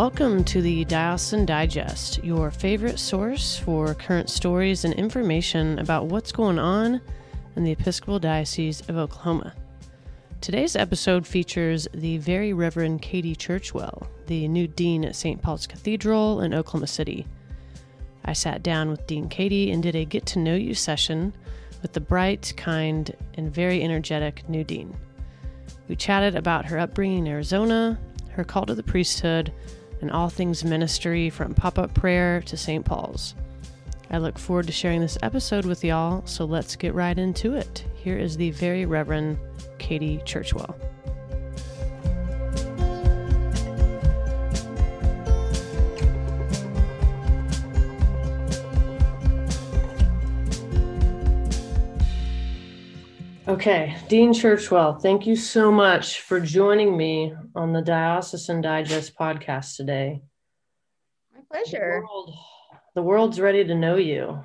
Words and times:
Welcome 0.00 0.44
to 0.44 0.62
the 0.62 0.86
Diocesan 0.86 1.44
Digest, 1.44 2.24
your 2.24 2.50
favorite 2.50 2.98
source 2.98 3.58
for 3.58 3.92
current 3.92 4.30
stories 4.30 4.86
and 4.86 4.94
information 4.94 5.78
about 5.78 6.06
what's 6.06 6.32
going 6.32 6.58
on 6.58 7.02
in 7.54 7.64
the 7.64 7.72
Episcopal 7.72 8.18
Diocese 8.18 8.80
of 8.88 8.96
Oklahoma. 8.96 9.52
Today's 10.40 10.74
episode 10.74 11.26
features 11.26 11.86
the 11.92 12.16
Very 12.16 12.54
Reverend 12.54 13.02
Katie 13.02 13.36
Churchwell, 13.36 14.06
the 14.26 14.48
new 14.48 14.66
dean 14.66 15.04
at 15.04 15.16
St. 15.16 15.42
Paul's 15.42 15.66
Cathedral 15.66 16.40
in 16.40 16.54
Oklahoma 16.54 16.86
City. 16.86 17.26
I 18.24 18.32
sat 18.32 18.62
down 18.62 18.88
with 18.88 19.06
Dean 19.06 19.28
Katie 19.28 19.70
and 19.70 19.82
did 19.82 19.96
a 19.96 20.06
get 20.06 20.24
to 20.28 20.38
know 20.38 20.54
you 20.54 20.72
session 20.72 21.34
with 21.82 21.92
the 21.92 22.00
bright, 22.00 22.54
kind, 22.56 23.14
and 23.34 23.54
very 23.54 23.82
energetic 23.82 24.48
new 24.48 24.64
dean. 24.64 24.96
We 25.88 25.94
chatted 25.94 26.36
about 26.36 26.64
her 26.64 26.78
upbringing 26.78 27.26
in 27.26 27.32
Arizona, 27.32 28.00
her 28.30 28.44
call 28.44 28.64
to 28.64 28.74
the 28.74 28.82
priesthood, 28.82 29.52
and 30.00 30.10
all 30.10 30.28
things 30.28 30.64
ministry 30.64 31.30
from 31.30 31.54
pop 31.54 31.78
up 31.78 31.94
prayer 31.94 32.40
to 32.42 32.56
St. 32.56 32.84
Paul's. 32.84 33.34
I 34.10 34.18
look 34.18 34.38
forward 34.38 34.66
to 34.66 34.72
sharing 34.72 35.00
this 35.00 35.18
episode 35.22 35.64
with 35.64 35.84
y'all, 35.84 36.26
so 36.26 36.44
let's 36.44 36.74
get 36.74 36.94
right 36.94 37.16
into 37.16 37.54
it. 37.54 37.84
Here 37.94 38.18
is 38.18 38.36
the 38.36 38.50
very 38.50 38.84
Reverend 38.86 39.38
Katie 39.78 40.18
Churchwell. 40.24 40.74
Okay, 53.50 53.96
Dean 54.06 54.32
Churchwell, 54.32 55.02
thank 55.02 55.26
you 55.26 55.34
so 55.34 55.72
much 55.72 56.20
for 56.20 56.38
joining 56.38 56.96
me 56.96 57.34
on 57.56 57.72
the 57.72 57.82
Diocesan 57.82 58.60
Digest 58.60 59.16
podcast 59.16 59.76
today. 59.76 60.22
My 61.34 61.40
pleasure. 61.50 62.00
The, 62.00 62.06
world, 62.06 62.34
the 62.94 63.02
world's 63.02 63.40
ready 63.40 63.64
to 63.64 63.74
know 63.74 63.96
you 63.96 64.40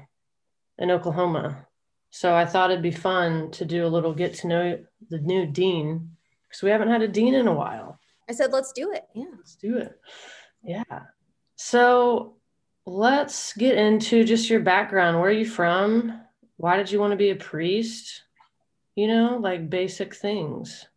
in 0.79 0.89
Oklahoma. 0.89 1.67
So 2.09 2.33
I 2.33 2.47
thought 2.47 2.71
it'd 2.71 2.81
be 2.81 2.89
fun 2.89 3.51
to 3.51 3.63
do 3.63 3.85
a 3.85 3.87
little 3.87 4.11
get 4.11 4.33
to 4.37 4.47
know 4.47 4.79
the 5.11 5.19
new 5.19 5.45
dean 5.45 6.09
because 6.49 6.63
we 6.63 6.71
haven't 6.71 6.89
had 6.89 7.03
a 7.03 7.07
dean 7.07 7.35
in 7.35 7.47
a 7.47 7.53
while. 7.53 7.99
I 8.27 8.31
said, 8.31 8.51
let's 8.51 8.71
do 8.71 8.91
it. 8.91 9.03
Yeah. 9.13 9.25
Let's 9.37 9.55
do 9.55 9.77
it. 9.77 9.99
Yeah. 10.63 11.01
So 11.57 12.37
let's 12.87 13.53
get 13.53 13.77
into 13.77 14.23
just 14.23 14.49
your 14.49 14.61
background. 14.61 15.19
Where 15.19 15.29
are 15.29 15.31
you 15.31 15.45
from? 15.45 16.21
Why 16.57 16.75
did 16.75 16.89
you 16.89 16.99
want 16.99 17.11
to 17.11 17.17
be 17.17 17.29
a 17.29 17.35
priest? 17.35 18.23
You 18.95 19.07
know, 19.07 19.37
like 19.41 19.69
basic 19.69 20.15
things. 20.15 20.87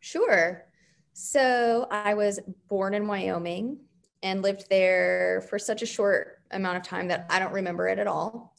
Sure. 0.00 0.66
So 1.14 1.86
I 1.90 2.14
was 2.14 2.40
born 2.68 2.92
in 2.92 3.06
Wyoming 3.06 3.78
and 4.22 4.42
lived 4.42 4.68
there 4.68 5.44
for 5.48 5.58
such 5.58 5.82
a 5.82 5.86
short 5.86 6.42
amount 6.50 6.76
of 6.76 6.82
time 6.82 7.08
that 7.08 7.26
I 7.30 7.38
don't 7.38 7.52
remember 7.52 7.88
it 7.88 7.98
at 7.98 8.06
all. 8.06 8.54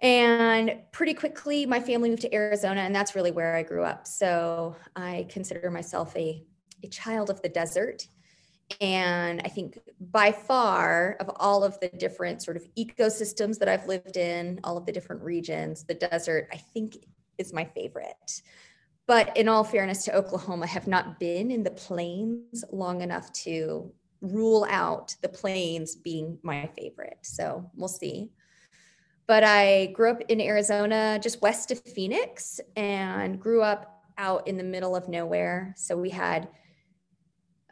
And 0.00 0.78
pretty 0.92 1.14
quickly, 1.14 1.66
my 1.66 1.80
family 1.80 2.10
moved 2.10 2.22
to 2.22 2.32
Arizona, 2.32 2.82
and 2.82 2.94
that's 2.94 3.16
really 3.16 3.32
where 3.32 3.56
I 3.56 3.64
grew 3.64 3.82
up. 3.82 4.06
So 4.06 4.76
I 4.94 5.26
consider 5.28 5.70
myself 5.70 6.14
a, 6.16 6.44
a 6.84 6.88
child 6.88 7.30
of 7.30 7.42
the 7.42 7.48
desert. 7.48 8.06
And 8.80 9.40
I 9.44 9.48
think 9.48 9.78
by 10.00 10.30
far 10.30 11.16
of 11.20 11.30
all 11.36 11.64
of 11.64 11.78
the 11.80 11.88
different 11.88 12.42
sort 12.42 12.56
of 12.56 12.66
ecosystems 12.76 13.58
that 13.58 13.68
I've 13.68 13.86
lived 13.86 14.16
in, 14.16 14.60
all 14.62 14.76
of 14.76 14.86
the 14.86 14.92
different 14.92 15.22
regions, 15.22 15.84
the 15.84 15.94
desert, 15.94 16.48
I 16.52 16.56
think 16.56 16.96
is 17.38 17.52
my 17.52 17.64
favorite. 17.64 18.42
But 19.06 19.34
in 19.36 19.48
all 19.48 19.64
fairness 19.64 20.04
to 20.04 20.14
Oklahoma, 20.14 20.66
have 20.66 20.86
not 20.86 21.18
been 21.18 21.50
in 21.50 21.62
the 21.62 21.70
plains 21.70 22.62
long 22.70 23.00
enough 23.00 23.32
to 23.44 23.90
rule 24.20 24.66
out 24.68 25.14
the 25.22 25.28
plains 25.28 25.96
being 25.96 26.38
my 26.42 26.68
favorite. 26.76 27.18
So 27.22 27.70
we'll 27.74 27.88
see. 27.88 28.30
But 29.26 29.44
I 29.44 29.86
grew 29.94 30.10
up 30.10 30.22
in 30.28 30.40
Arizona, 30.40 31.18
just 31.22 31.40
west 31.40 31.70
of 31.70 31.80
Phoenix, 31.80 32.60
and 32.76 33.40
grew 33.40 33.62
up 33.62 34.04
out 34.18 34.46
in 34.46 34.56
the 34.56 34.64
middle 34.64 34.96
of 34.96 35.08
nowhere. 35.08 35.74
So 35.76 35.96
we 35.96 36.10
had 36.10 36.48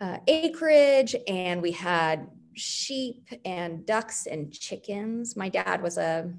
uh, 0.01 0.19
acreage 0.27 1.17
and 1.27 1.63
we 1.63 1.73
had 1.73 2.29
sheep 2.55 3.29
and 3.45 3.87
ducks 3.87 4.27
and 4.27 4.53
chickens. 4.53 5.37
My 5.37 5.49
dad 5.49 5.83
was 5.83 5.99
a 5.99 6.31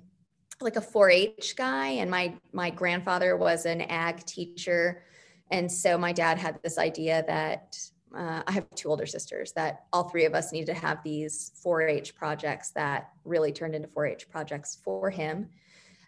like 0.59 0.75
a 0.75 0.81
4-H 0.81 1.55
guy, 1.55 1.87
and 1.87 2.09
my 2.09 2.33
my 2.51 2.69
grandfather 2.69 3.37
was 3.37 3.65
an 3.65 3.81
ag 3.81 4.25
teacher, 4.25 5.03
and 5.51 5.71
so 5.71 5.97
my 5.97 6.11
dad 6.11 6.37
had 6.39 6.59
this 6.63 6.77
idea 6.77 7.23
that 7.27 7.77
uh, 8.15 8.41
I 8.47 8.51
have 8.51 8.65
two 8.75 8.89
older 8.89 9.05
sisters 9.05 9.51
that 9.53 9.85
all 9.93 10.09
three 10.09 10.25
of 10.25 10.33
us 10.33 10.51
needed 10.51 10.67
to 10.67 10.73
have 10.73 11.03
these 11.03 11.51
4-H 11.63 12.15
projects 12.15 12.71
that 12.71 13.09
really 13.25 13.51
turned 13.51 13.75
into 13.75 13.87
4-H 13.89 14.29
projects 14.29 14.79
for 14.83 15.09
him. 15.09 15.49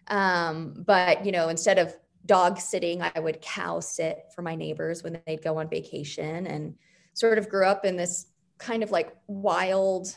Um, 0.08 0.82
but 0.86 1.24
you 1.24 1.30
know, 1.30 1.48
instead 1.48 1.78
of 1.78 1.94
dog 2.26 2.58
sitting, 2.58 3.02
I 3.02 3.20
would 3.20 3.40
cow 3.40 3.80
sit 3.80 4.24
for 4.34 4.42
my 4.42 4.56
neighbors 4.56 5.04
when 5.04 5.20
they'd 5.26 5.42
go 5.42 5.58
on 5.58 5.68
vacation, 5.68 6.46
and 6.46 6.74
sort 7.14 7.38
of 7.38 7.48
grew 7.48 7.66
up 7.66 7.84
in 7.84 7.96
this 7.96 8.26
kind 8.58 8.82
of 8.82 8.90
like 8.90 9.16
wild, 9.26 10.14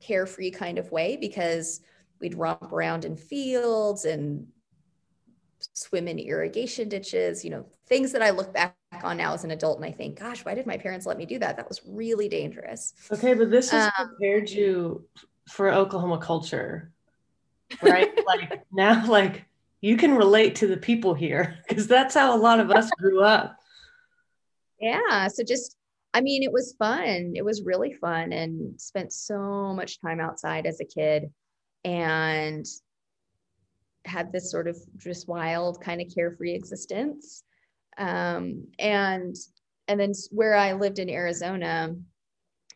carefree 0.00 0.50
kind 0.50 0.78
of 0.78 0.90
way 0.92 1.16
because 1.16 1.80
we'd 2.20 2.34
romp 2.34 2.72
around 2.72 3.04
in 3.04 3.16
fields 3.16 4.04
and 4.04 4.46
swim 5.60 6.08
in 6.08 6.18
irrigation 6.18 6.88
ditches, 6.88 7.44
you 7.44 7.50
know, 7.50 7.66
things 7.86 8.12
that 8.12 8.22
I 8.22 8.30
look 8.30 8.52
back 8.52 8.76
on 9.02 9.16
now 9.16 9.34
as 9.34 9.44
an 9.44 9.50
adult 9.50 9.78
and 9.78 9.86
I 9.86 9.92
think, 9.92 10.18
gosh, 10.18 10.44
why 10.44 10.54
did 10.54 10.66
my 10.66 10.76
parents 10.76 11.06
let 11.06 11.16
me 11.16 11.26
do 11.26 11.38
that? 11.38 11.56
That 11.56 11.68
was 11.68 11.80
really 11.86 12.28
dangerous. 12.28 12.94
Okay, 13.10 13.34
but 13.34 13.50
this 13.50 13.70
has 13.70 13.90
um, 13.98 14.08
prepared 14.08 14.50
you 14.50 15.04
for 15.48 15.70
Oklahoma 15.70 16.18
culture, 16.18 16.92
right? 17.82 18.10
like 18.26 18.62
now, 18.72 19.06
like 19.06 19.44
you 19.80 19.96
can 19.96 20.14
relate 20.14 20.56
to 20.56 20.66
the 20.66 20.76
people 20.76 21.14
here 21.14 21.58
because 21.68 21.86
that's 21.86 22.14
how 22.14 22.36
a 22.36 22.38
lot 22.38 22.60
of 22.60 22.70
us 22.70 22.90
grew 22.98 23.22
up. 23.22 23.56
Yeah. 24.80 25.28
So 25.28 25.42
just, 25.42 25.76
I 26.14 26.20
mean, 26.20 26.42
it 26.42 26.52
was 26.52 26.74
fun. 26.78 27.34
It 27.36 27.44
was 27.44 27.62
really 27.62 27.92
fun 27.92 28.32
and 28.32 28.80
spent 28.80 29.12
so 29.12 29.72
much 29.74 30.00
time 30.00 30.20
outside 30.20 30.66
as 30.66 30.80
a 30.80 30.84
kid 30.84 31.30
and 31.84 32.66
had 34.04 34.32
this 34.32 34.50
sort 34.50 34.68
of 34.68 34.76
just 34.96 35.28
wild 35.28 35.80
kind 35.80 36.00
of 36.00 36.12
carefree 36.12 36.54
existence 36.54 37.44
um, 37.98 38.66
and 38.78 39.36
and 39.86 39.98
then 40.00 40.12
where 40.30 40.54
i 40.54 40.72
lived 40.72 40.98
in 40.98 41.10
arizona 41.10 41.94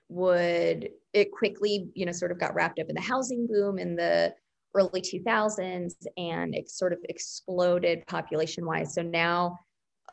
would 0.08 0.88
it 1.12 1.32
quickly 1.32 1.88
you 1.94 2.06
know 2.06 2.12
sort 2.12 2.30
of 2.32 2.38
got 2.38 2.54
wrapped 2.54 2.78
up 2.78 2.88
in 2.88 2.94
the 2.94 3.00
housing 3.00 3.46
boom 3.46 3.78
in 3.78 3.96
the 3.96 4.32
early 4.74 5.00
2000s 5.00 5.94
and 6.16 6.54
it 6.54 6.70
sort 6.70 6.92
of 6.92 6.98
exploded 7.08 8.06
population 8.06 8.64
wise 8.64 8.94
so 8.94 9.02
now 9.02 9.58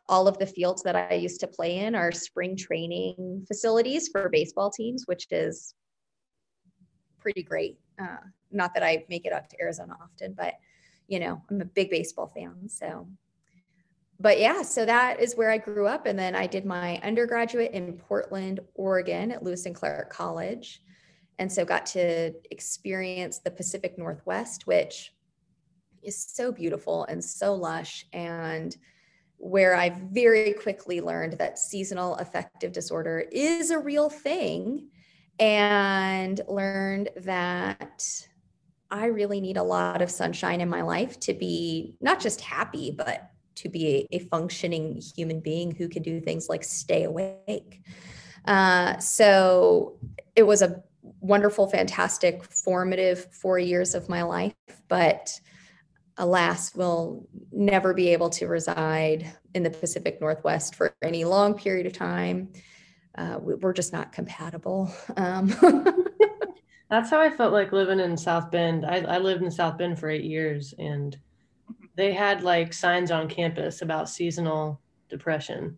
all 0.09 0.27
of 0.27 0.37
the 0.37 0.45
fields 0.45 0.83
that 0.83 0.95
i 0.95 1.13
used 1.13 1.39
to 1.39 1.47
play 1.47 1.77
in 1.77 1.95
are 1.95 2.11
spring 2.11 2.57
training 2.57 3.45
facilities 3.47 4.09
for 4.09 4.27
baseball 4.27 4.69
teams 4.69 5.05
which 5.07 5.27
is 5.31 5.73
pretty 7.21 7.43
great 7.43 7.77
uh, 7.99 8.17
not 8.51 8.73
that 8.73 8.83
I 8.83 9.05
make 9.09 9.25
it 9.25 9.33
up 9.33 9.49
to 9.49 9.61
Arizona 9.61 9.95
often, 10.01 10.33
but 10.33 10.55
you 11.07 11.19
know, 11.19 11.41
I'm 11.49 11.61
a 11.61 11.65
big 11.65 11.89
baseball 11.89 12.31
fan. 12.35 12.69
So, 12.69 13.07
but 14.19 14.39
yeah, 14.39 14.61
so 14.61 14.85
that 14.85 15.19
is 15.19 15.35
where 15.35 15.49
I 15.49 15.57
grew 15.57 15.87
up. 15.87 16.05
And 16.05 16.17
then 16.17 16.35
I 16.35 16.45
did 16.45 16.65
my 16.65 16.99
undergraduate 17.03 17.71
in 17.71 17.93
Portland, 17.93 18.59
Oregon 18.75 19.31
at 19.31 19.43
Lewis 19.43 19.65
and 19.65 19.73
Clark 19.73 20.11
College. 20.11 20.81
And 21.39 21.51
so 21.51 21.65
got 21.65 21.85
to 21.87 22.33
experience 22.51 23.39
the 23.39 23.49
Pacific 23.49 23.97
Northwest, 23.97 24.67
which 24.67 25.13
is 26.03 26.21
so 26.21 26.51
beautiful 26.51 27.05
and 27.05 27.23
so 27.23 27.55
lush. 27.55 28.05
And 28.13 28.75
where 29.39 29.73
I 29.73 29.97
very 30.11 30.53
quickly 30.53 31.01
learned 31.01 31.33
that 31.33 31.57
seasonal 31.57 32.15
affective 32.15 32.73
disorder 32.73 33.25
is 33.31 33.71
a 33.71 33.79
real 33.79 34.09
thing 34.09 34.89
and 35.39 36.39
learned 36.47 37.09
that 37.17 38.03
I 38.91 39.05
really 39.05 39.39
need 39.39 39.55
a 39.57 39.63
lot 39.63 40.01
of 40.01 40.11
sunshine 40.11 40.59
in 40.61 40.69
my 40.69 40.81
life 40.81 41.19
to 41.21 41.33
be 41.33 41.95
not 42.01 42.19
just 42.19 42.41
happy, 42.41 42.91
but 42.91 43.31
to 43.55 43.69
be 43.69 44.07
a, 44.11 44.19
functioning 44.19 45.01
human 45.15 45.39
being 45.39 45.71
who 45.73 45.87
can 45.87 46.03
do 46.03 46.19
things 46.19 46.49
like 46.49 46.63
stay 46.63 47.03
awake. 47.03 47.81
Uh, 48.45 48.97
so 48.99 49.97
it 50.35 50.43
was 50.43 50.61
a 50.61 50.83
wonderful, 51.21 51.67
fantastic, 51.67 52.43
formative 52.43 53.33
four 53.33 53.59
years 53.59 53.95
of 53.95 54.09
my 54.09 54.23
life, 54.23 54.53
but 54.87 55.39
alas, 56.19 56.75
will 56.75 57.27
never 57.51 57.93
be 57.93 58.09
able 58.09 58.29
to 58.29 58.47
reside 58.47 59.33
in 59.55 59.63
the 59.63 59.69
Pacific 59.69 60.21
Northwest 60.21 60.75
for 60.75 60.95
any 61.01 61.23
long 61.25 61.55
period 61.55 61.87
of 61.87 61.93
time. 61.93 62.49
Uh, 63.17 63.39
we're 63.41 63.73
just 63.73 63.91
not 63.91 64.11
compatible. 64.11 64.93
Um, 65.17 65.47
That's 66.89 67.09
how 67.09 67.21
I 67.21 67.29
felt 67.29 67.53
like 67.53 67.71
living 67.71 67.99
in 67.99 68.17
South 68.17 68.51
Bend. 68.51 68.85
I, 68.85 68.97
I 68.97 69.17
lived 69.17 69.43
in 69.43 69.51
South 69.51 69.77
Bend 69.77 69.99
for 69.99 70.09
eight 70.09 70.23
years 70.23 70.73
and 70.77 71.17
they 71.95 72.13
had 72.13 72.43
like 72.43 72.73
signs 72.73 73.11
on 73.11 73.27
campus 73.27 73.81
about 73.81 74.09
seasonal 74.09 74.79
depression. 75.09 75.77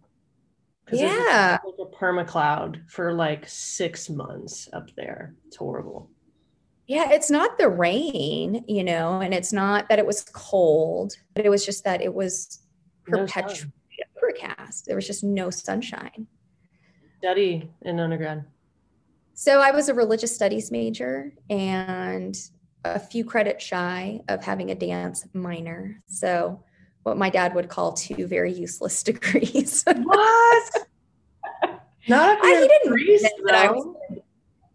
Yeah. 0.92 1.58
Like 1.66 1.76
a 1.80 1.96
perma 1.96 2.28
cloud 2.28 2.82
for 2.88 3.14
like 3.14 3.48
six 3.48 4.10
months 4.10 4.70
up 4.74 4.94
there. 4.96 5.36
It's 5.48 5.56
horrible. 5.56 6.10
Yeah, 6.92 7.10
it's 7.12 7.32
not 7.32 7.58
the 7.58 7.70
rain, 7.70 8.66
you 8.68 8.84
know, 8.84 9.22
and 9.22 9.34
it's 9.34 9.54
not 9.54 9.88
that 9.88 9.98
it 9.98 10.06
was 10.06 10.26
cold, 10.34 11.14
but 11.34 11.46
it 11.46 11.50
was 11.50 11.66
just 11.66 11.86
that 11.86 12.02
it 12.02 12.14
was 12.14 12.60
perpetually 13.06 13.72
sun. 13.72 13.72
overcast. 14.18 14.88
There 14.88 14.98
was 14.98 15.08
just 15.08 15.24
no 15.24 15.50
sunshine. 15.50 16.28
Study 17.20 17.72
in 17.84 17.98
undergrad. 17.98 18.44
So 19.36 19.62
I 19.62 19.72
was 19.72 19.88
a 19.88 19.94
religious 19.94 20.36
studies 20.36 20.70
major 20.70 21.32
and 21.50 22.38
a 22.84 23.00
few 23.00 23.24
credits 23.24 23.64
shy 23.64 24.20
of 24.28 24.44
having 24.44 24.72
a 24.72 24.76
dance 24.76 25.26
minor. 25.32 26.04
So 26.08 26.62
what 27.04 27.16
my 27.18 27.30
dad 27.30 27.56
would 27.56 27.70
call 27.70 27.94
two 27.94 28.28
very 28.28 28.52
useless 28.52 29.02
degrees. 29.12 29.86
What? 29.86 30.88
Not 32.10 32.38
if 32.40 32.44
I- 32.44 32.62
he 32.64 32.68
didn't 32.68 32.88
a 32.88 32.92
priest, 32.92 33.28
that 33.46 33.56
I 33.56 33.72
was- 33.72 33.96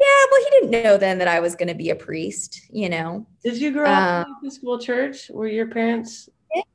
yeah, 0.01 0.25
well, 0.31 0.41
he 0.45 0.51
didn't 0.51 0.83
know 0.85 0.97
then 0.97 1.19
that 1.19 1.29
I 1.29 1.41
was 1.41 1.55
going 1.55 1.69
to 1.69 1.75
be 1.75 1.91
a 1.91 1.97
priest, 1.97 2.63
you 2.71 2.89
know. 2.89 3.27
Did 3.43 3.57
you 3.59 3.73
grow 3.73 3.87
up 3.91 4.27
Um, 4.27 4.33
in 4.33 4.35
a 4.35 4.39
Episcopal 4.47 4.79
church? 4.79 5.31
Were 5.31 5.49
your 5.49 5.67
parents 5.69 6.29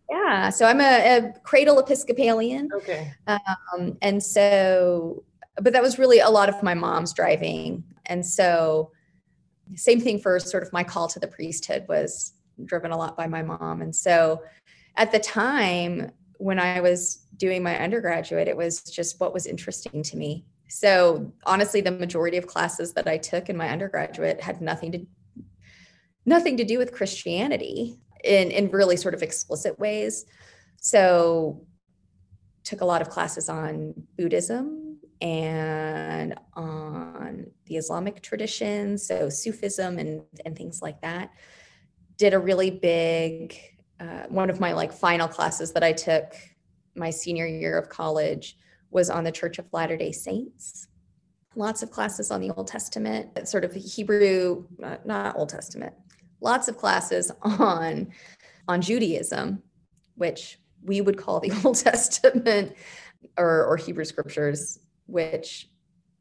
Yeah, 0.09 0.49
so 0.49 0.65
I'm 0.65 0.81
a, 0.81 1.17
a 1.17 1.33
cradle 1.43 1.79
Episcopalian. 1.79 2.69
okay? 2.75 3.13
Um, 3.27 3.97
and 4.01 4.21
so, 4.21 5.23
but 5.61 5.73
that 5.73 5.81
was 5.81 5.97
really 5.99 6.19
a 6.19 6.29
lot 6.29 6.49
of 6.49 6.61
my 6.63 6.73
mom's 6.73 7.13
driving. 7.13 7.83
And 8.07 8.25
so, 8.25 8.91
same 9.75 10.01
thing 10.01 10.19
for 10.19 10.37
sort 10.39 10.63
of 10.63 10.73
my 10.73 10.83
call 10.83 11.07
to 11.09 11.19
the 11.19 11.27
priesthood 11.27 11.85
was 11.87 12.33
driven 12.65 12.91
a 12.91 12.97
lot 12.97 13.15
by 13.15 13.27
my 13.27 13.41
mom. 13.41 13.81
And 13.81 13.95
so, 13.95 14.41
at 14.97 15.11
the 15.11 15.19
time 15.19 16.11
when 16.37 16.59
I 16.59 16.81
was 16.81 17.25
doing 17.37 17.63
my 17.63 17.79
undergraduate, 17.79 18.47
it 18.47 18.57
was 18.57 18.81
just 18.83 19.19
what 19.19 19.33
was 19.33 19.45
interesting 19.45 20.03
to 20.03 20.17
me. 20.17 20.45
So, 20.73 21.33
honestly, 21.45 21.81
the 21.81 21.91
majority 21.91 22.37
of 22.37 22.47
classes 22.47 22.93
that 22.93 23.05
I 23.05 23.17
took 23.17 23.49
in 23.49 23.57
my 23.57 23.67
undergraduate 23.67 24.39
had 24.39 24.61
nothing 24.61 24.93
to 24.93 25.05
nothing 26.25 26.55
to 26.57 26.63
do 26.63 26.77
with 26.77 26.93
Christianity 26.93 27.99
in 28.23 28.51
in 28.51 28.71
really 28.71 28.95
sort 28.95 29.13
of 29.13 29.21
explicit 29.21 29.77
ways. 29.77 30.25
So, 30.77 31.67
took 32.63 32.79
a 32.79 32.85
lot 32.85 33.01
of 33.01 33.09
classes 33.09 33.49
on 33.49 33.93
Buddhism 34.17 34.99
and 35.19 36.35
on 36.53 37.47
the 37.65 37.75
Islamic 37.75 38.21
traditions, 38.21 39.05
so 39.05 39.27
Sufism 39.27 39.99
and 39.99 40.21
and 40.45 40.55
things 40.55 40.81
like 40.81 41.01
that. 41.01 41.31
Did 42.15 42.33
a 42.33 42.39
really 42.39 42.71
big 42.71 43.57
uh, 43.99 44.23
one 44.29 44.49
of 44.49 44.61
my 44.61 44.71
like 44.71 44.93
final 44.93 45.27
classes 45.27 45.73
that 45.73 45.83
I 45.83 45.91
took 45.91 46.33
my 46.95 47.09
senior 47.09 47.45
year 47.45 47.77
of 47.77 47.89
college 47.89 48.55
was 48.91 49.09
on 49.09 49.23
the 49.23 49.31
Church 49.31 49.57
of 49.57 49.65
Latter 49.71 49.97
Day 49.97 50.11
Saints. 50.11 50.87
Lots 51.55 51.83
of 51.83 51.91
classes 51.91 52.31
on 52.31 52.39
the 52.39 52.51
Old 52.51 52.67
Testament, 52.67 53.47
sort 53.47 53.65
of 53.65 53.73
Hebrew, 53.73 54.65
not, 54.77 55.05
not 55.05 55.35
Old 55.35 55.49
Testament. 55.49 55.93
Lots 56.39 56.67
of 56.67 56.77
classes 56.77 57.31
on 57.41 58.11
on 58.67 58.81
Judaism, 58.81 59.61
which 60.15 60.59
we 60.83 61.01
would 61.01 61.17
call 61.17 61.39
the 61.39 61.51
Old 61.65 61.77
Testament 61.77 62.75
or, 63.37 63.65
or 63.65 63.77
Hebrew 63.77 64.05
scriptures, 64.05 64.79
which 65.07 65.69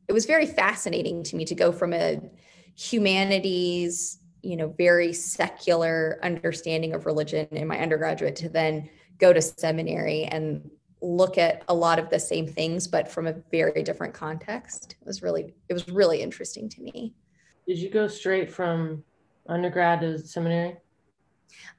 it 0.09 0.13
was 0.13 0.27
very 0.27 0.47
fascinating 0.47 1.23
to 1.25 1.37
me 1.37 1.45
to 1.45 1.55
go 1.55 1.71
from 1.71 1.93
a 1.93 2.21
humanities, 2.77 4.19
you 4.43 4.57
know, 4.57 4.75
very 4.77 5.13
secular 5.13 6.19
understanding 6.23 6.95
of 6.95 7.07
religion 7.07 7.47
in 7.53 7.69
my 7.69 7.79
undergraduate 7.79 8.37
to 8.37 8.49
then 8.49 8.89
go 9.19 9.33
to 9.33 9.43
seminary 9.43 10.25
and 10.25 10.69
look 11.03 11.39
at 11.39 11.63
a 11.69 11.75
lot 11.75 11.99
of 11.99 12.11
the 12.11 12.19
same 12.19 12.47
things, 12.47 12.87
but 12.87 13.09
from 13.09 13.27
a 13.27 13.35
very 13.51 13.83
different 13.83 14.15
context. 14.15 14.97
It 15.01 15.07
was 15.07 15.23
really, 15.23 15.55
it 15.69 15.73
was 15.73 15.89
really 15.89 16.21
interesting 16.21 16.69
to 16.69 16.83
me. 16.83 17.15
Did 17.67 17.79
you 17.79 17.91
go 17.91 18.07
straight 18.07 18.51
from 18.51 19.05
undergrad 19.49 20.01
to 20.01 20.19
seminary? 20.19 20.77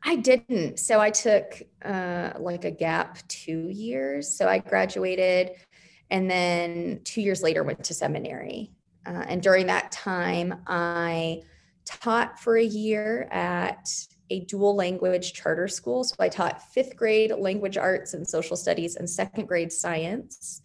I 0.03 0.15
didn't. 0.17 0.79
So 0.79 0.99
I 0.99 1.09
took 1.11 1.61
uh, 1.83 2.33
like 2.39 2.65
a 2.65 2.71
gap 2.71 3.19
two 3.27 3.69
years. 3.69 4.35
So 4.35 4.47
I 4.47 4.59
graduated 4.59 5.51
and 6.09 6.29
then 6.29 7.01
two 7.03 7.21
years 7.21 7.41
later 7.41 7.63
went 7.63 7.83
to 7.85 7.93
seminary. 7.93 8.71
Uh, 9.05 9.23
and 9.27 9.41
during 9.41 9.67
that 9.67 9.91
time, 9.91 10.61
I 10.67 11.41
taught 11.85 12.39
for 12.39 12.57
a 12.57 12.63
year 12.63 13.27
at 13.31 13.89
a 14.31 14.39
dual 14.45 14.75
language 14.75 15.33
charter 15.33 15.67
school. 15.67 16.03
So 16.03 16.15
I 16.19 16.29
taught 16.29 16.73
fifth 16.73 16.95
grade 16.95 17.31
language 17.37 17.77
arts 17.77 18.13
and 18.13 18.27
social 18.27 18.55
studies 18.55 18.95
and 18.95 19.09
second 19.09 19.47
grade 19.47 19.71
science. 19.71 20.61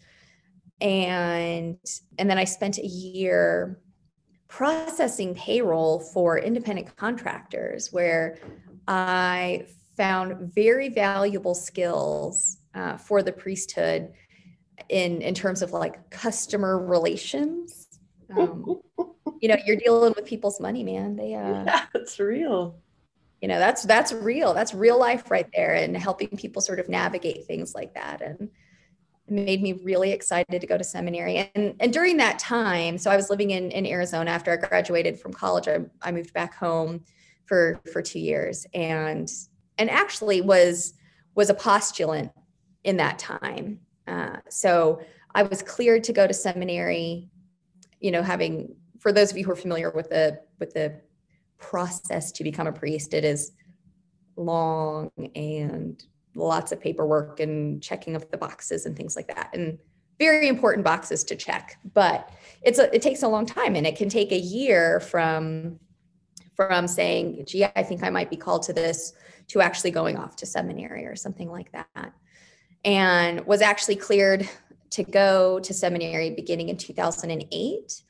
And, 0.81 1.79
and 2.19 2.31
then 2.31 2.39
I 2.39 2.45
spent 2.45 2.79
a 2.79 2.87
year 2.87 3.81
processing 4.49 5.35
payroll 5.35 6.01
for 6.01 6.39
independent 6.39 6.95
contractors 6.97 7.93
where 7.93 8.39
I 8.87 9.67
found 9.97 10.55
very 10.55 10.89
valuable 10.89 11.55
skills 11.55 12.59
uh, 12.75 12.97
for 12.97 13.23
the 13.23 13.33
priesthood 13.33 14.13
in 14.89 15.23
in 15.23 15.35
terms 15.35 15.63
of 15.63 15.73
like 15.73 16.11
customer 16.11 16.79
relations. 16.79 17.89
Um, 18.37 18.81
you 19.41 19.49
know, 19.49 19.57
you're 19.67 19.77
dealing 19.77 20.13
with 20.17 20.27
people's 20.27 20.61
money, 20.61 20.85
man. 20.85 21.17
They, 21.17 21.35
uh, 21.35 21.65
yeah, 21.65 21.87
it's 21.95 22.19
real. 22.21 22.79
You 23.41 23.49
know, 23.49 23.59
that's 23.59 23.83
that's 23.83 24.13
real. 24.13 24.55
That's 24.55 24.75
real 24.75 24.99
life 24.99 25.31
right 25.31 25.49
there, 25.55 25.75
and 25.75 25.97
helping 25.97 26.29
people 26.37 26.63
sort 26.63 26.81
of 26.81 26.89
navigate 26.89 27.47
things 27.47 27.75
like 27.75 27.95
that, 27.95 28.23
and 28.23 28.49
made 29.29 29.61
me 29.61 29.73
really 29.73 30.13
excited 30.13 30.61
to 30.61 30.67
go 30.67 30.79
to 30.79 30.85
seminary. 30.85 31.51
And 31.55 31.75
and 31.81 31.93
during 31.93 32.17
that 32.19 32.39
time, 32.39 32.97
so 32.99 33.11
I 33.11 33.17
was 33.17 33.31
living 33.31 33.51
in 33.51 33.71
in 33.71 33.87
Arizona 33.87 34.31
after 34.31 34.53
I 34.53 34.57
graduated 34.57 35.21
from 35.21 35.33
college. 35.33 35.69
I, 35.69 35.81
I 36.03 36.13
moved 36.13 36.33
back 36.33 36.55
home 36.55 37.05
for 37.47 37.81
for 37.93 38.03
two 38.03 38.19
years 38.19 38.67
and 38.75 39.31
and 39.79 39.91
actually 39.91 40.41
was 40.41 40.95
was 41.35 41.49
a 41.49 41.55
postulant 41.55 42.31
in 42.85 42.97
that 42.97 43.19
time 43.19 43.81
uh, 44.07 44.37
so 44.49 45.01
i 45.35 45.43
was 45.43 45.63
cleared 45.63 46.05
to 46.05 46.13
go 46.13 46.27
to 46.27 46.35
seminary 46.35 47.29
you 48.01 48.11
know 48.11 48.23
having 48.23 48.75
for 49.01 49.13
those 49.13 49.31
of 49.31 49.39
you 49.39 49.45
who 49.45 49.53
are 49.53 49.57
familiar 49.57 49.91
with 49.91 50.11
the 50.11 50.41
with 50.59 50.75
the 50.75 51.01
process 51.59 52.33
to 52.33 52.45
become 52.45 52.67
a 52.67 52.73
priest 52.73 53.15
it 53.15 53.25
is 53.25 53.53
long 54.37 55.11
and 55.35 56.05
lots 56.35 56.73
of 56.73 56.81
paperwork 56.81 57.41
and 57.41 57.83
checking 57.83 58.15
of 58.15 58.31
the 58.31 58.37
boxes 58.37 58.85
and 58.87 58.97
things 58.97 59.17
like 59.17 59.29
that 59.29 59.51
and 59.55 59.79
very 60.19 60.49
important 60.49 60.85
boxes 60.85 61.25
to 61.25 61.35
check 61.35 61.79
but 61.95 62.31
it's 62.63 62.79
a, 62.79 62.95
it 62.95 63.01
takes 63.01 63.23
a 63.23 63.29
long 63.29 63.47
time 63.47 63.75
and 63.75 63.87
it 63.87 63.97
can 63.97 64.09
take 64.09 64.33
a 64.33 64.39
year 64.39 65.01
from 65.01 65.79
from 66.57 66.89
saying, 66.89 67.45
gee, 67.47 67.65
I 67.65 67.83
think 67.83 68.03
I 68.03 68.11
might 68.11 68.31
be 68.31 68.37
called 68.37 68.63
to 68.65 68.73
this 68.73 69.13
to 69.49 69.61
actually 69.61 69.91
going 69.91 70.17
off 70.17 70.37
to 70.37 70.47
seminary 70.47 71.05
or 71.05 71.15
something 71.15 71.51
like 71.51 71.71
that. 71.73 72.13
And 72.85 73.47
was 73.47 73.61
actually 73.61 73.97
cleared 73.97 74.49
to 74.91 75.05
go 75.05 75.61
to 75.61 75.75
seminary 75.75 76.31
beginning 76.31 76.71
in 76.71 76.79
2008, 76.79 78.03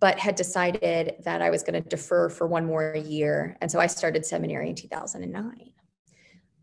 but 0.00 0.18
had 0.18 0.34
decided 0.34 1.14
that 1.24 1.42
I 1.42 1.50
was 1.50 1.62
going 1.62 1.80
to 1.80 1.88
defer 1.88 2.28
for 2.28 2.46
one 2.46 2.66
more 2.66 2.94
year. 2.96 3.56
And 3.60 3.70
so 3.70 3.78
I 3.78 3.86
started 3.86 4.26
seminary 4.26 4.68
in 4.70 4.74
2009. 4.74 5.70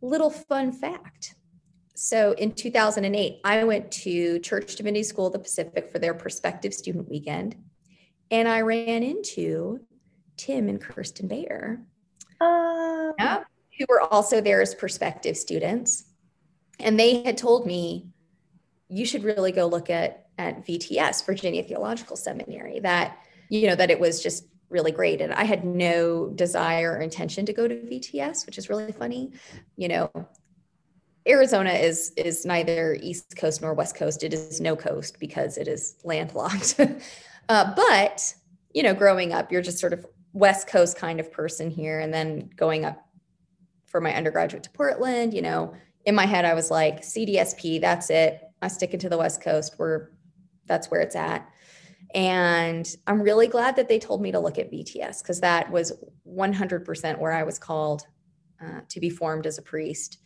Little 0.02 0.30
fun 0.30 0.72
fact. 0.72 1.36
So 1.96 2.34
in 2.34 2.52
2008, 2.54 3.40
I 3.44 3.64
went 3.64 3.92
to 3.92 4.40
Church 4.40 4.76
Divinity 4.76 5.04
School 5.04 5.28
of 5.28 5.34
the 5.34 5.40
Pacific 5.40 5.92
for 5.92 6.00
their 6.00 6.14
prospective 6.14 6.74
student 6.74 7.10
weekend. 7.10 7.56
And 8.32 8.48
I 8.48 8.62
ran 8.62 9.04
into 9.04 9.80
Tim 10.38 10.68
and 10.68 10.82
Kirsten 10.82 11.28
Bayer, 11.28 11.82
Uh, 12.42 13.14
Yep. 13.20 13.46
who 13.80 13.86
were 13.88 14.02
also 14.02 14.42
there 14.42 14.62
as 14.62 14.76
prospective 14.76 15.38
students. 15.38 16.06
And 16.80 17.00
they 17.00 17.22
had 17.24 17.38
told 17.38 17.66
me, 17.66 18.10
you 18.90 19.06
should 19.06 19.24
really 19.24 19.52
go 19.52 19.68
look 19.68 19.90
at, 19.90 20.23
at 20.38 20.66
VTS, 20.66 21.26
Virginia 21.26 21.64
Theological 21.64 22.16
Seminary, 22.16 22.80
that, 22.80 23.18
you 23.50 23.68
know, 23.68 23.76
that 23.76 23.92
it 23.92 24.00
was 24.00 24.22
just 24.22 24.46
really 24.70 24.92
great. 24.92 25.22
And 25.22 25.34
I 25.34 25.44
had 25.44 25.64
no 25.64 26.30
desire 26.30 26.94
or 26.94 27.02
intention 27.02 27.46
to 27.46 27.54
go 27.54 27.68
to 27.68 27.76
VTS, 27.76 28.46
which 28.46 28.58
is 28.58 28.70
really 28.70 28.92
funny. 28.92 29.32
You 29.78 29.88
know, 29.88 30.28
Arizona 31.28 31.72
is 31.72 32.12
is 32.18 32.46
neither 32.46 32.98
East 33.02 33.38
Coast 33.38 33.62
nor 33.62 33.74
West 33.74 33.96
Coast. 33.96 34.24
It 34.24 34.34
is 34.34 34.60
no 34.60 34.76
coast 34.76 35.20
because 35.20 35.58
it 35.58 35.68
is 35.68 35.96
landlocked. 36.04 36.80
uh, 37.50 37.74
but 37.76 38.34
you 38.74 38.84
know, 38.84 38.94
growing 38.94 39.32
up, 39.32 39.52
you're 39.52 39.62
just 39.62 39.80
sort 39.80 39.94
of 39.94 40.06
West 40.34 40.68
Coast 40.68 40.98
kind 40.98 41.20
of 41.20 41.32
person 41.32 41.70
here, 41.70 42.00
and 42.00 42.14
then 42.14 42.50
going 42.56 42.84
up 42.84 43.08
for 43.86 44.02
my 44.02 44.14
undergraduate 44.14 44.64
to 44.64 44.72
Portland. 44.72 45.34
You 45.34 45.44
know, 45.44 45.74
in 46.06 46.16
my 46.16 46.26
head, 46.26 46.44
I 46.44 46.56
was 46.56 46.70
like 46.70 47.02
CDSP. 47.02 47.80
That's 47.80 48.10
it. 48.10 48.42
I 48.62 48.68
stick 48.68 48.94
it 48.94 49.00
to 49.02 49.10
the 49.10 49.18
West 49.18 49.42
Coast. 49.42 49.76
Where 49.78 50.12
that's 50.68 50.90
where 50.90 51.02
it's 51.02 51.16
at. 51.16 51.50
And 52.14 52.88
I'm 53.08 53.22
really 53.22 53.48
glad 53.48 53.76
that 53.78 53.88
they 53.90 54.00
told 54.00 54.22
me 54.22 54.32
to 54.32 54.40
look 54.40 54.60
at 54.60 54.72
VTS 54.72 55.24
because 55.24 55.42
that 55.42 55.72
was 55.72 55.94
100% 56.28 57.20
where 57.20 57.32
I 57.32 57.44
was 57.44 57.58
called 57.58 58.06
uh, 58.62 58.82
to 58.90 59.00
be 59.00 59.10
formed 59.10 59.46
as 59.46 59.58
a 59.58 59.62
priest 59.62 60.20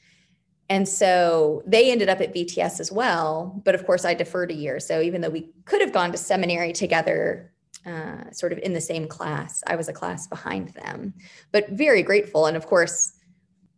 And 0.69 0.87
so 0.87 1.63
they 1.65 1.91
ended 1.91 2.09
up 2.09 2.19
at 2.19 2.33
VTS 2.33 2.79
as 2.79 2.91
well. 2.91 3.61
But 3.63 3.75
of 3.75 3.85
course, 3.85 4.03
I 4.05 4.13
deferred 4.13 4.51
a 4.51 4.55
year. 4.55 4.79
So 4.79 5.01
even 5.01 5.21
though 5.21 5.29
we 5.29 5.49
could 5.65 5.81
have 5.81 5.93
gone 5.93 6.11
to 6.11 6.17
seminary 6.17 6.73
together, 6.73 7.53
uh, 7.85 8.31
sort 8.31 8.51
of 8.51 8.59
in 8.59 8.73
the 8.73 8.81
same 8.81 9.07
class, 9.07 9.63
I 9.65 9.77
was 9.77 9.87
a 9.87 9.93
class 9.93 10.27
behind 10.27 10.69
them, 10.69 11.13
but 11.53 11.69
very 11.69 12.03
grateful. 12.03 12.47
And 12.47 12.57
of 12.57 12.67
course, 12.67 13.13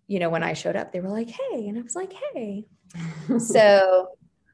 you 0.08 0.20
know, 0.20 0.30
when 0.30 0.42
I 0.42 0.54
showed 0.54 0.76
up, 0.76 0.92
they 0.92 1.00
were 1.00 1.10
like, 1.10 1.30
hey. 1.30 1.68
And 1.68 1.78
I 1.78 1.82
was 1.82 1.96
like, 1.96 2.14
hey. 2.34 2.66
so 3.40 4.08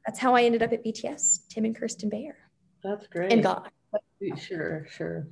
that's 0.05 0.19
how 0.19 0.35
I 0.35 0.43
ended 0.43 0.61
up 0.61 0.71
at 0.71 0.83
VTS, 0.83 1.47
Tim 1.49 1.65
and 1.65 1.75
Kirsten 1.75 2.09
Bayer. 2.09 2.37
That's 2.83 3.07
great. 3.07 3.31
And 3.31 3.43
God. 3.43 3.69
Sure, 4.37 4.85
sure. 4.89 5.27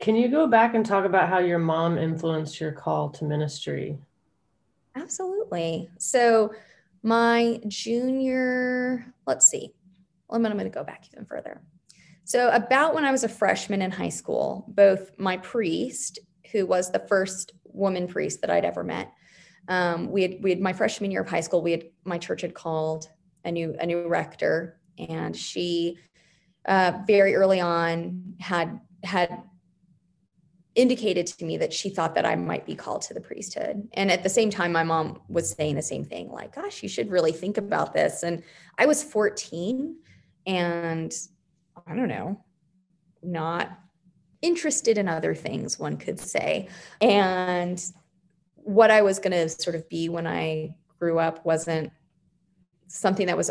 Can 0.00 0.16
you 0.16 0.28
go 0.28 0.46
back 0.46 0.74
and 0.74 0.84
talk 0.84 1.04
about 1.04 1.28
how 1.28 1.38
your 1.38 1.58
mom 1.58 1.98
influenced 1.98 2.60
your 2.60 2.72
call 2.72 3.10
to 3.10 3.24
ministry? 3.24 3.98
Absolutely. 4.96 5.90
So, 5.98 6.54
my 7.02 7.60
junior, 7.68 9.14
let's 9.26 9.48
see, 9.48 9.72
I'm 10.30 10.42
going 10.42 10.56
to 10.58 10.68
go 10.68 10.84
back 10.84 11.04
even 11.12 11.24
further. 11.24 11.60
So, 12.24 12.50
about 12.50 12.94
when 12.94 13.04
I 13.04 13.10
was 13.10 13.24
a 13.24 13.28
freshman 13.28 13.82
in 13.82 13.90
high 13.90 14.08
school, 14.08 14.64
both 14.68 15.10
my 15.18 15.36
priest, 15.38 16.18
who 16.52 16.66
was 16.66 16.90
the 16.90 17.04
first 17.08 17.52
woman 17.64 18.08
priest 18.08 18.40
that 18.40 18.50
I'd 18.50 18.64
ever 18.64 18.82
met, 18.82 19.12
um, 19.68 20.10
we 20.10 20.22
had 20.22 20.42
we 20.42 20.50
had 20.50 20.60
my 20.60 20.72
freshman 20.72 21.10
year 21.10 21.20
of 21.20 21.28
high 21.28 21.40
school. 21.40 21.62
We 21.62 21.72
had 21.72 21.84
my 22.04 22.18
church 22.18 22.40
had 22.40 22.54
called 22.54 23.08
a 23.44 23.50
new 23.50 23.74
a 23.78 23.86
new 23.86 24.08
rector, 24.08 24.80
and 24.98 25.36
she 25.36 25.98
uh, 26.66 26.92
very 27.06 27.34
early 27.34 27.60
on 27.60 28.34
had 28.38 28.80
had 29.02 29.42
indicated 30.74 31.26
to 31.26 31.44
me 31.44 31.56
that 31.56 31.72
she 31.72 31.90
thought 31.90 32.14
that 32.14 32.24
I 32.24 32.36
might 32.36 32.64
be 32.64 32.74
called 32.74 33.02
to 33.02 33.14
the 33.14 33.20
priesthood. 33.20 33.88
And 33.94 34.10
at 34.10 34.22
the 34.22 34.28
same 34.28 34.50
time, 34.50 34.72
my 34.72 34.84
mom 34.84 35.20
was 35.28 35.50
saying 35.50 35.74
the 35.74 35.82
same 35.82 36.04
thing, 36.04 36.30
like, 36.30 36.54
gosh, 36.54 36.82
you 36.82 36.88
should 36.88 37.10
really 37.10 37.32
think 37.32 37.58
about 37.58 37.92
this. 37.92 38.22
And 38.22 38.42
I 38.78 38.86
was 38.86 39.02
14 39.02 39.96
and 40.46 41.12
I 41.86 41.94
don't 41.94 42.08
know, 42.08 42.44
not 43.22 43.78
interested 44.42 44.96
in 44.96 45.08
other 45.08 45.34
things, 45.34 45.78
one 45.78 45.96
could 45.96 46.20
say. 46.20 46.68
And 47.00 47.82
what 48.54 48.90
I 48.90 49.02
was 49.02 49.18
going 49.18 49.32
to 49.32 49.48
sort 49.48 49.76
of 49.76 49.88
be 49.88 50.08
when 50.08 50.26
I 50.26 50.74
grew 50.98 51.18
up 51.18 51.44
wasn't 51.44 51.92
something 52.90 53.26
that 53.26 53.36
was 53.36 53.50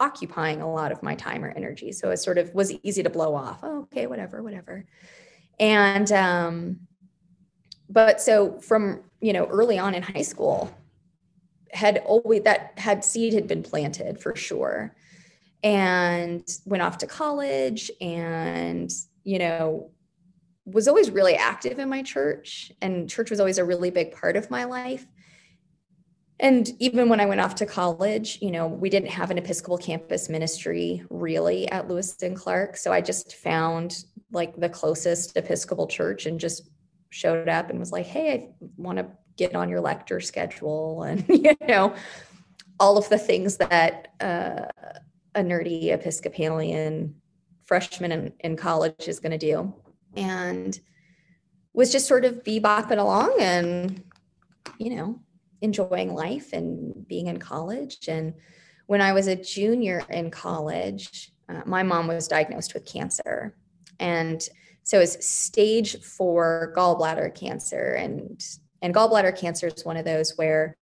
occupying 0.00 0.62
a 0.62 0.70
lot 0.70 0.90
of 0.90 1.02
my 1.02 1.14
time 1.14 1.44
or 1.44 1.50
energy. 1.50 1.92
So 1.92 2.10
it 2.10 2.16
sort 2.16 2.38
of 2.38 2.52
was 2.54 2.72
easy 2.82 3.02
to 3.02 3.10
blow 3.10 3.34
off. 3.34 3.60
Oh, 3.62 3.82
okay, 3.82 4.06
whatever, 4.06 4.42
whatever. 4.42 4.86
And 5.58 6.10
um, 6.10 6.80
but 7.88 8.20
so 8.20 8.58
from 8.60 9.02
you 9.20 9.32
know 9.32 9.46
early 9.46 9.78
on 9.78 9.94
in 9.94 10.02
high 10.02 10.22
school, 10.22 10.74
had 11.72 11.98
always 12.06 12.42
that 12.42 12.72
had 12.78 13.04
seed 13.04 13.34
had 13.34 13.46
been 13.46 13.62
planted 13.62 14.18
for 14.18 14.34
sure, 14.34 14.96
and 15.62 16.46
went 16.64 16.82
off 16.82 16.98
to 16.98 17.06
college 17.06 17.90
and 18.00 18.90
you 19.24 19.38
know 19.38 19.90
was 20.64 20.88
always 20.88 21.10
really 21.10 21.34
active 21.34 21.78
in 21.78 21.88
my 21.88 22.02
church 22.02 22.70
and 22.80 23.10
church 23.10 23.30
was 23.30 23.40
always 23.40 23.58
a 23.58 23.64
really 23.64 23.90
big 23.90 24.12
part 24.12 24.36
of 24.36 24.50
my 24.50 24.64
life 24.64 25.06
and 26.40 26.70
even 26.78 27.08
when 27.08 27.20
i 27.20 27.26
went 27.26 27.40
off 27.40 27.54
to 27.54 27.66
college 27.66 28.38
you 28.40 28.50
know 28.50 28.66
we 28.66 28.90
didn't 28.90 29.10
have 29.10 29.30
an 29.30 29.38
episcopal 29.38 29.78
campus 29.78 30.28
ministry 30.28 31.02
really 31.10 31.70
at 31.70 31.88
lewis 31.88 32.16
and 32.22 32.36
clark. 32.36 32.76
So 32.76 32.92
i 32.92 33.00
just 33.00 33.36
found 33.36 34.04
like 34.32 34.56
the 34.56 34.68
closest 34.68 35.36
episcopal 35.36 35.86
church 35.86 36.26
and 36.26 36.40
just 36.40 36.68
showed 37.10 37.48
up 37.48 37.70
and 37.70 37.78
was 37.78 37.92
like 37.92 38.06
hey 38.06 38.32
i 38.32 38.48
want 38.76 38.98
to 38.98 39.06
get 39.36 39.54
on 39.54 39.68
your 39.68 39.80
lecture 39.80 40.20
schedule 40.20 41.02
and 41.04 41.24
you 41.28 41.56
know 41.66 41.94
all 42.78 42.96
of 42.96 43.08
the 43.10 43.18
things 43.18 43.58
that 43.58 44.08
uh, 44.20 44.66
a 45.34 45.42
nerdy 45.42 45.92
episcopalian 45.92 47.14
freshman 47.70 48.10
in, 48.10 48.32
in 48.40 48.56
college 48.56 49.06
is 49.06 49.20
going 49.20 49.30
to 49.30 49.38
do. 49.38 49.72
And 50.16 50.76
was 51.72 51.92
just 51.92 52.08
sort 52.08 52.24
of 52.24 52.42
bebopping 52.42 52.98
along 52.98 53.36
and 53.38 54.02
you 54.76 54.96
know 54.96 55.20
enjoying 55.62 56.14
life 56.14 56.52
and 56.52 57.06
being 57.06 57.26
in 57.26 57.38
college. 57.38 58.08
And 58.08 58.34
when 58.86 59.00
I 59.00 59.12
was 59.12 59.26
a 59.26 59.36
junior 59.36 60.04
in 60.08 60.30
college, 60.30 61.32
uh, 61.48 61.62
my 61.66 61.82
mom 61.82 62.06
was 62.06 62.28
diagnosed 62.28 62.74
with 62.74 62.86
cancer. 62.86 63.54
And 63.98 64.42
so 64.82 65.00
it's 65.00 65.24
stage 65.26 66.00
four 66.02 66.72
gallbladder 66.76 67.34
cancer. 67.34 67.94
And, 67.94 68.42
and 68.82 68.94
gallbladder 68.94 69.38
cancer 69.38 69.66
is 69.66 69.84
one 69.84 69.96
of 69.96 70.04
those 70.04 70.36
where 70.36 70.76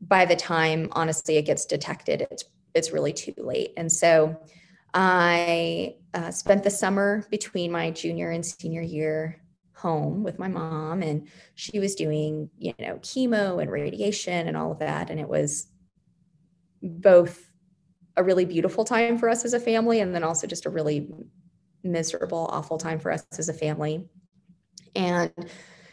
by 0.00 0.24
the 0.24 0.36
time, 0.36 0.88
honestly, 0.92 1.36
it 1.36 1.42
gets 1.42 1.64
detected, 1.64 2.26
it's, 2.30 2.44
it's 2.74 2.92
really 2.92 3.12
too 3.12 3.34
late. 3.38 3.72
And 3.76 3.90
so 3.90 4.36
I 4.92 5.96
uh, 6.12 6.30
spent 6.30 6.62
the 6.62 6.70
summer 6.70 7.24
between 7.30 7.72
my 7.72 7.90
junior 7.90 8.30
and 8.30 8.44
senior 8.44 8.82
year 8.82 9.40
home 9.84 10.22
with 10.22 10.38
my 10.38 10.48
mom 10.48 11.02
and 11.02 11.28
she 11.54 11.78
was 11.78 11.94
doing 11.94 12.48
you 12.58 12.72
know 12.78 12.94
chemo 12.96 13.60
and 13.60 13.70
radiation 13.70 14.48
and 14.48 14.56
all 14.56 14.72
of 14.72 14.78
that 14.78 15.10
and 15.10 15.20
it 15.20 15.28
was 15.28 15.66
both 16.82 17.50
a 18.16 18.22
really 18.22 18.44
beautiful 18.44 18.84
time 18.84 19.18
for 19.18 19.28
us 19.28 19.44
as 19.44 19.54
a 19.54 19.60
family 19.60 20.00
and 20.00 20.14
then 20.14 20.24
also 20.24 20.46
just 20.46 20.66
a 20.66 20.70
really 20.70 21.08
miserable 21.84 22.48
awful 22.50 22.78
time 22.78 22.98
for 22.98 23.12
us 23.12 23.24
as 23.38 23.48
a 23.48 23.54
family. 23.54 24.08
And 24.96 25.32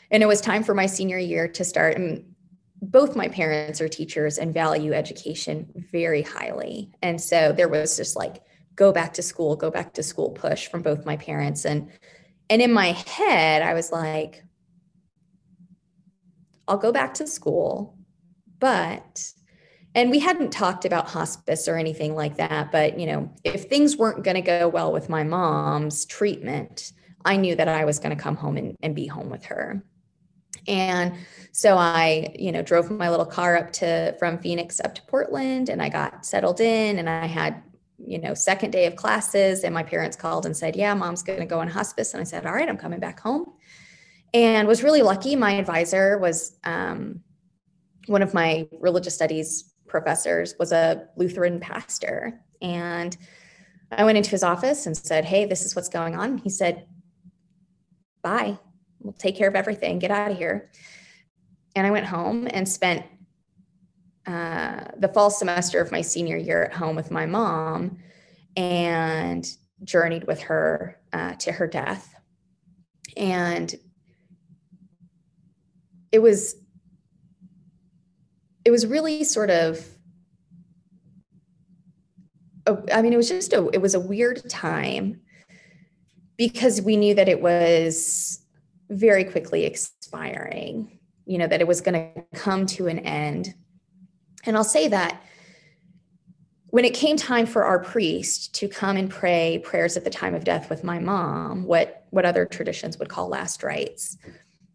and 0.09 0.23
it 0.23 0.25
was 0.25 0.41
time 0.41 0.63
for 0.63 0.73
my 0.73 0.85
senior 0.85 1.17
year 1.17 1.47
to 1.49 1.63
start 1.63 1.97
and 1.97 2.25
both 2.83 3.15
my 3.15 3.27
parents 3.27 3.79
are 3.79 3.87
teachers 3.87 4.39
and 4.39 4.53
value 4.53 4.91
education 4.93 5.71
very 5.91 6.23
highly. 6.23 6.89
And 7.03 7.21
so 7.21 7.51
there 7.51 7.69
was 7.69 7.95
just 7.95 8.15
like 8.15 8.41
go 8.75 8.91
back 8.91 9.13
to 9.13 9.21
school 9.21 9.55
go 9.55 9.69
back 9.69 9.93
to 9.93 10.03
school 10.03 10.31
push 10.31 10.67
from 10.67 10.81
both 10.81 11.05
my 11.05 11.17
parents. 11.17 11.65
And 11.65 11.91
and 12.51 12.61
in 12.61 12.73
my 12.73 12.87
head, 12.87 13.61
I 13.61 13.73
was 13.73 13.93
like, 13.93 14.43
I'll 16.67 16.77
go 16.77 16.91
back 16.91 17.13
to 17.15 17.25
school, 17.25 17.97
but 18.59 19.31
and 19.95 20.11
we 20.11 20.19
hadn't 20.19 20.51
talked 20.51 20.83
about 20.83 21.07
hospice 21.07 21.67
or 21.67 21.75
anything 21.75 22.15
like 22.15 22.37
that 22.37 22.71
but 22.71 22.97
you 22.97 23.05
know 23.05 23.29
if 23.43 23.65
things 23.65 23.97
weren't 23.97 24.23
going 24.23 24.35
to 24.35 24.41
go 24.41 24.69
well 24.69 24.93
with 24.93 25.09
my 25.09 25.21
mom's 25.21 26.05
treatment 26.05 26.93
i 27.25 27.35
knew 27.35 27.55
that 27.55 27.67
i 27.67 27.83
was 27.83 27.99
going 27.99 28.15
to 28.15 28.21
come 28.21 28.37
home 28.37 28.55
and, 28.55 28.77
and 28.81 28.95
be 28.95 29.05
home 29.05 29.29
with 29.29 29.43
her. 29.43 29.83
And 30.67 31.15
so 31.51 31.77
i 31.77 32.33
you 32.39 32.53
know 32.53 32.61
drove 32.61 32.89
my 32.89 33.09
little 33.09 33.25
car 33.25 33.57
up 33.57 33.73
to 33.73 34.15
from 34.17 34.37
phoenix 34.37 34.79
up 34.79 34.95
to 34.95 35.01
portland 35.03 35.67
and 35.67 35.81
i 35.81 35.89
got 35.89 36.25
settled 36.25 36.61
in 36.61 36.99
and 36.99 37.09
i 37.09 37.25
had 37.25 37.61
you 38.05 38.19
know, 38.19 38.33
second 38.33 38.71
day 38.71 38.85
of 38.85 38.95
classes, 38.95 39.63
and 39.63 39.73
my 39.73 39.83
parents 39.83 40.17
called 40.17 40.45
and 40.45 40.55
said, 40.55 40.75
Yeah, 40.75 40.93
mom's 40.93 41.23
going 41.23 41.39
to 41.39 41.45
go 41.45 41.61
in 41.61 41.67
hospice. 41.67 42.13
And 42.13 42.21
I 42.21 42.23
said, 42.23 42.45
All 42.45 42.53
right, 42.53 42.67
I'm 42.67 42.77
coming 42.77 42.99
back 42.99 43.19
home. 43.19 43.53
And 44.33 44.67
was 44.67 44.83
really 44.83 45.01
lucky. 45.01 45.35
My 45.35 45.53
advisor 45.53 46.17
was 46.17 46.57
um, 46.63 47.21
one 48.07 48.21
of 48.21 48.33
my 48.33 48.67
religious 48.71 49.13
studies 49.13 49.71
professors, 49.87 50.55
was 50.57 50.71
a 50.71 51.07
Lutheran 51.17 51.59
pastor. 51.59 52.39
And 52.61 53.15
I 53.91 54.05
went 54.05 54.17
into 54.17 54.31
his 54.31 54.43
office 54.43 54.85
and 54.85 54.95
said, 54.95 55.25
Hey, 55.25 55.45
this 55.45 55.65
is 55.65 55.75
what's 55.75 55.89
going 55.89 56.15
on. 56.15 56.37
He 56.39 56.49
said, 56.49 56.87
Bye. 58.23 58.57
We'll 58.99 59.13
take 59.13 59.35
care 59.35 59.47
of 59.47 59.55
everything. 59.55 59.99
Get 59.99 60.11
out 60.11 60.31
of 60.31 60.37
here. 60.37 60.69
And 61.75 61.87
I 61.87 61.91
went 61.91 62.05
home 62.05 62.47
and 62.51 62.69
spent 62.69 63.03
uh, 64.27 64.85
the 64.97 65.07
fall 65.07 65.29
semester 65.29 65.79
of 65.81 65.91
my 65.91 66.01
senior 66.01 66.37
year 66.37 66.63
at 66.63 66.73
home 66.73 66.95
with 66.95 67.11
my 67.11 67.25
mom 67.25 67.97
and 68.55 69.47
journeyed 69.83 70.25
with 70.27 70.41
her 70.41 70.99
uh, 71.13 71.33
to 71.35 71.51
her 71.51 71.67
death. 71.67 72.13
And 73.17 73.73
it 76.11 76.19
was 76.19 76.55
it 78.63 78.71
was 78.71 78.85
really 78.85 79.23
sort 79.23 79.49
of 79.49 79.83
I 82.93 83.01
mean 83.01 83.13
it 83.13 83.17
was 83.17 83.29
just 83.29 83.53
a 83.53 83.69
it 83.69 83.81
was 83.81 83.95
a 83.95 83.99
weird 83.99 84.47
time 84.49 85.21
because 86.37 86.81
we 86.81 86.95
knew 86.95 87.15
that 87.15 87.27
it 87.27 87.41
was 87.41 88.39
very 88.89 89.23
quickly 89.23 89.65
expiring 89.65 90.99
you 91.25 91.37
know 91.37 91.47
that 91.47 91.61
it 91.61 91.67
was 91.67 91.81
going 91.81 91.95
to 91.95 92.23
come 92.37 92.65
to 92.67 92.87
an 92.87 92.99
end 92.99 93.55
and 94.45 94.55
I'll 94.55 94.63
say 94.63 94.87
that 94.87 95.21
when 96.71 96.85
it 96.85 96.93
came 96.93 97.17
time 97.17 97.45
for 97.45 97.65
our 97.65 97.79
priest 97.79 98.55
to 98.55 98.67
come 98.67 98.95
and 98.95 99.09
pray 99.09 99.61
prayers 99.63 99.97
at 99.97 100.05
the 100.05 100.09
time 100.09 100.33
of 100.33 100.45
death 100.45 100.69
with 100.69 100.85
my 100.85 100.99
mom, 100.99 101.65
what, 101.65 102.05
what 102.11 102.25
other 102.25 102.45
traditions 102.45 102.97
would 102.97 103.09
call 103.09 103.27
last 103.27 103.61
rites, 103.61 104.17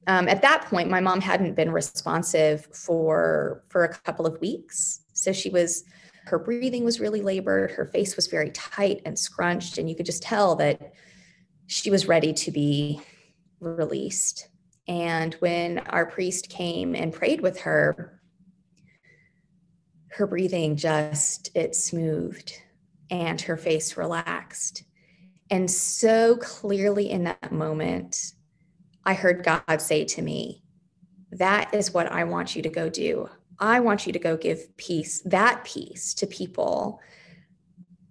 um, 0.07 0.29
at 0.29 0.43
that 0.43 0.67
point, 0.67 0.91
my 0.91 1.01
mom 1.01 1.21
hadn't 1.21 1.55
been 1.55 1.73
responsive 1.73 2.69
for, 2.73 3.65
for 3.69 3.85
a 3.85 3.89
couple 3.89 4.27
of 4.27 4.41
weeks. 4.41 5.01
So 5.15 5.33
she 5.33 5.49
was, 5.49 5.85
her 6.27 6.39
breathing 6.39 6.85
was 6.85 7.01
really 7.01 7.23
labored, 7.23 7.73
her 7.73 7.87
face 7.87 8.15
was 8.15 8.27
very 8.27 8.51
tight 8.51 9.01
and 9.05 9.19
scrunched, 9.19 9.79
and 9.79 9.89
you 9.89 9.97
could 9.97 10.07
just 10.07 10.23
tell 10.23 10.55
that 10.57 10.93
she 11.67 11.91
was 11.91 12.07
ready 12.07 12.33
to 12.35 12.51
be 12.51 13.01
released. 13.59 14.49
And 14.87 15.35
when 15.35 15.79
our 15.79 16.07
priest 16.07 16.51
came 16.51 16.95
and 16.95 17.13
prayed 17.13 17.41
with 17.41 17.61
her, 17.61 18.16
her 20.17 20.27
breathing 20.27 20.77
just 20.77 21.51
it 21.55 21.77
smoothed 21.77 22.63
and 23.11 23.39
her 23.43 23.57
face 23.59 23.99
relaxed. 23.99 24.83
And 25.51 25.71
so 25.71 26.37
clearly 26.39 27.11
in 27.11 27.25
that 27.25 27.53
moment 27.53 28.33
i 29.05 29.15
heard 29.15 29.45
god 29.45 29.81
say 29.81 30.05
to 30.05 30.21
me 30.21 30.65
that 31.31 31.73
is 31.73 31.95
what 31.95 32.11
i 32.11 32.25
want 32.25 32.57
you 32.57 32.63
to 32.63 32.69
go 32.69 32.89
do. 32.89 33.29
I 33.59 33.81
want 33.81 34.07
you 34.07 34.13
to 34.13 34.19
go 34.19 34.37
give 34.37 34.75
peace 34.77 35.23
that 35.25 35.65
peace 35.65 36.13
to 36.15 36.27
people. 36.27 37.01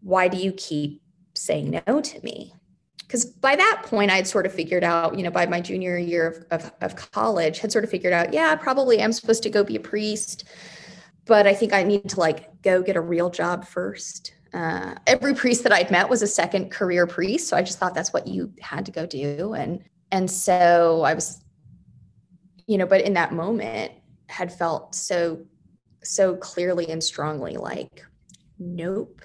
Why 0.01 0.27
do 0.27 0.37
you 0.37 0.51
keep 0.51 1.01
saying 1.35 1.81
no 1.87 2.01
to 2.01 2.23
me? 2.23 2.53
Because 2.99 3.25
by 3.25 3.55
that 3.55 3.83
point 3.85 4.11
i'd 4.11 4.27
sort 4.27 4.45
of 4.45 4.53
figured 4.53 4.83
out 4.83 5.17
you 5.17 5.23
know 5.23 5.31
by 5.31 5.45
my 5.45 5.61
junior 5.61 5.97
year 5.97 6.45
of, 6.51 6.63
of, 6.63 6.71
of 6.81 7.11
college 7.11 7.59
had 7.59 7.71
sort 7.71 7.83
of 7.83 7.89
figured 7.89 8.13
out 8.13 8.33
yeah 8.33 8.55
probably 8.55 9.01
i'm 9.01 9.13
supposed 9.13 9.43
to 9.43 9.49
go 9.49 9.63
be 9.63 9.75
a 9.75 9.79
priest 9.79 10.43
but 11.25 11.47
I 11.47 11.53
think 11.53 11.73
I 11.73 11.83
need 11.83 12.09
to 12.09 12.19
like 12.19 12.61
go 12.61 12.81
get 12.81 12.95
a 12.95 13.01
real 13.01 13.29
job 13.29 13.65
first. 13.65 14.33
Uh, 14.53 14.95
every 15.05 15.33
priest 15.33 15.63
that 15.63 15.73
I'd 15.73 15.91
met 15.91 16.09
was 16.09 16.21
a 16.21 16.27
second 16.27 16.71
career 16.71 17.07
priest, 17.07 17.47
so 17.47 17.57
I 17.57 17.61
just 17.61 17.77
thought 17.77 17.93
that's 17.93 18.13
what 18.13 18.27
you 18.27 18.53
had 18.61 18.85
to 18.85 18.91
go 18.91 19.05
do, 19.05 19.53
and 19.53 19.83
and 20.11 20.29
so 20.29 21.01
I 21.01 21.13
was, 21.13 21.43
you 22.67 22.77
know, 22.77 22.85
but 22.85 23.01
in 23.01 23.13
that 23.13 23.33
moment 23.33 23.91
had 24.27 24.53
felt 24.53 24.95
so 24.95 25.45
so 26.03 26.35
clearly 26.35 26.87
and 26.89 27.03
strongly 27.03 27.57
like, 27.57 28.05
nope, 28.59 29.21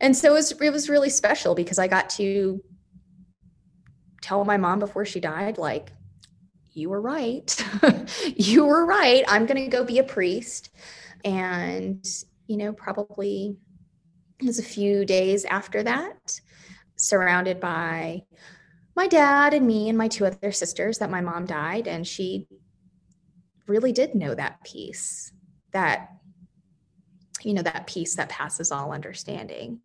and 0.00 0.14
so 0.14 0.32
it 0.32 0.34
was 0.34 0.52
it 0.52 0.72
was 0.72 0.90
really 0.90 1.10
special 1.10 1.54
because 1.54 1.78
I 1.78 1.86
got 1.86 2.10
to 2.10 2.62
tell 4.20 4.44
my 4.44 4.56
mom 4.56 4.80
before 4.80 5.04
she 5.04 5.20
died 5.20 5.56
like 5.56 5.92
you 6.72 6.90
were 6.90 7.00
right. 7.00 7.64
You 8.36 8.66
were 8.66 8.84
right. 8.84 9.24
I'm 9.28 9.46
going 9.46 9.62
to 9.62 9.68
go 9.68 9.82
be 9.82 9.98
a 9.98 10.04
priest 10.04 10.70
and, 11.26 12.06
you 12.46 12.56
know, 12.56 12.72
probably 12.72 13.56
it 14.40 14.46
was 14.46 14.58
a 14.60 14.62
few 14.62 15.04
days 15.04 15.44
after 15.44 15.82
that, 15.82 16.40
surrounded 16.94 17.58
by 17.58 18.22
my 18.94 19.08
dad 19.08 19.52
and 19.52 19.66
me 19.66 19.88
and 19.88 19.98
my 19.98 20.08
two 20.08 20.24
other 20.24 20.52
sisters, 20.52 20.98
that 20.98 21.10
my 21.10 21.20
mom 21.20 21.44
died. 21.44 21.88
And 21.88 22.06
she 22.06 22.46
really 23.66 23.92
did 23.92 24.14
know 24.14 24.34
that 24.34 24.62
peace, 24.62 25.32
that, 25.72 26.10
you 27.42 27.52
know, 27.54 27.62
that 27.62 27.86
peace 27.86 28.14
that 28.16 28.28
passes 28.28 28.70
all 28.70 28.92
understanding. 28.92 29.80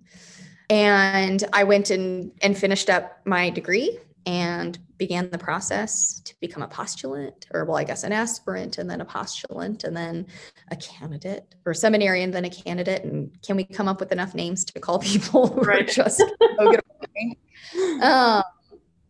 And 0.69 1.43
I 1.51 1.63
went 1.63 1.89
and, 1.89 2.31
and 2.41 2.57
finished 2.57 2.89
up 2.89 3.19
my 3.25 3.49
degree 3.49 3.99
and 4.25 4.77
began 4.97 5.29
the 5.31 5.37
process 5.37 6.19
to 6.21 6.35
become 6.39 6.61
a 6.61 6.67
postulant, 6.67 7.47
or 7.53 7.65
well, 7.65 7.77
I 7.77 7.83
guess 7.83 8.03
an 8.03 8.11
aspirant, 8.11 8.77
and 8.77 8.89
then 8.89 9.01
a 9.01 9.05
postulant, 9.05 9.83
and 9.83 9.97
then 9.97 10.27
a 10.69 10.75
candidate, 10.75 11.55
or 11.65 11.73
seminary, 11.73 12.21
and 12.21 12.33
then 12.33 12.45
a 12.45 12.49
candidate. 12.49 13.03
And 13.03 13.35
can 13.41 13.55
we 13.55 13.63
come 13.63 13.87
up 13.87 13.99
with 13.99 14.11
enough 14.11 14.35
names 14.35 14.63
to 14.65 14.79
call 14.79 14.99
people 14.99 15.47
who 15.47 15.61
right. 15.61 15.81
are 15.81 15.85
just 15.85 16.21
um, 18.01 18.43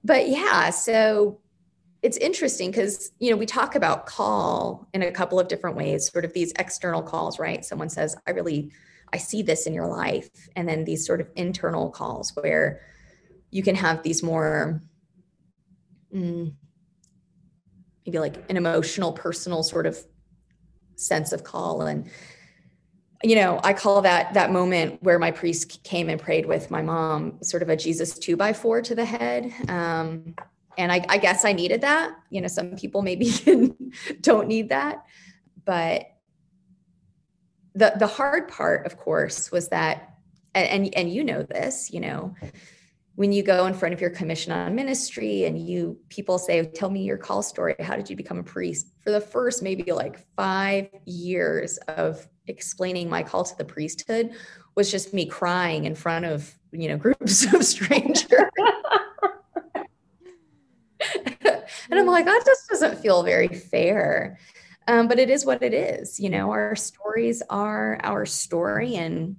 but 0.03 0.30
yeah, 0.30 0.70
so 0.70 1.39
it's 2.01 2.18
interesting 2.18 2.72
because 2.72 3.12
you 3.20 3.30
know 3.30 3.38
we 3.38 3.46
talk 3.46 3.75
about 3.75 4.06
call 4.06 4.88
in 4.94 5.03
a 5.03 5.12
couple 5.12 5.39
of 5.39 5.48
different 5.48 5.75
ways, 5.75 6.10
sort 6.10 6.25
of 6.25 6.34
these 6.34 6.53
external 6.58 7.01
calls, 7.01 7.38
right? 7.38 7.65
Someone 7.65 7.89
says, 7.89 8.15
"I 8.25 8.32
really, 8.32 8.72
I 9.13 9.18
see 9.18 9.41
this 9.41 9.68
in 9.68 9.74
your 9.74 9.88
life," 9.88 10.30
and 10.56 10.68
then 10.68 10.86
these 10.86 11.06
sort 11.06 11.22
of 11.22 11.27
internal 11.36 11.89
calls 11.89 12.34
where 12.36 12.82
you 13.51 13.62
can 13.62 13.75
have 13.75 14.01
these 14.03 14.24
more 14.24 14.82
mm, 16.13 16.53
maybe 18.05 18.20
like 18.20 18.38
an 18.50 18.57
emotional, 18.57 19.14
personal 19.14 19.64
sort 19.64 19.86
of 19.86 19.98
sense 20.96 21.31
of 21.31 21.44
call. 21.44 21.81
And, 21.83 22.09
you 23.24 23.36
know, 23.36 23.59
I 23.64 23.74
call 23.74 24.01
that 24.01 24.33
that 24.33 24.51
moment 24.51 25.01
where 25.03 25.20
my 25.20 25.31
priest 25.31 25.83
came 25.83 26.09
and 26.09 26.20
prayed 26.20 26.46
with 26.46 26.72
my 26.72 26.81
mom, 26.81 27.42
sort 27.44 27.64
of 27.64 27.70
a 27.70 27.75
Jesus 27.75 28.18
two 28.18 28.36
by 28.36 28.53
four 28.53 28.81
to 28.81 28.96
the 28.96 29.05
head. 29.05 29.53
Um, 29.68 30.36
and 30.77 30.92
I, 30.92 31.05
I 31.09 31.18
guess 31.18 31.46
I 31.46 31.53
needed 31.53 31.81
that. 31.81 32.16
You 32.29 32.42
know, 32.42 32.48
some 32.48 32.75
people 32.75 33.01
maybe 33.01 33.31
don't 34.22 34.48
need 34.48 34.70
that, 34.70 35.05
but 35.66 36.05
the 37.75 37.94
the 37.98 38.07
hard 38.07 38.48
part, 38.48 38.86
of 38.86 38.98
course, 38.98 39.51
was 39.51 39.70
that, 39.70 40.16
and 40.55 40.68
and, 40.68 40.96
and 40.96 41.14
you 41.14 41.24
know 41.24 41.44
this, 41.44 41.92
you 41.92 42.00
know, 42.00 42.36
when 43.16 43.32
you 43.32 43.44
go 43.44 43.66
in 43.66 43.74
front 43.74 43.94
of 43.94 44.02
your 44.02 44.10
commission 44.10 44.52
on 44.52 44.74
ministry 44.74 45.44
and 45.44 45.60
you 45.60 45.98
people 46.10 46.38
say 46.38 46.66
tell 46.66 46.90
me 46.90 47.04
your 47.04 47.18
call 47.18 47.42
story. 47.42 47.76
How 47.80 47.96
did 47.96 48.10
you 48.10 48.16
become 48.16 48.40
a 48.40 48.44
priest? 48.44 48.88
For 49.04 49.12
the 49.12 49.22
first 49.22 49.62
maybe 49.62 49.92
like 49.92 50.26
5 50.36 50.90
years 51.06 51.78
of 51.88 52.28
explaining 52.48 53.10
my 53.10 53.24
call 53.24 53.44
to 53.44 53.58
the 53.58 53.66
priesthood 53.66 54.32
was 54.76 54.90
just 54.90 55.14
me 55.14 55.26
crying 55.26 55.86
in 55.86 55.96
front 55.96 56.26
of 56.26 56.54
you 56.72 56.88
know 56.88 56.98
groups 57.06 57.54
of 57.54 57.64
strangers. 57.66 58.30
And 61.90 62.00
i'm 62.00 62.06
like 62.06 62.26
that 62.26 62.44
just 62.46 62.70
doesn't 62.70 63.00
feel 63.00 63.24
very 63.24 63.50
fair. 63.50 64.40
Um, 64.88 65.08
but 65.08 65.20
it 65.20 65.30
is 65.30 65.46
what 65.46 65.62
it 65.62 65.74
is 65.74 66.20
you 66.20 66.30
know 66.30 66.52
our 66.52 66.76
stories 66.76 67.44
are 67.50 68.00
our 68.02 68.26
story 68.26 68.96
and 68.96 69.36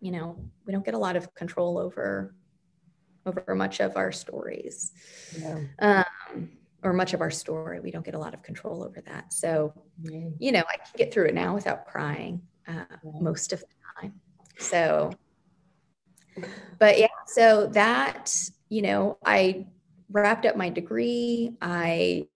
you 0.00 0.10
know 0.10 0.36
we 0.66 0.72
don't 0.72 0.84
get 0.84 0.94
a 0.94 0.98
lot 0.98 1.16
of 1.16 1.34
control 1.34 1.78
over 1.78 2.34
over 3.28 3.54
much 3.54 3.80
of 3.80 3.96
our 3.96 4.10
stories 4.10 4.92
yeah. 5.38 5.58
um, 5.80 6.50
or 6.82 6.92
much 6.92 7.14
of 7.14 7.20
our 7.20 7.30
story. 7.30 7.80
We 7.80 7.90
don't 7.90 8.04
get 8.04 8.14
a 8.14 8.18
lot 8.18 8.34
of 8.34 8.42
control 8.42 8.82
over 8.82 9.00
that. 9.02 9.32
So, 9.32 9.72
mm-hmm. 10.02 10.30
you 10.38 10.52
know, 10.52 10.62
I 10.68 10.76
can 10.76 10.92
get 10.96 11.12
through 11.12 11.26
it 11.26 11.34
now 11.34 11.54
without 11.54 11.86
crying 11.86 12.42
uh, 12.66 12.84
yeah. 13.04 13.20
most 13.20 13.52
of 13.52 13.60
the 13.60 13.66
time. 14.00 14.14
So, 14.58 15.12
but 16.78 16.98
yeah, 16.98 17.06
so 17.26 17.66
that, 17.68 18.34
you 18.68 18.82
know, 18.82 19.18
I 19.24 19.66
wrapped 20.10 20.46
up 20.46 20.56
my 20.56 20.70
degree. 20.70 21.56
I, 21.60 22.26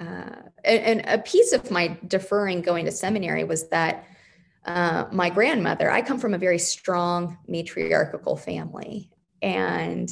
uh, 0.00 0.42
and, 0.64 1.00
and, 1.00 1.02
a 1.06 1.18
piece 1.18 1.52
of 1.52 1.70
my 1.70 1.96
deferring 2.06 2.62
going 2.62 2.84
to 2.84 2.90
seminary 2.90 3.44
was 3.44 3.68
that 3.68 4.06
uh, 4.64 5.04
my 5.12 5.30
grandmother, 5.30 5.90
I 5.90 6.02
come 6.02 6.18
from 6.18 6.34
a 6.34 6.38
very 6.38 6.58
strong 6.58 7.38
matriarchal 7.46 8.36
family. 8.36 9.10
And 9.42 10.10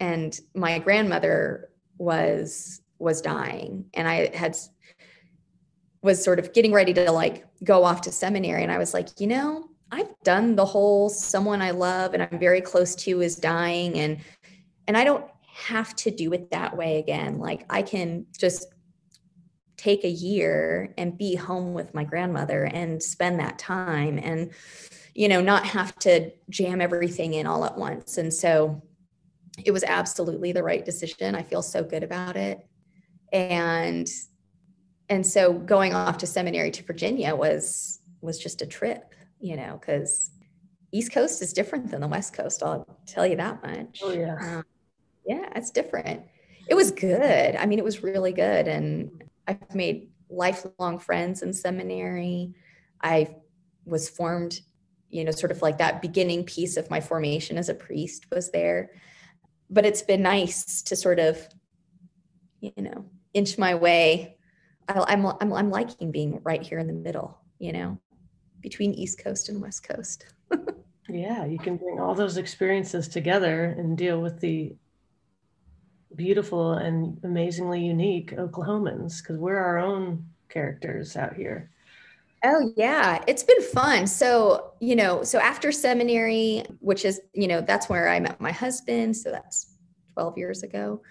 and 0.00 0.38
my 0.54 0.78
grandmother 0.78 1.70
was 1.98 2.80
was 2.98 3.20
dying. 3.20 3.84
And 3.94 4.08
i 4.08 4.34
had 4.34 4.56
was 6.02 6.22
sort 6.22 6.38
of 6.38 6.52
getting 6.52 6.72
ready 6.72 6.94
to 6.94 7.10
like 7.10 7.44
go 7.64 7.84
off 7.84 8.00
to 8.02 8.12
seminary. 8.12 8.62
And 8.62 8.72
i 8.72 8.78
was 8.78 8.94
like 8.94 9.08
you 9.18 9.26
know 9.26 9.68
i've 9.90 10.12
done 10.22 10.54
the 10.54 10.64
whole 10.64 11.08
someone 11.08 11.62
i 11.62 11.70
love 11.70 12.12
and 12.14 12.22
i'm 12.22 12.38
very 12.38 12.60
close 12.60 12.94
to 12.96 13.20
is 13.20 13.36
dying. 13.36 13.98
And 13.98 14.18
and 14.86 14.96
i 14.96 15.04
don't 15.04 15.24
have 15.44 15.94
to 15.96 16.10
do 16.10 16.32
it 16.32 16.50
that 16.50 16.76
way 16.76 16.98
again. 16.98 17.38
Like 17.38 17.64
i 17.70 17.82
can 17.82 18.26
just 18.38 18.66
take 19.76 20.04
a 20.04 20.10
year 20.10 20.92
and 20.98 21.16
be 21.16 21.36
home 21.36 21.72
with 21.72 21.94
my 21.94 22.02
grandmother 22.02 22.64
and 22.64 23.00
spend 23.00 23.38
that 23.38 23.60
time 23.60 24.18
and 24.18 24.50
you 25.14 25.28
know 25.28 25.40
not 25.40 25.64
have 25.64 25.96
to 26.00 26.32
jam 26.50 26.80
everything 26.80 27.34
in 27.34 27.46
all 27.46 27.64
at 27.64 27.78
once. 27.78 28.18
And 28.18 28.34
so 28.34 28.82
it 29.64 29.72
was 29.72 29.84
absolutely 29.84 30.52
the 30.52 30.62
right 30.62 30.84
decision. 30.84 31.34
I 31.34 31.42
feel 31.42 31.62
so 31.62 31.82
good 31.82 32.02
about 32.02 32.36
it. 32.36 32.66
And 33.32 34.08
and 35.10 35.26
so 35.26 35.54
going 35.54 35.94
off 35.94 36.18
to 36.18 36.26
seminary 36.26 36.70
to 36.72 36.82
Virginia 36.82 37.34
was 37.34 38.00
was 38.20 38.38
just 38.38 38.62
a 38.62 38.66
trip, 38.66 39.14
you 39.40 39.56
know, 39.56 39.78
because 39.80 40.30
East 40.92 41.12
Coast 41.12 41.42
is 41.42 41.52
different 41.52 41.90
than 41.90 42.00
the 42.00 42.08
West 42.08 42.32
Coast. 42.32 42.62
I'll 42.62 42.86
tell 43.06 43.26
you 43.26 43.36
that 43.36 43.62
much. 43.62 44.00
Oh 44.02 44.12
yeah. 44.12 44.36
Um, 44.40 44.64
yeah, 45.26 45.48
it's 45.54 45.70
different. 45.70 46.22
It 46.68 46.74
was 46.74 46.90
good. 46.90 47.56
I 47.56 47.66
mean, 47.66 47.78
it 47.78 47.84
was 47.84 48.02
really 48.02 48.32
good. 48.32 48.68
And 48.68 49.22
I've 49.46 49.74
made 49.74 50.08
lifelong 50.30 50.98
friends 50.98 51.42
in 51.42 51.52
seminary. 51.52 52.54
I 53.02 53.36
was 53.84 54.08
formed, 54.08 54.60
you 55.10 55.24
know, 55.24 55.30
sort 55.30 55.52
of 55.52 55.62
like 55.62 55.78
that 55.78 56.02
beginning 56.02 56.44
piece 56.44 56.76
of 56.76 56.90
my 56.90 57.00
formation 57.00 57.56
as 57.56 57.68
a 57.68 57.74
priest 57.74 58.26
was 58.30 58.50
there 58.50 58.90
but 59.70 59.84
it's 59.84 60.02
been 60.02 60.22
nice 60.22 60.82
to 60.82 60.96
sort 60.96 61.18
of, 61.18 61.46
you 62.60 62.72
know, 62.76 63.04
inch 63.34 63.58
my 63.58 63.74
way. 63.74 64.36
I, 64.88 65.04
I'm, 65.08 65.26
I'm 65.26 65.52
I'm 65.52 65.70
liking 65.70 66.10
being 66.10 66.40
right 66.42 66.62
here 66.62 66.78
in 66.78 66.86
the 66.86 66.92
middle, 66.92 67.38
you 67.58 67.72
know, 67.72 67.98
between 68.60 68.94
East 68.94 69.22
Coast 69.22 69.48
and 69.48 69.60
West 69.60 69.86
Coast. 69.86 70.26
yeah, 71.08 71.44
you 71.44 71.58
can 71.58 71.76
bring 71.76 72.00
all 72.00 72.14
those 72.14 72.36
experiences 72.36 73.08
together 73.08 73.76
and 73.78 73.96
deal 73.96 74.20
with 74.20 74.40
the 74.40 74.74
beautiful 76.14 76.72
and 76.72 77.18
amazingly 77.24 77.84
unique 77.84 78.32
Oklahomans 78.36 79.22
because 79.22 79.38
we're 79.38 79.58
our 79.58 79.78
own 79.78 80.26
characters 80.48 81.16
out 81.16 81.34
here. 81.34 81.70
Oh 82.44 82.72
yeah, 82.76 83.22
it's 83.26 83.42
been 83.42 83.62
fun. 83.62 84.06
So, 84.06 84.67
you 84.80 84.96
know, 84.96 85.22
so 85.24 85.38
after 85.38 85.72
seminary, 85.72 86.64
which 86.80 87.04
is, 87.04 87.20
you 87.34 87.48
know, 87.48 87.60
that's 87.60 87.88
where 87.88 88.08
I 88.08 88.20
met 88.20 88.40
my 88.40 88.52
husband, 88.52 89.16
so 89.16 89.30
that's 89.30 89.74
12 90.14 90.38
years 90.38 90.62
ago. 90.62 91.02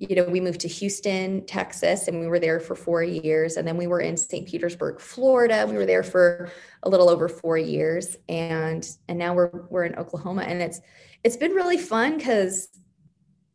you 0.00 0.14
know, 0.14 0.24
we 0.24 0.40
moved 0.40 0.60
to 0.60 0.68
Houston, 0.68 1.44
Texas, 1.46 2.06
and 2.06 2.20
we 2.20 2.28
were 2.28 2.38
there 2.38 2.60
for 2.60 2.76
four 2.76 3.02
years. 3.02 3.56
And 3.56 3.66
then 3.66 3.76
we 3.76 3.88
were 3.88 4.00
in 4.00 4.16
St. 4.16 4.46
Petersburg, 4.46 5.00
Florida. 5.00 5.66
We 5.68 5.74
were 5.74 5.86
there 5.86 6.04
for 6.04 6.50
a 6.84 6.88
little 6.88 7.08
over 7.10 7.28
four 7.28 7.58
years. 7.58 8.16
And 8.28 8.88
and 9.08 9.18
now 9.18 9.34
we're 9.34 9.50
we're 9.70 9.84
in 9.84 9.96
Oklahoma. 9.96 10.42
And 10.42 10.62
it's 10.62 10.80
it's 11.24 11.36
been 11.36 11.50
really 11.52 11.78
fun 11.78 12.16
because, 12.16 12.68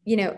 you 0.04 0.18
know, 0.18 0.38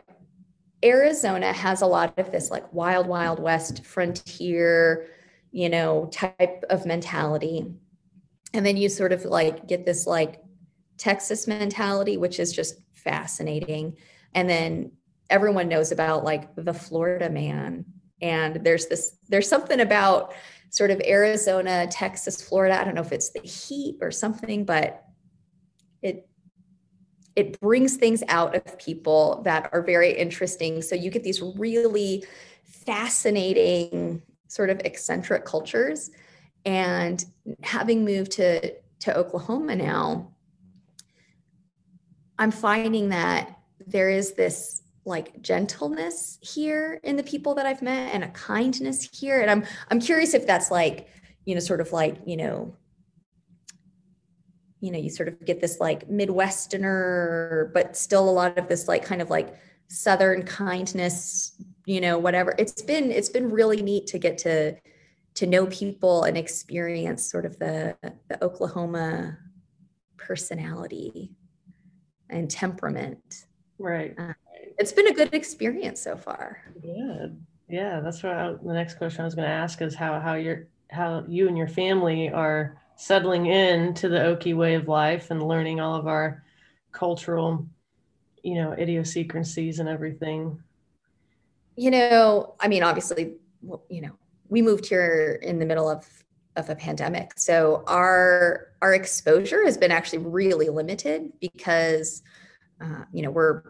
Arizona 0.83 1.51
has 1.51 1.81
a 1.81 1.87
lot 1.87 2.13
of 2.19 2.31
this 2.31 2.51
like 2.51 2.71
wild, 2.71 3.07
wild 3.07 3.39
west 3.39 3.83
frontier, 3.83 5.07
you 5.51 5.69
know, 5.69 6.07
type 6.11 6.63
of 6.69 6.85
mentality. 6.85 7.65
And 8.55 8.65
then 8.65 8.77
you 8.77 8.87
sort 8.87 9.11
of 9.11 9.25
like 9.25 9.67
get 9.67 9.85
this 9.85 10.07
like 10.07 10.41
Texas 10.97 11.45
mentality, 11.45 12.15
which 12.15 12.39
is 12.39 12.53
just 12.53 12.75
fascinating. 12.93 13.97
And 14.33 14.49
then 14.49 14.93
everyone 15.29 15.67
knows 15.67 15.91
about 15.91 16.23
like 16.23 16.55
the 16.55 16.73
Florida 16.73 17.29
man. 17.29 17.83
And 18.21 18.63
there's 18.63 18.87
this, 18.87 19.17
there's 19.27 19.49
something 19.49 19.81
about 19.81 20.33
sort 20.69 20.89
of 20.89 21.01
Arizona, 21.05 21.87
Texas, 21.87 22.41
Florida. 22.41 22.79
I 22.79 22.85
don't 22.85 22.95
know 22.95 23.01
if 23.01 23.11
it's 23.11 23.31
the 23.31 23.41
heat 23.41 23.97
or 24.01 24.09
something, 24.11 24.63
but 24.63 25.03
it 26.01 26.29
it 27.35 27.59
brings 27.59 27.97
things 27.97 28.23
out 28.29 28.55
of 28.55 28.79
people 28.79 29.41
that 29.43 29.69
are 29.73 29.81
very 29.81 30.13
interesting. 30.13 30.81
So 30.81 30.95
you 30.95 31.09
get 31.09 31.23
these 31.23 31.41
really 31.41 32.23
fascinating, 32.63 34.21
sort 34.47 34.69
of 34.69 34.79
eccentric 34.85 35.43
cultures. 35.43 36.11
And 36.65 37.23
having 37.61 38.03
moved 38.03 38.31
to, 38.33 38.73
to 39.01 39.17
Oklahoma 39.17 39.75
now, 39.75 40.31
I'm 42.37 42.51
finding 42.51 43.09
that 43.09 43.59
there 43.85 44.09
is 44.09 44.33
this 44.33 44.81
like 45.05 45.41
gentleness 45.41 46.39
here 46.41 46.99
in 47.03 47.15
the 47.15 47.23
people 47.23 47.53
that 47.55 47.65
I've 47.65 47.81
met 47.81 48.13
and 48.13 48.23
a 48.23 48.29
kindness 48.29 49.07
here. 49.17 49.39
And 49.39 49.51
I'm 49.51 49.63
I'm 49.91 49.99
curious 49.99 50.33
if 50.33 50.47
that's 50.47 50.71
like, 50.71 51.07
you 51.45 51.53
know, 51.53 51.61
sort 51.61 51.79
of 51.79 51.93
like, 51.93 52.17
you 52.25 52.37
know, 52.37 52.75
you 54.81 54.91
know, 54.91 54.97
you 54.97 55.09
sort 55.09 55.29
of 55.29 55.45
get 55.45 55.61
this 55.61 55.79
like 55.79 56.09
Midwesterner, 56.09 57.71
but 57.73 57.95
still 57.95 58.27
a 58.27 58.31
lot 58.31 58.57
of 58.57 58.67
this 58.67 58.87
like 58.87 59.05
kind 59.05 59.21
of 59.21 59.29
like 59.29 59.55
Southern 59.87 60.43
kindness, 60.43 61.55
you 61.85 62.01
know, 62.01 62.17
whatever. 62.17 62.55
It's 62.57 62.81
been 62.81 63.11
it's 63.11 63.29
been 63.29 63.51
really 63.51 63.83
neat 63.83 64.07
to 64.07 64.17
get 64.17 64.39
to 64.39 64.75
to 65.35 65.45
know 65.45 65.67
people 65.67 66.23
and 66.23 66.37
experience 66.37 67.29
sort 67.29 67.45
of 67.45 67.59
the 67.59 67.95
the 68.29 68.43
Oklahoma 68.43 69.37
personality 70.17 71.31
and 72.29 72.49
temperament. 72.49 73.45
Right. 73.77 74.15
Uh, 74.17 74.33
it's 74.77 74.91
been 74.91 75.07
a 75.07 75.13
good 75.13 75.33
experience 75.33 76.01
so 76.01 76.17
far. 76.17 76.61
Yeah, 76.81 77.27
yeah. 77.69 77.99
That's 77.99 78.23
what 78.23 78.33
I, 78.33 78.53
the 78.53 78.73
next 78.73 78.95
question 78.95 79.21
I 79.21 79.25
was 79.25 79.35
going 79.35 79.47
to 79.47 79.53
ask 79.53 79.81
is 79.81 79.95
how 79.95 80.19
how 80.19 80.33
your 80.33 80.67
how 80.91 81.23
you 81.27 81.47
and 81.47 81.57
your 81.57 81.67
family 81.67 82.29
are 82.29 82.81
settling 82.95 83.47
in 83.47 83.93
to 83.95 84.07
the 84.07 84.17
Okie 84.17 84.55
way 84.55 84.75
of 84.75 84.87
life 84.87 85.31
and 85.31 85.47
learning 85.47 85.79
all 85.79 85.95
of 85.95 86.07
our 86.07 86.43
cultural, 86.91 87.65
you 88.41 88.55
know, 88.55 88.71
idiosyncrasies 88.71 89.79
and 89.79 89.89
everything. 89.89 90.61
You 91.75 91.91
know, 91.91 92.55
I 92.59 92.69
mean, 92.69 92.83
obviously, 92.83 93.33
you 93.89 94.01
know, 94.01 94.17
we 94.49 94.61
moved 94.61 94.85
here 94.85 95.39
in 95.41 95.59
the 95.59 95.65
middle 95.65 95.89
of 95.89 96.07
of 96.55 96.69
a 96.69 96.75
pandemic, 96.75 97.33
so 97.35 97.83
our 97.87 98.67
our 98.81 98.93
exposure 98.93 99.65
has 99.65 99.77
been 99.77 99.91
actually 99.91 100.19
really 100.19 100.69
limited 100.69 101.33
because, 101.41 102.21
uh, 102.79 103.03
you 103.11 103.23
know, 103.23 103.31
we're 103.31 103.63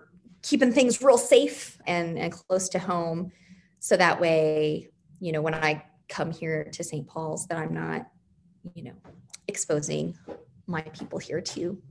keeping 0.46 0.72
things 0.72 1.02
real 1.02 1.18
safe 1.18 1.80
and, 1.88 2.20
and 2.20 2.32
close 2.32 2.70
to 2.70 2.80
home. 2.80 3.32
So 3.80 3.98
that 3.98 4.20
way, 4.20 4.90
you 5.20 5.32
know, 5.32 5.42
when 5.42 5.56
I 5.56 5.84
come 6.08 6.32
here 6.32 6.70
to 6.72 6.84
St. 6.84 7.08
Paul's, 7.08 7.48
that 7.48 7.58
I'm 7.58 7.74
not, 7.74 8.08
you 8.76 8.84
know, 8.84 8.94
exposing 9.48 10.16
my 10.68 10.82
people 10.82 11.18
here 11.18 11.42
to 11.42 11.82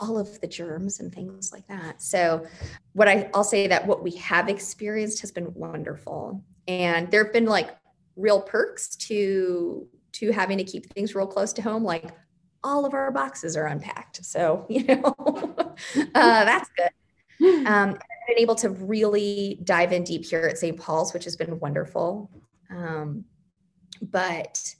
all 0.00 0.18
of 0.18 0.40
the 0.40 0.46
germs 0.46 1.00
and 1.00 1.12
things 1.12 1.52
like 1.52 1.66
that. 1.66 2.00
So 2.00 2.46
what 2.92 3.08
I, 3.08 3.28
I'll 3.34 3.44
say 3.44 3.66
that 3.66 3.86
what 3.86 4.02
we 4.02 4.12
have 4.16 4.48
experienced 4.48 5.20
has 5.20 5.32
been 5.32 5.52
wonderful. 5.54 6.42
And 6.68 7.10
there 7.10 7.24
have 7.24 7.32
been 7.32 7.46
like 7.46 7.70
real 8.16 8.40
perks 8.40 8.94
to 8.96 9.86
to 10.12 10.30
having 10.30 10.58
to 10.58 10.64
keep 10.64 10.92
things 10.92 11.14
real 11.14 11.26
close 11.26 11.52
to 11.54 11.62
home. 11.62 11.84
Like 11.84 12.10
all 12.62 12.84
of 12.84 12.94
our 12.94 13.10
boxes 13.10 13.56
are 13.56 13.66
unpacked. 13.66 14.24
So, 14.24 14.66
you 14.70 14.84
know, 14.84 15.14
uh, 15.18 15.74
that's 16.14 16.70
good. 16.76 16.90
Um, 17.66 17.90
i've 17.90 18.28
been 18.28 18.38
able 18.38 18.54
to 18.54 18.70
really 18.70 19.58
dive 19.64 19.92
in 19.92 20.04
deep 20.04 20.24
here 20.24 20.42
at 20.42 20.58
St. 20.58 20.78
Paul's, 20.78 21.12
which 21.12 21.24
has 21.24 21.34
been 21.34 21.58
wonderful. 21.58 22.30
Um, 22.70 23.24
but 24.00 24.74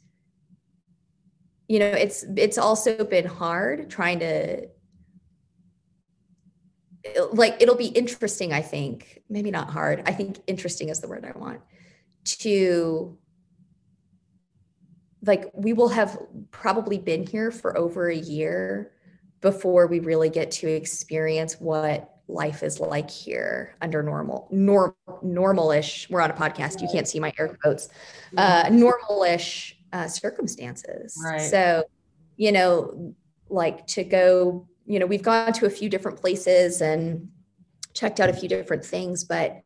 you 1.68 1.78
know, 1.78 1.86
it's 1.86 2.24
it's 2.36 2.58
also 2.58 3.04
been 3.04 3.24
hard 3.24 3.90
trying 3.90 4.20
to 4.20 4.68
like 7.32 7.60
it'll 7.60 7.76
be 7.76 7.86
interesting. 7.86 8.52
I 8.52 8.62
think 8.62 9.22
maybe 9.28 9.50
not 9.50 9.70
hard. 9.70 10.02
I 10.06 10.12
think 10.12 10.40
interesting 10.46 10.88
is 10.88 11.00
the 11.00 11.08
word 11.08 11.24
I 11.24 11.36
want 11.36 11.60
to 12.24 13.18
like 15.24 15.50
we 15.54 15.72
will 15.72 15.88
have 15.88 16.18
probably 16.50 16.98
been 16.98 17.26
here 17.26 17.50
for 17.50 17.76
over 17.76 18.08
a 18.08 18.16
year 18.16 18.92
before 19.40 19.86
we 19.86 20.00
really 20.00 20.30
get 20.30 20.50
to 20.50 20.68
experience 20.68 21.60
what 21.60 22.20
life 22.28 22.62
is 22.62 22.80
like 22.80 23.10
here 23.10 23.76
under 23.82 24.02
normal, 24.02 24.48
norm, 24.50 24.94
normalish. 25.24 26.08
We're 26.10 26.20
on 26.20 26.30
a 26.30 26.34
podcast. 26.34 26.80
You 26.80 26.88
can't 26.90 27.06
see 27.06 27.20
my 27.20 27.32
air 27.38 27.56
quotes. 27.62 27.88
Uh, 28.36 28.64
normalish 28.64 29.74
uh, 29.92 30.08
circumstances. 30.08 31.20
Right. 31.22 31.40
So, 31.40 31.84
you 32.36 32.52
know, 32.52 33.14
like 33.48 33.86
to 33.88 34.04
go. 34.04 34.66
You 34.84 34.98
know, 34.98 35.06
we've 35.06 35.22
gone 35.22 35.52
to 35.54 35.66
a 35.66 35.70
few 35.70 35.88
different 35.88 36.20
places 36.20 36.80
and 36.80 37.28
checked 37.94 38.18
out 38.18 38.28
a 38.28 38.32
few 38.32 38.48
different 38.48 38.84
things, 38.84 39.22
but 39.22 39.62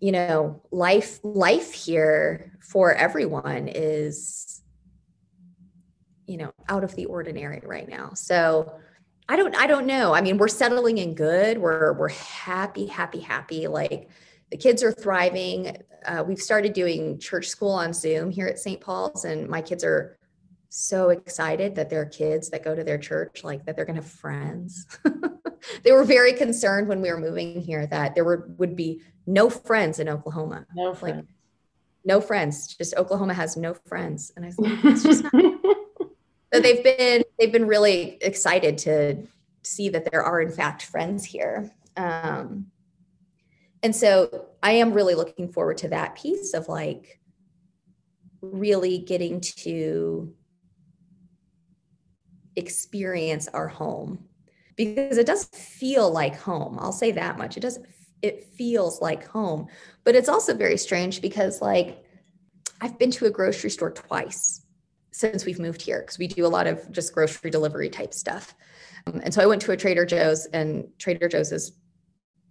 you 0.00 0.12
know, 0.12 0.62
life 0.70 1.20
life 1.22 1.74
here 1.74 2.56
for 2.62 2.94
everyone 2.94 3.68
is 3.68 4.59
you 6.30 6.36
know 6.36 6.52
out 6.68 6.84
of 6.84 6.94
the 6.94 7.06
ordinary 7.06 7.60
right 7.64 7.88
now. 7.88 8.12
So 8.14 8.78
I 9.28 9.36
don't 9.36 9.54
I 9.56 9.66
don't 9.66 9.86
know. 9.86 10.14
I 10.14 10.20
mean, 10.20 10.38
we're 10.38 10.48
settling 10.48 10.98
in 10.98 11.14
good. 11.14 11.58
We're 11.58 11.92
we're 11.92 12.08
happy, 12.08 12.86
happy, 12.86 13.20
happy. 13.20 13.66
Like 13.66 14.08
the 14.50 14.56
kids 14.56 14.82
are 14.82 14.92
thriving. 14.92 15.76
Uh, 16.06 16.24
we've 16.26 16.40
started 16.40 16.72
doing 16.72 17.18
church 17.18 17.48
school 17.48 17.72
on 17.72 17.92
Zoom 17.92 18.30
here 18.30 18.46
at 18.46 18.58
St. 18.58 18.80
Paul's, 18.80 19.24
and 19.24 19.48
my 19.48 19.60
kids 19.60 19.84
are 19.84 20.16
so 20.68 21.10
excited 21.10 21.74
that 21.74 21.90
their 21.90 22.06
kids 22.06 22.48
that 22.50 22.62
go 22.62 22.74
to 22.76 22.84
their 22.84 22.96
church, 22.96 23.42
like 23.42 23.66
that 23.66 23.74
they're 23.74 23.84
gonna 23.84 24.00
have 24.00 24.10
friends. 24.10 24.86
they 25.82 25.90
were 25.90 26.04
very 26.04 26.32
concerned 26.32 26.86
when 26.86 27.00
we 27.00 27.10
were 27.10 27.18
moving 27.18 27.60
here 27.60 27.86
that 27.86 28.14
there 28.14 28.24
were 28.24 28.48
would 28.58 28.76
be 28.76 29.02
no 29.26 29.50
friends 29.50 29.98
in 29.98 30.08
Oklahoma. 30.08 30.64
No 30.76 30.94
friends. 30.94 31.16
Like, 31.16 31.26
no 32.04 32.20
friends. 32.20 32.76
Just 32.76 32.94
Oklahoma 32.96 33.34
has 33.34 33.56
no 33.56 33.74
friends. 33.74 34.32
And 34.36 34.46
I 34.46 34.50
said, 34.50 34.64
it's 34.84 35.02
just 35.02 35.24
not 35.32 35.64
so 36.52 36.60
they've 36.60 36.82
been 36.82 37.24
they've 37.38 37.52
been 37.52 37.66
really 37.66 38.18
excited 38.20 38.78
to 38.78 39.26
see 39.62 39.88
that 39.90 40.10
there 40.10 40.22
are 40.22 40.40
in 40.40 40.50
fact 40.50 40.82
friends 40.82 41.24
here. 41.24 41.70
Um, 41.96 42.66
and 43.82 43.96
so 43.96 44.46
i 44.62 44.72
am 44.72 44.92
really 44.92 45.14
looking 45.14 45.50
forward 45.50 45.78
to 45.78 45.88
that 45.88 46.14
piece 46.14 46.52
of 46.52 46.68
like 46.68 47.18
really 48.42 48.98
getting 48.98 49.40
to 49.40 50.34
experience 52.56 53.48
our 53.48 53.68
home. 53.68 54.26
Because 54.76 55.18
it 55.18 55.26
does 55.26 55.44
feel 55.44 56.10
like 56.10 56.36
home. 56.36 56.78
I'll 56.80 56.92
say 56.92 57.12
that 57.12 57.36
much. 57.36 57.56
It 57.56 57.60
doesn't 57.60 57.86
it 58.22 58.44
feels 58.44 59.00
like 59.00 59.26
home. 59.26 59.68
But 60.04 60.14
it's 60.14 60.28
also 60.28 60.54
very 60.54 60.76
strange 60.76 61.20
because 61.20 61.60
like 61.60 62.04
i've 62.82 62.98
been 62.98 63.10
to 63.10 63.26
a 63.26 63.30
grocery 63.30 63.70
store 63.70 63.90
twice 63.90 64.62
since 65.12 65.44
we've 65.44 65.58
moved 65.58 65.82
here 65.82 66.00
because 66.00 66.18
we 66.18 66.26
do 66.26 66.46
a 66.46 66.48
lot 66.48 66.66
of 66.66 66.90
just 66.92 67.12
grocery 67.12 67.50
delivery 67.50 67.88
type 67.88 68.14
stuff. 68.14 68.54
Um, 69.06 69.20
and 69.24 69.32
so 69.32 69.42
I 69.42 69.46
went 69.46 69.62
to 69.62 69.72
a 69.72 69.76
Trader 69.76 70.04
Joe's, 70.04 70.46
and 70.46 70.88
Trader 70.98 71.28
Joe's 71.28 71.52
is 71.52 71.72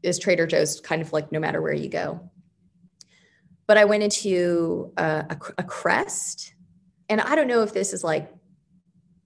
is 0.02 0.17
Trader 0.17 0.48
Joe's 0.48 0.80
kind 0.80 1.02
of 1.02 1.12
like 1.12 1.32
no 1.32 1.39
matter 1.39 1.62
where 1.62 1.74
you 1.74 1.89
go. 1.89 2.30
But 3.67 3.78
I 3.78 3.86
went 3.86 4.02
into 4.04 4.91
a, 4.98 5.26
a, 5.30 5.38
a 5.60 5.63
Crest, 5.63 6.54
and 7.10 7.22
I 7.22 7.36
don't 7.36 7.48
know 7.48 7.62
if 7.62 7.74
this 7.74 7.93
is 7.93 8.04
like 8.04 8.32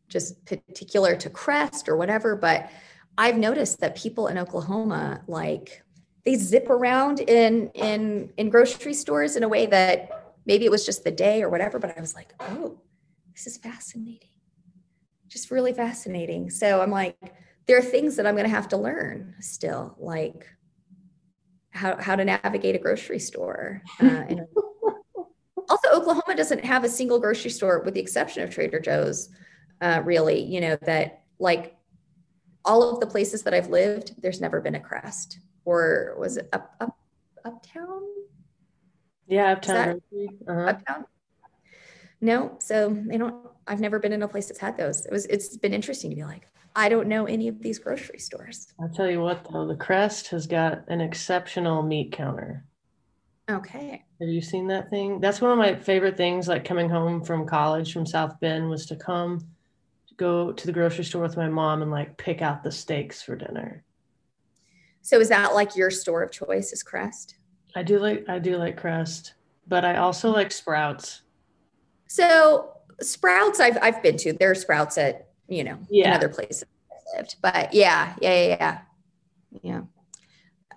just 0.09 0.45
particular 0.45 1.15
to 1.15 1.29
Crest 1.29 1.87
or 1.87 1.97
whatever, 1.97 2.35
but 2.35 2.69
I've 3.17 3.37
noticed 3.37 3.79
that 3.79 3.95
people 3.95 4.27
in 4.27 4.37
Oklahoma 4.37 5.21
like 5.27 5.83
they 6.25 6.35
zip 6.35 6.69
around 6.69 7.19
in 7.19 7.69
in 7.69 8.31
in 8.37 8.49
grocery 8.49 8.93
stores 8.93 9.35
in 9.35 9.43
a 9.43 9.49
way 9.49 9.65
that 9.67 10.35
maybe 10.45 10.65
it 10.65 10.71
was 10.71 10.85
just 10.85 11.03
the 11.03 11.11
day 11.11 11.41
or 11.41 11.49
whatever, 11.49 11.79
but 11.79 11.97
I 11.97 12.01
was 12.01 12.15
like, 12.15 12.33
oh, 12.39 12.79
this 13.33 13.47
is 13.47 13.57
fascinating. 13.57 14.29
Just 15.27 15.51
really 15.51 15.73
fascinating. 15.73 16.49
So 16.49 16.81
I'm 16.81 16.91
like, 16.91 17.17
there 17.65 17.77
are 17.77 17.81
things 17.81 18.15
that 18.15 18.27
I'm 18.27 18.35
going 18.35 18.47
to 18.47 18.55
have 18.55 18.67
to 18.69 18.77
learn 18.77 19.35
still, 19.39 19.95
like 19.99 20.47
how, 21.71 21.97
how 21.99 22.15
to 22.15 22.23
navigate 22.23 22.75
a 22.75 22.79
grocery 22.79 23.19
store. 23.19 23.81
Uh, 23.99 24.25
also, 25.69 25.89
Oklahoma 25.91 26.35
doesn't 26.35 26.63
have 26.63 26.83
a 26.83 26.89
single 26.89 27.19
grocery 27.19 27.51
store, 27.51 27.81
with 27.83 27.93
the 27.93 27.99
exception 27.99 28.43
of 28.43 28.51
Trader 28.51 28.79
Joe's, 28.79 29.29
uh, 29.81 30.01
really, 30.03 30.41
you 30.43 30.61
know, 30.61 30.77
that 30.83 31.23
like 31.39 31.75
all 32.65 32.93
of 32.93 32.99
the 32.99 33.07
places 33.07 33.43
that 33.43 33.53
I've 33.53 33.69
lived, 33.69 34.21
there's 34.21 34.41
never 34.41 34.61
been 34.61 34.75
a 34.75 34.79
crest. 34.79 35.39
Or 35.65 36.15
was 36.19 36.37
it 36.37 36.49
up, 36.53 36.75
up 36.79 36.97
uptown? 37.45 38.01
Yeah, 39.27 39.53
uptown. 39.53 40.01
Uh-huh. 40.47 40.61
Uptown. 40.61 41.05
No, 42.23 42.55
so 42.57 42.97
they 43.05 43.17
don't. 43.17 43.35
I've 43.67 43.81
never 43.81 43.99
been 43.99 44.13
in 44.13 44.23
a 44.23 44.27
place 44.29 44.47
that's 44.47 44.59
had 44.59 44.77
those. 44.77 45.05
It 45.05 45.11
was. 45.11 45.25
It's 45.25 45.57
been 45.57 45.73
interesting 45.73 46.09
to 46.09 46.15
be 46.15 46.23
like, 46.23 46.47
I 46.73 46.87
don't 46.87 47.09
know 47.09 47.25
any 47.25 47.49
of 47.49 47.61
these 47.61 47.79
grocery 47.79 48.17
stores. 48.17 48.73
I'll 48.79 48.87
tell 48.87 49.09
you 49.09 49.19
what, 49.19 49.45
though, 49.51 49.67
the 49.67 49.75
Crest 49.75 50.29
has 50.29 50.47
got 50.47 50.85
an 50.87 51.01
exceptional 51.01 51.83
meat 51.83 52.13
counter. 52.13 52.63
Okay. 53.51 54.05
Have 54.21 54.29
you 54.29 54.41
seen 54.41 54.67
that 54.67 54.89
thing? 54.89 55.19
That's 55.19 55.41
one 55.41 55.51
of 55.51 55.57
my 55.57 55.75
favorite 55.75 56.15
things. 56.15 56.47
Like 56.47 56.63
coming 56.63 56.89
home 56.89 57.21
from 57.25 57.45
college 57.45 57.91
from 57.91 58.05
South 58.05 58.39
Bend 58.39 58.69
was 58.69 58.85
to 58.85 58.95
come, 58.95 59.45
go 60.15 60.53
to 60.53 60.65
the 60.65 60.71
grocery 60.71 61.03
store 61.03 61.23
with 61.23 61.35
my 61.35 61.49
mom 61.49 61.81
and 61.81 61.91
like 61.91 62.15
pick 62.17 62.41
out 62.41 62.63
the 62.63 62.71
steaks 62.71 63.21
for 63.21 63.35
dinner. 63.35 63.83
So 65.01 65.19
is 65.19 65.27
that 65.27 65.53
like 65.53 65.75
your 65.75 65.91
store 65.91 66.23
of 66.23 66.31
choice? 66.31 66.71
Is 66.71 66.83
Crest? 66.83 67.35
I 67.75 67.83
do 67.83 67.99
like 67.99 68.23
I 68.29 68.39
do 68.39 68.55
like 68.55 68.77
Crest, 68.77 69.33
but 69.67 69.83
I 69.83 69.97
also 69.97 70.31
like 70.31 70.53
Sprouts. 70.53 71.23
So 72.13 72.69
Sprouts, 73.01 73.59
I've 73.59 73.79
I've 73.81 74.03
been 74.03 74.17
to. 74.17 74.33
There 74.33 74.51
are 74.51 74.55
Sprouts 74.55 74.99
at 74.99 75.29
you 75.47 75.63
know 75.63 75.79
yeah. 75.89 76.09
in 76.09 76.13
other 76.13 76.29
places 76.29 76.63
I 76.91 77.17
lived, 77.17 77.37
but 77.41 77.73
yeah, 77.73 78.13
yeah, 78.21 78.33
yeah, 78.35 78.57
yeah, 78.59 78.79
yeah. 79.63 79.81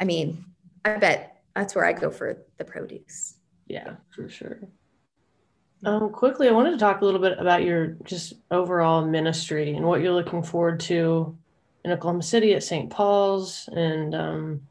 I 0.00 0.04
mean, 0.06 0.46
I 0.82 0.96
bet 0.96 1.42
that's 1.54 1.74
where 1.74 1.84
I 1.84 1.92
go 1.92 2.10
for 2.10 2.38
the 2.56 2.64
produce. 2.64 3.34
Yeah, 3.66 3.96
for 4.14 4.30
sure. 4.30 4.60
Um, 5.84 6.08
quickly, 6.08 6.48
I 6.48 6.52
wanted 6.52 6.70
to 6.70 6.78
talk 6.78 7.02
a 7.02 7.04
little 7.04 7.20
bit 7.20 7.38
about 7.38 7.64
your 7.64 7.98
just 8.04 8.32
overall 8.50 9.04
ministry 9.04 9.74
and 9.76 9.84
what 9.84 10.00
you're 10.00 10.14
looking 10.14 10.42
forward 10.42 10.80
to 10.80 11.36
in 11.84 11.92
Oklahoma 11.92 12.22
City 12.22 12.54
at 12.54 12.62
St. 12.62 12.88
Paul's 12.88 13.68
and 13.74 14.14
um, 14.14 14.62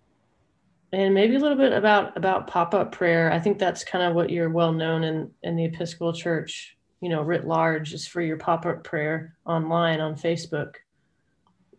and 0.95 1.13
maybe 1.13 1.36
a 1.36 1.39
little 1.39 1.58
bit 1.58 1.73
about 1.73 2.15
about 2.15 2.47
pop-up 2.47 2.91
prayer. 2.91 3.31
I 3.31 3.39
think 3.39 3.60
that's 3.60 3.84
kind 3.84 4.03
of 4.03 4.15
what 4.15 4.29
you're 4.29 4.49
well 4.49 4.71
known 4.71 5.03
in 5.03 5.31
in 5.43 5.55
the 5.55 5.65
episcopal 5.65 6.13
church 6.13 6.77
you 7.01 7.10
know 7.10 7.21
writ 7.21 7.45
large 7.45 7.93
is 7.93 8.08
for 8.08 8.21
your 8.21 8.38
pop-up 8.38 8.84
prayer 8.84 9.36
online 9.45 9.99
on 9.99 10.15
facebook. 10.15 10.75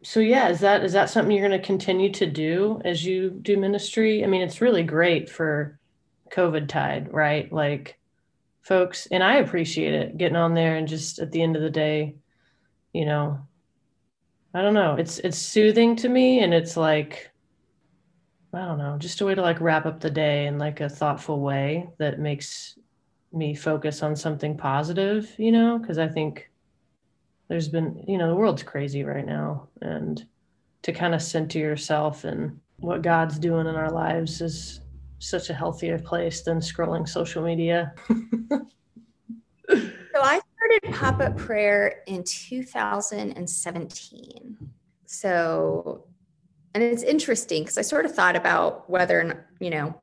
So 0.03 0.21
yeah 0.21 0.49
is 0.51 0.61
that 0.61 0.85
is 0.85 0.93
that 0.93 1.09
something 1.09 1.35
you're 1.35 1.49
going 1.49 1.59
to 1.61 1.67
continue 1.67 2.13
to 2.13 2.27
do 2.27 2.81
as 2.85 3.05
you 3.05 3.31
do 3.31 3.57
ministry? 3.57 4.23
I 4.23 4.27
mean 4.27 4.43
it's 4.43 4.61
really 4.61 4.83
great 4.83 5.31
for 5.31 5.79
covid 6.31 6.69
tide 6.69 7.13
right? 7.13 7.51
Like 7.51 7.99
folks 8.63 9.07
and 9.07 9.23
i 9.23 9.37
appreciate 9.37 9.95
it 9.95 10.19
getting 10.19 10.37
on 10.37 10.53
there 10.53 10.75
and 10.75 10.89
just 10.89 11.21
at 11.21 11.31
the 11.31 11.41
end 11.41 11.55
of 11.55 11.63
the 11.63 11.71
day 11.71 12.17
you 12.93 13.05
know 13.05 13.39
i 14.53 14.61
don't 14.61 14.75
know. 14.75 14.97
It's 14.97 15.19
it's 15.21 15.39
soothing 15.39 15.97
to 15.97 16.09
me 16.09 16.41
and 16.41 16.53
it's 16.53 16.77
like 16.77 17.31
I 18.57 18.65
don't 18.65 18.79
know, 18.79 18.97
just 18.99 19.21
a 19.21 19.27
way 19.27 19.35
to 19.35 19.43
like 19.43 19.61
wrap 19.61 19.87
up 19.87 20.01
the 20.01 20.11
day 20.11 20.47
in 20.47 20.59
like 20.59 20.81
a 20.81 20.89
thoughtful 20.89 21.41
way 21.41 21.89
that 21.99 22.19
makes 22.19 22.79
me 23.33 23.55
focus 23.55 24.03
on 24.03 24.17
something 24.17 24.57
positive, 24.57 25.33
you 25.39 25.53
know, 25.53 25.79
because 25.79 25.99
I 25.99 26.09
think 26.09 26.51
there's 27.49 27.69
been, 27.69 28.03
you 28.09 28.19
know, 28.19 28.29
the 28.29 28.35
world's 28.35 28.63
crazy 28.63 29.05
right 29.05 29.27
now. 29.27 29.69
And 29.83 30.27
to 30.83 30.93
kind 30.93 31.15
of 31.15 31.23
center 31.23 31.59
yourself 31.59 32.25
and 32.25 32.61
what 32.79 33.03
God's 33.03 33.39
doing 33.39 33.67
in 33.67 33.77
our 33.77 33.91
lives 33.91 34.41
is 34.41 34.81
such 35.19 35.51
a 35.51 35.55
healthier 35.55 35.99
place 35.99 36.41
than 36.43 36.61
scrolling 36.61 37.07
social 37.09 37.43
media. 37.43 37.93
so 38.09 38.67
I 40.15 40.41
started 40.57 40.93
pop 40.93 41.21
up 41.21 41.37
prayer 41.37 42.03
in 42.07 42.25
2017. 42.25 44.57
So 45.07 46.06
and 46.77 46.85
it's 46.85 47.03
interesting 47.03 47.63
because 47.63 47.79
I 47.79 47.83
sort 47.83 48.05
of 48.05 48.15
thought 48.15 48.37
about 48.37 48.89
whether, 48.91 49.49
you 49.61 49.71
know, 49.71 49.99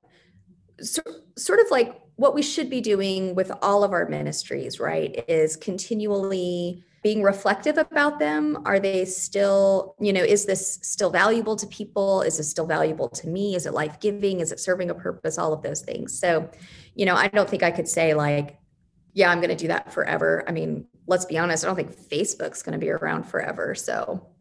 so, 0.81 1.03
sort 1.37 1.59
of 1.59 1.67
like 1.69 2.01
what 2.15 2.33
we 2.33 2.41
should 2.41 2.67
be 2.67 2.81
doing 2.81 3.35
with 3.35 3.51
all 3.61 3.83
of 3.83 3.91
our 3.91 4.09
ministries, 4.09 4.79
right? 4.79 5.23
Is 5.27 5.55
continually 5.55 6.83
being 7.03 7.21
reflective 7.21 7.77
about 7.77 8.17
them. 8.17 8.57
Are 8.65 8.79
they 8.79 9.05
still, 9.05 9.93
you 9.99 10.11
know, 10.11 10.23
is 10.23 10.45
this 10.45 10.79
still 10.81 11.11
valuable 11.11 11.55
to 11.57 11.67
people? 11.67 12.23
Is 12.23 12.37
this 12.37 12.49
still 12.49 12.65
valuable 12.65 13.07
to 13.09 13.27
me? 13.27 13.53
Is 13.53 13.67
it 13.67 13.73
life 13.75 13.99
giving? 13.99 14.39
Is 14.39 14.51
it 14.51 14.59
serving 14.59 14.89
a 14.89 14.95
purpose? 14.95 15.37
All 15.37 15.53
of 15.53 15.61
those 15.61 15.81
things. 15.81 16.17
So, 16.17 16.49
you 16.95 17.05
know, 17.05 17.13
I 17.13 17.27
don't 17.27 17.47
think 17.47 17.61
I 17.61 17.69
could 17.69 17.87
say, 17.87 18.15
like, 18.15 18.57
yeah, 19.13 19.29
I'm 19.29 19.41
going 19.41 19.51
to 19.51 19.55
do 19.55 19.67
that 19.67 19.93
forever. 19.93 20.43
I 20.47 20.51
mean, 20.51 20.87
let's 21.05 21.25
be 21.25 21.37
honest, 21.37 21.63
I 21.63 21.67
don't 21.67 21.75
think 21.75 21.95
Facebook's 21.95 22.63
going 22.63 22.73
to 22.73 22.83
be 22.83 22.89
around 22.89 23.25
forever. 23.25 23.75
So, 23.75 24.32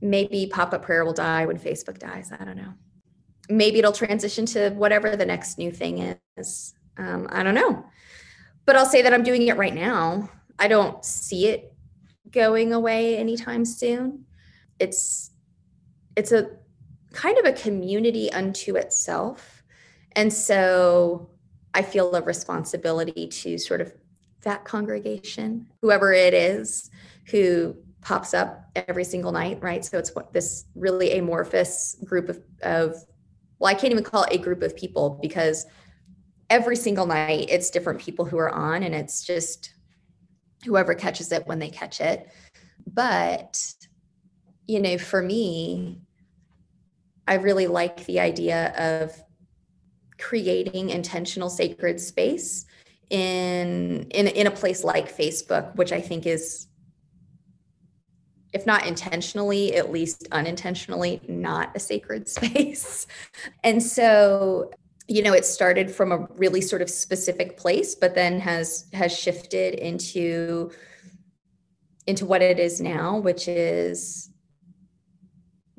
maybe 0.00 0.46
pop-up 0.50 0.82
prayer 0.82 1.04
will 1.04 1.12
die 1.12 1.46
when 1.46 1.58
facebook 1.58 1.98
dies 1.98 2.32
i 2.38 2.44
don't 2.44 2.56
know. 2.56 2.74
Maybe 3.48 3.80
it'll 3.80 3.90
transition 3.90 4.46
to 4.46 4.70
whatever 4.70 5.16
the 5.16 5.26
next 5.26 5.58
new 5.58 5.72
thing 5.72 6.16
is 6.36 6.74
um, 6.96 7.26
i 7.30 7.42
don't 7.42 7.54
know. 7.54 7.84
But 8.64 8.76
i'll 8.76 8.86
say 8.86 9.02
that 9.02 9.12
i'm 9.12 9.22
doing 9.24 9.46
it 9.48 9.56
right 9.56 9.74
now. 9.74 10.30
I 10.58 10.68
don't 10.68 11.04
see 11.04 11.48
it 11.48 11.72
going 12.30 12.72
away 12.72 13.16
anytime 13.16 13.64
soon. 13.64 14.26
It's 14.78 15.30
it's 16.16 16.32
a 16.32 16.50
kind 17.12 17.38
of 17.38 17.44
a 17.44 17.52
community 17.52 18.32
unto 18.32 18.76
itself. 18.76 19.64
And 20.12 20.32
so 20.32 21.30
i 21.74 21.82
feel 21.82 22.14
a 22.14 22.22
responsibility 22.22 23.28
to 23.28 23.58
sort 23.58 23.80
of 23.80 23.92
that 24.42 24.64
congregation 24.64 25.66
whoever 25.82 26.12
it 26.12 26.34
is 26.34 26.90
who 27.26 27.76
pops 28.00 28.34
up 28.34 28.64
every 28.74 29.04
single 29.04 29.32
night, 29.32 29.62
right? 29.62 29.84
So 29.84 29.98
it's 29.98 30.14
what 30.14 30.32
this 30.32 30.64
really 30.74 31.18
amorphous 31.18 31.96
group 32.04 32.28
of, 32.28 32.40
of 32.62 32.96
well, 33.58 33.70
I 33.70 33.74
can't 33.74 33.92
even 33.92 34.04
call 34.04 34.24
it 34.24 34.34
a 34.34 34.38
group 34.38 34.62
of 34.62 34.76
people 34.76 35.18
because 35.20 35.66
every 36.48 36.76
single 36.76 37.06
night 37.06 37.46
it's 37.50 37.70
different 37.70 38.00
people 38.00 38.24
who 38.24 38.38
are 38.38 38.50
on 38.50 38.82
and 38.82 38.94
it's 38.94 39.24
just 39.24 39.74
whoever 40.64 40.94
catches 40.94 41.30
it 41.32 41.46
when 41.46 41.58
they 41.58 41.70
catch 41.70 42.00
it. 42.00 42.28
But, 42.86 43.62
you 44.66 44.80
know, 44.80 44.98
for 44.98 45.22
me, 45.22 46.00
I 47.28 47.34
really 47.34 47.66
like 47.66 48.04
the 48.06 48.20
idea 48.20 48.74
of 48.76 49.22
creating 50.18 50.90
intentional 50.90 51.48
sacred 51.48 52.00
space 52.00 52.66
in 53.08 54.06
in 54.10 54.26
in 54.28 54.46
a 54.46 54.50
place 54.50 54.84
like 54.84 55.14
Facebook, 55.14 55.74
which 55.76 55.92
I 55.92 56.00
think 56.00 56.26
is 56.26 56.66
if 58.52 58.66
not 58.66 58.86
intentionally, 58.86 59.74
at 59.76 59.92
least 59.92 60.26
unintentionally, 60.32 61.20
not 61.28 61.70
a 61.74 61.80
sacred 61.80 62.28
space. 62.36 63.06
and 63.62 63.82
so, 63.82 64.70
you 65.08 65.22
know, 65.22 65.32
it 65.32 65.44
started 65.44 65.90
from 65.90 66.12
a 66.12 66.26
really 66.36 66.60
sort 66.60 66.82
of 66.82 66.90
specific 66.90 67.56
place, 67.56 67.94
but 67.94 68.14
then 68.14 68.40
has 68.40 68.86
has 68.92 69.16
shifted 69.16 69.74
into 69.74 70.70
into 72.06 72.26
what 72.26 72.42
it 72.42 72.58
is 72.58 72.80
now, 72.80 73.18
which 73.18 73.46
is 73.48 74.30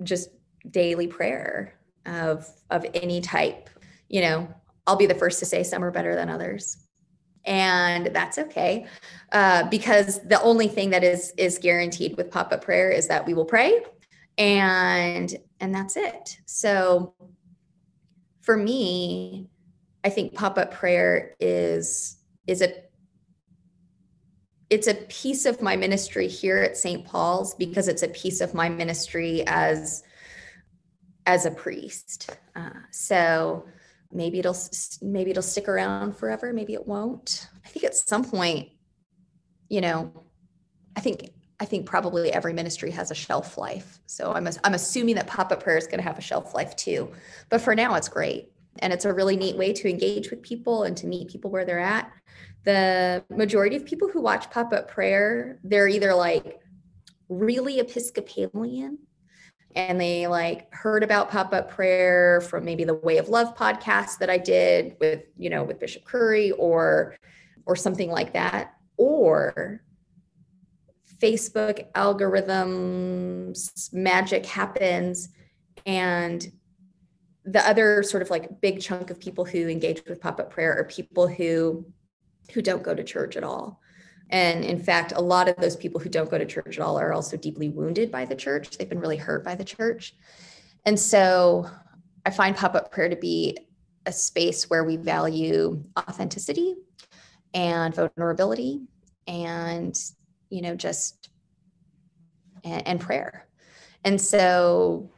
just 0.04 0.30
daily 0.70 1.08
prayer 1.08 1.80
of 2.06 2.46
of 2.70 2.86
any 2.94 3.22
type. 3.22 3.70
You 4.10 4.22
know, 4.22 4.54
I'll 4.86 4.98
be 4.98 5.06
the 5.06 5.16
first 5.16 5.40
to 5.40 5.46
say 5.46 5.64
some 5.64 5.84
are 5.84 5.92
better 5.92 6.16
than 6.16 6.30
others 6.30 6.78
and 7.46 8.08
that's 8.08 8.38
okay 8.38 8.86
uh, 9.32 9.68
because 9.70 10.20
the 10.28 10.42
only 10.42 10.68
thing 10.68 10.90
that 10.90 11.04
is 11.04 11.34
is 11.38 11.58
guaranteed 11.58 12.16
with 12.18 12.30
pop-up 12.30 12.64
prayer 12.64 12.90
is 12.90 13.08
that 13.08 13.26
we 13.26 13.34
will 13.34 13.46
pray 13.46 13.84
and 14.38 15.36
and 15.60 15.74
that's 15.74 15.98
it. 15.98 16.38
So 16.46 17.14
for 18.42 18.58
me 18.58 19.48
i 20.04 20.10
think 20.10 20.34
pop-up 20.34 20.74
prayer 20.74 21.36
is 21.40 22.18
is 22.48 22.64
a 22.64 22.74
it's 24.72 24.88
a 24.88 24.96
piece 24.96 25.46
of 25.46 25.62
my 25.62 25.76
ministry 25.76 26.28
here 26.28 26.58
at 26.58 26.76
st 26.76 27.06
paul's 27.06 27.54
because 27.54 27.88
it's 27.88 28.02
a 28.02 28.08
piece 28.08 28.42
of 28.42 28.56
my 28.56 28.68
ministry 28.68 29.44
as 29.46 30.04
as 31.26 31.46
a 31.46 31.52
priest. 31.52 32.36
Uh, 32.56 32.70
so 32.92 33.66
maybe 34.14 34.40
it'll 34.40 34.58
maybe 35.02 35.32
it'll 35.32 35.44
stick 35.44 35.68
around 35.68 36.18
forever 36.18 36.54
maybe 36.54 36.74
it 36.74 36.88
won't. 36.88 37.48
I 37.66 37.70
think 37.70 37.86
at 37.86 37.96
some 37.96 38.24
point 38.24 38.70
you 39.70 39.82
know 39.82 40.12
i 40.98 41.00
think 41.00 41.30
i 41.62 41.66
think 41.66 41.86
probably 41.86 42.32
every 42.34 42.54
ministry 42.54 42.92
has 42.92 43.12
a 43.12 43.16
shelf 43.16 43.58
life. 43.58 44.00
So 44.06 44.34
i'm 44.34 44.48
i'm 44.64 44.74
assuming 44.74 45.16
that 45.16 45.28
pop-up 45.28 45.64
prayer 45.64 45.78
is 45.78 45.88
going 45.88 46.00
to 46.00 46.04
have 46.04 46.18
a 46.18 46.22
shelf 46.22 46.54
life 46.54 46.76
too. 46.76 47.12
But 47.50 47.62
for 47.62 47.76
now 47.76 47.96
it's 47.96 48.10
great. 48.10 48.52
And 48.80 48.94
it's 48.94 49.06
a 49.06 49.14
really 49.14 49.36
neat 49.36 49.58
way 49.58 49.74
to 49.74 49.90
engage 49.90 50.30
with 50.32 50.42
people 50.42 50.84
and 50.84 50.96
to 50.98 51.08
meet 51.08 51.30
people 51.30 51.52
where 51.52 51.66
they're 51.66 51.80
at. 51.80 52.10
The 52.64 53.24
majority 53.30 53.76
of 53.76 53.86
people 53.86 54.08
who 54.08 54.22
watch 54.22 54.50
pop-up 54.50 54.90
prayer 54.90 55.60
they're 55.64 55.88
either 55.88 56.14
like 56.14 56.60
really 57.30 57.80
episcopalian 57.80 58.98
and 59.76 60.00
they 60.00 60.28
like 60.28 60.74
heard 60.74 61.04
about 61.04 61.30
pop-up 61.30 61.70
prayer 61.70 62.42
from 62.42 62.66
maybe 62.66 62.84
the 62.84 62.94
way 62.94 63.18
of 63.18 63.30
love 63.30 63.56
podcast 63.56 64.18
that 64.20 64.30
i 64.30 64.38
did 64.38 64.96
with 65.00 65.24
you 65.38 65.50
know 65.50 65.64
with 65.64 65.80
bishop 65.80 66.04
curry 66.06 66.52
or 66.52 67.16
or 67.66 67.76
something 67.76 68.10
like 68.10 68.34
that 68.34 68.76
or 68.98 69.82
facebook 71.22 71.92
algorithms 71.94 73.92
magic 73.94 74.46
happens 74.46 75.30
and 75.86 76.52
the 77.44 77.68
other 77.68 78.04
sort 78.04 78.22
of 78.22 78.30
like 78.30 78.62
big 78.62 78.82
chunk 78.82 79.10
of 79.10 79.20
people 79.20 79.46
who 79.46 79.68
engage 79.68 80.04
with 80.08 80.22
pop-up 80.22 80.52
prayer 80.52 80.78
are 80.78 80.84
people 80.84 81.28
who 81.28 81.86
who 82.54 82.62
don't 82.62 82.84
go 82.84 82.94
to 82.94 83.04
church 83.04 83.36
at 83.36 83.44
all 83.44 83.81
and 84.32 84.64
in 84.64 84.80
fact, 84.80 85.12
a 85.16 85.22
lot 85.22 85.50
of 85.50 85.58
those 85.58 85.76
people 85.76 86.00
who 86.00 86.10
don't 86.10 86.32
go 86.32 86.38
to 86.38 86.46
church 86.46 86.78
at 86.78 86.80
all 86.80 86.98
are 86.98 87.14
also 87.14 87.36
deeply 87.36 87.70
wounded 87.70 88.12
by 88.12 88.26
the 88.26 88.36
church. 88.36 88.78
They've 88.78 88.90
been 88.90 89.02
really 89.02 89.18
hurt 89.18 89.44
by 89.44 89.56
the 89.56 89.66
church. 89.66 90.16
And 90.86 90.98
so 90.98 91.70
I 92.26 92.30
find 92.30 92.56
pop 92.56 92.74
up 92.74 92.92
prayer 92.92 93.10
to 93.10 93.16
be 93.18 93.58
a 94.06 94.12
space 94.12 94.70
where 94.70 94.84
we 94.84 94.96
value 94.96 95.84
authenticity 96.00 96.76
and 97.54 97.94
vulnerability 97.94 98.82
and, 99.28 99.98
you 100.50 100.62
know, 100.62 100.76
just 100.76 101.30
and, 102.64 102.88
and 102.88 103.00
prayer. 103.02 103.48
And 104.04 104.20
so 104.20 105.12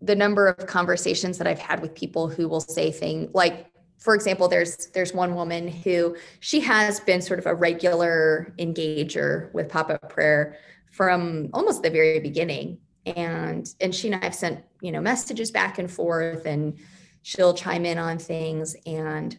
the 0.00 0.16
number 0.16 0.48
of 0.48 0.66
conversations 0.66 1.38
that 1.38 1.46
I've 1.46 1.58
had 1.58 1.80
with 1.80 1.94
people 1.94 2.28
who 2.28 2.48
will 2.48 2.60
say 2.60 2.90
things 2.90 3.30
like, 3.34 3.66
for 4.06 4.14
example, 4.14 4.46
there's 4.46 4.86
there's 4.94 5.12
one 5.12 5.34
woman 5.34 5.66
who 5.66 6.16
she 6.38 6.60
has 6.60 7.00
been 7.00 7.20
sort 7.20 7.40
of 7.40 7.46
a 7.46 7.54
regular 7.56 8.54
engager 8.56 9.52
with 9.52 9.68
pop-up 9.68 10.08
prayer 10.08 10.58
from 10.92 11.50
almost 11.52 11.82
the 11.82 11.90
very 11.90 12.20
beginning. 12.20 12.78
And 13.04 13.68
and 13.80 13.92
she 13.92 14.06
and 14.06 14.22
I 14.22 14.24
have 14.24 14.34
sent, 14.36 14.62
you 14.80 14.92
know, 14.92 15.00
messages 15.00 15.50
back 15.50 15.80
and 15.80 15.90
forth 15.90 16.46
and 16.46 16.78
she'll 17.22 17.52
chime 17.52 17.84
in 17.84 17.98
on 17.98 18.18
things. 18.18 18.76
And 18.86 19.36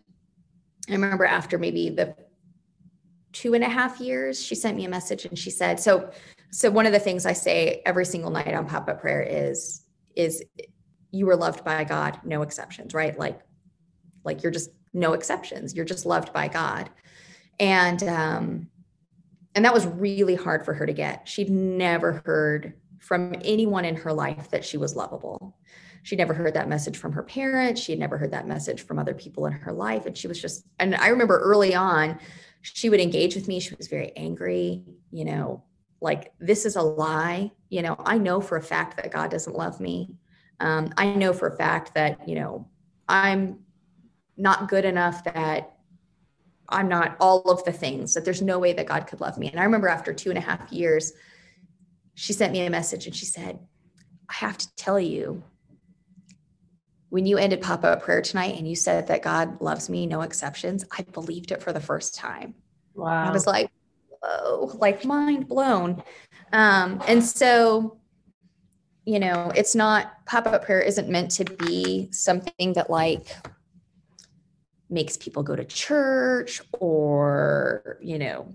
I 0.90 0.92
remember 0.92 1.24
after 1.24 1.58
maybe 1.58 1.90
the 1.90 2.14
two 3.32 3.54
and 3.54 3.64
a 3.64 3.70
half 3.70 4.02
years, 4.02 4.44
she 4.44 4.54
sent 4.54 4.76
me 4.76 4.84
a 4.84 4.90
message 4.90 5.24
and 5.24 5.40
she 5.40 5.50
said, 5.50 5.80
so 5.80 6.12
so 6.52 6.70
one 6.70 6.86
of 6.86 6.92
the 6.92 7.00
things 7.00 7.26
I 7.26 7.32
say 7.32 7.82
every 7.86 8.06
single 8.06 8.32
night 8.32 8.54
on 8.54 8.68
pop-up 8.68 9.00
prayer 9.00 9.22
is 9.22 9.86
is 10.18 10.44
you 11.12 11.26
were 11.26 11.38
loved 11.38 11.64
by 11.64 11.86
God, 11.86 12.20
no 12.26 12.42
exceptions, 12.42 12.94
right? 12.94 13.18
Like 13.18 13.40
like 14.28 14.44
you're 14.44 14.52
just 14.52 14.70
no 14.94 15.14
exceptions. 15.14 15.74
You're 15.74 15.86
just 15.86 16.06
loved 16.06 16.32
by 16.34 16.48
God. 16.48 16.92
And 17.60 18.04
um, 18.04 18.70
and 19.56 19.66
that 19.66 19.74
was 19.74 19.88
really 19.88 20.36
hard 20.36 20.64
for 20.64 20.76
her 20.76 20.86
to 20.86 20.94
get. 20.94 21.28
She'd 21.28 21.50
never 21.50 22.22
heard 22.26 22.74
from 23.00 23.34
anyone 23.44 23.86
in 23.86 23.96
her 23.96 24.14
life 24.14 24.52
that 24.52 24.64
she 24.64 24.78
was 24.78 24.96
lovable. 24.96 25.58
She'd 26.04 26.20
never 26.20 26.34
heard 26.34 26.54
that 26.54 26.70
message 26.70 26.96
from 26.96 27.12
her 27.14 27.24
parents. 27.24 27.82
She 27.82 27.92
had 27.92 28.00
never 28.00 28.18
heard 28.18 28.32
that 28.32 28.48
message 28.48 28.82
from 28.82 29.00
other 29.00 29.14
people 29.14 29.46
in 29.46 29.54
her 29.54 29.74
life. 29.74 30.06
And 30.06 30.18
she 30.18 30.28
was 30.28 30.40
just, 30.40 30.66
and 30.80 30.96
I 30.96 31.08
remember 31.08 31.40
early 31.40 31.74
on, 31.76 32.20
she 32.62 32.90
would 32.90 33.00
engage 33.00 33.36
with 33.36 33.48
me. 33.48 33.60
She 33.60 33.76
was 33.76 33.88
very 33.88 34.16
angry, 34.16 34.84
you 35.12 35.26
know, 35.26 35.64
like, 36.00 36.34
this 36.40 36.66
is 36.66 36.76
a 36.76 36.82
lie. 36.82 37.52
You 37.70 37.82
know, 37.82 37.96
I 38.00 38.18
know 38.20 38.40
for 38.40 38.58
a 38.58 38.62
fact 38.62 38.98
that 38.98 39.12
God 39.12 39.32
doesn't 39.32 39.56
love 39.56 39.80
me. 39.80 40.16
Um, 40.60 40.94
I 40.98 41.14
know 41.14 41.34
for 41.34 41.48
a 41.48 41.58
fact 41.58 41.94
that, 41.96 42.28
you 42.28 42.36
know, 42.36 42.68
I'm 43.10 43.60
not 44.38 44.70
good 44.70 44.86
enough 44.86 45.24
that 45.24 45.74
I'm 46.70 46.88
not 46.88 47.16
all 47.20 47.42
of 47.50 47.64
the 47.64 47.72
things, 47.72 48.14
that 48.14 48.26
there's 48.26 48.42
no 48.42 48.60
way 48.60 48.74
that 48.74 48.86
God 48.86 49.08
could 49.08 49.22
love 49.22 49.38
me. 49.38 49.50
And 49.50 49.60
I 49.60 49.64
remember 49.64 49.88
after 49.88 50.14
two 50.14 50.30
and 50.30 50.38
a 50.38 50.42
half 50.42 50.72
years, 50.72 51.14
she 52.14 52.34
sent 52.34 52.52
me 52.54 52.66
a 52.66 52.70
message 52.70 53.06
and 53.06 53.16
she 53.16 53.26
said, 53.26 53.60
I 54.30 54.34
have 54.34 54.58
to 54.58 54.76
tell 54.76 55.00
you, 55.00 55.44
when 57.10 57.26
you 57.26 57.38
ended 57.38 57.62
pop 57.62 57.86
up 57.86 58.04
prayer 58.04 58.22
tonight 58.22 58.56
and 58.58 58.68
you 58.68 58.76
said 58.76 59.08
that 59.08 59.22
God 59.22 59.62
loves 59.62 59.90
me, 59.90 60.06
no 60.06 60.22
exceptions, 60.22 60.84
I 60.98 61.04
believed 61.04 61.52
it 61.52 61.64
for 61.64 61.72
the 61.72 61.80
first 61.80 62.16
time. 62.16 62.54
Wow. 62.96 63.30
I 63.30 63.32
was 63.32 63.48
like, 63.48 63.72
whoa, 64.22 64.72
like 64.76 65.06
mind 65.06 65.48
blown. 65.48 66.04
Um, 66.52 67.02
and 67.08 67.24
so, 67.24 67.98
you 69.06 69.20
know, 69.20 69.52
it's 69.56 69.74
not 69.74 70.26
pop 70.26 70.48
up 70.48 70.66
prayer 70.66 70.82
isn't 70.82 71.08
meant 71.08 71.32
to 71.32 71.46
be 71.46 72.10
something 72.12 72.74
that 72.74 72.90
like 72.90 73.28
makes 74.90 75.18
people 75.18 75.44
go 75.44 75.56
to 75.56 75.66
church 75.66 76.62
or, 76.80 77.98
you 78.02 78.18
know, 78.18 78.54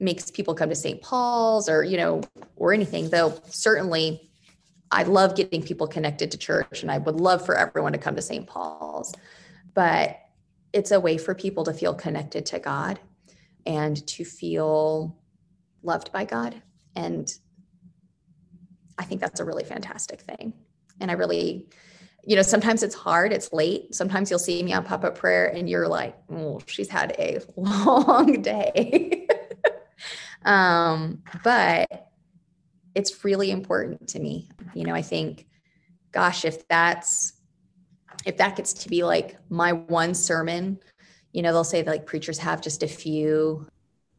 makes 0.00 0.30
people 0.30 0.54
come 0.54 0.68
to 0.68 0.74
St. 0.74 1.02
Paul's 1.02 1.68
or, 1.68 1.82
you 1.82 1.96
know, 1.96 2.22
or 2.56 2.72
anything, 2.72 3.10
though 3.10 3.40
certainly 3.48 4.30
I 4.90 5.02
love 5.02 5.36
getting 5.36 5.62
people 5.62 5.86
connected 5.86 6.30
to 6.30 6.38
church 6.38 6.82
and 6.82 6.90
I 6.90 6.98
would 6.98 7.16
love 7.16 7.44
for 7.44 7.56
everyone 7.56 7.92
to 7.92 7.98
come 7.98 8.16
to 8.16 8.22
St. 8.22 8.46
Paul's. 8.46 9.12
But 9.74 10.18
it's 10.72 10.90
a 10.90 11.00
way 11.00 11.18
for 11.18 11.34
people 11.34 11.64
to 11.64 11.72
feel 11.72 11.94
connected 11.94 12.46
to 12.46 12.58
God 12.58 13.00
and 13.66 14.06
to 14.06 14.24
feel 14.24 15.16
loved 15.82 16.12
by 16.12 16.24
God. 16.24 16.62
And 16.94 17.32
I 18.98 19.04
think 19.04 19.20
that's 19.20 19.40
a 19.40 19.44
really 19.44 19.64
fantastic 19.64 20.20
thing. 20.20 20.52
And 21.00 21.10
I 21.10 21.14
really 21.14 21.68
you 22.24 22.36
know, 22.36 22.42
sometimes 22.42 22.82
it's 22.82 22.94
hard, 22.94 23.32
it's 23.32 23.52
late. 23.52 23.94
Sometimes 23.94 24.30
you'll 24.30 24.38
see 24.38 24.62
me 24.62 24.72
on 24.72 24.84
pop 24.84 25.04
up 25.04 25.16
prayer 25.16 25.46
and 25.46 25.68
you're 25.68 25.88
like, 25.88 26.16
oh, 26.30 26.60
she's 26.66 26.88
had 26.88 27.12
a 27.18 27.40
long 27.56 28.42
day. 28.42 29.26
um, 30.44 31.22
but 31.42 32.10
it's 32.94 33.24
really 33.24 33.50
important 33.50 34.08
to 34.08 34.20
me. 34.20 34.50
You 34.74 34.84
know, 34.84 34.94
I 34.94 35.02
think, 35.02 35.46
gosh, 36.12 36.44
if 36.44 36.66
that's, 36.68 37.34
if 38.26 38.36
that 38.38 38.56
gets 38.56 38.72
to 38.72 38.88
be 38.88 39.04
like 39.04 39.38
my 39.48 39.72
one 39.72 40.14
sermon, 40.14 40.80
you 41.32 41.42
know, 41.42 41.52
they'll 41.52 41.64
say 41.64 41.82
that 41.82 41.90
like 41.90 42.06
preachers 42.06 42.38
have 42.38 42.60
just 42.60 42.82
a 42.82 42.88
few, 42.88 43.66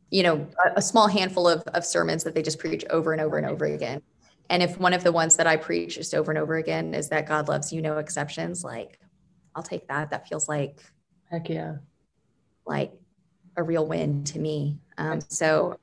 you 0.10 0.24
know, 0.24 0.48
a, 0.66 0.78
a 0.78 0.82
small 0.82 1.08
handful 1.08 1.48
of, 1.48 1.62
of 1.74 1.86
sermons 1.86 2.24
that 2.24 2.34
they 2.34 2.42
just 2.42 2.60
preach 2.60 2.86
over 2.90 3.12
and 3.12 3.22
over 3.22 3.38
and 3.38 3.46
over 3.46 3.66
again. 3.66 4.02
And 4.50 4.64
if 4.64 4.80
one 4.80 4.94
of 4.94 5.04
the 5.04 5.12
ones 5.12 5.36
that 5.38 5.48
I 5.48 5.58
preach 5.58 5.96
just 5.96 6.16
over 6.16 6.32
and 6.32 6.40
over 6.40 6.56
again 6.56 6.94
is 6.94 7.10
that 7.10 7.28
God 7.28 7.48
loves 7.48 7.72
you, 7.72 7.82
no 7.82 7.98
exceptions, 7.98 8.64
like 8.64 9.00
I'll 9.56 9.64
take 9.64 9.88
that. 9.88 10.10
That 10.10 10.28
feels 10.28 10.50
like, 10.50 10.80
heck 11.30 11.50
yeah, 11.50 11.76
like 12.66 12.94
a 13.56 13.64
real 13.64 13.86
win 13.86 14.24
to 14.26 14.40
me. 14.40 14.80
Um, 14.98 15.22
so, 15.22 15.78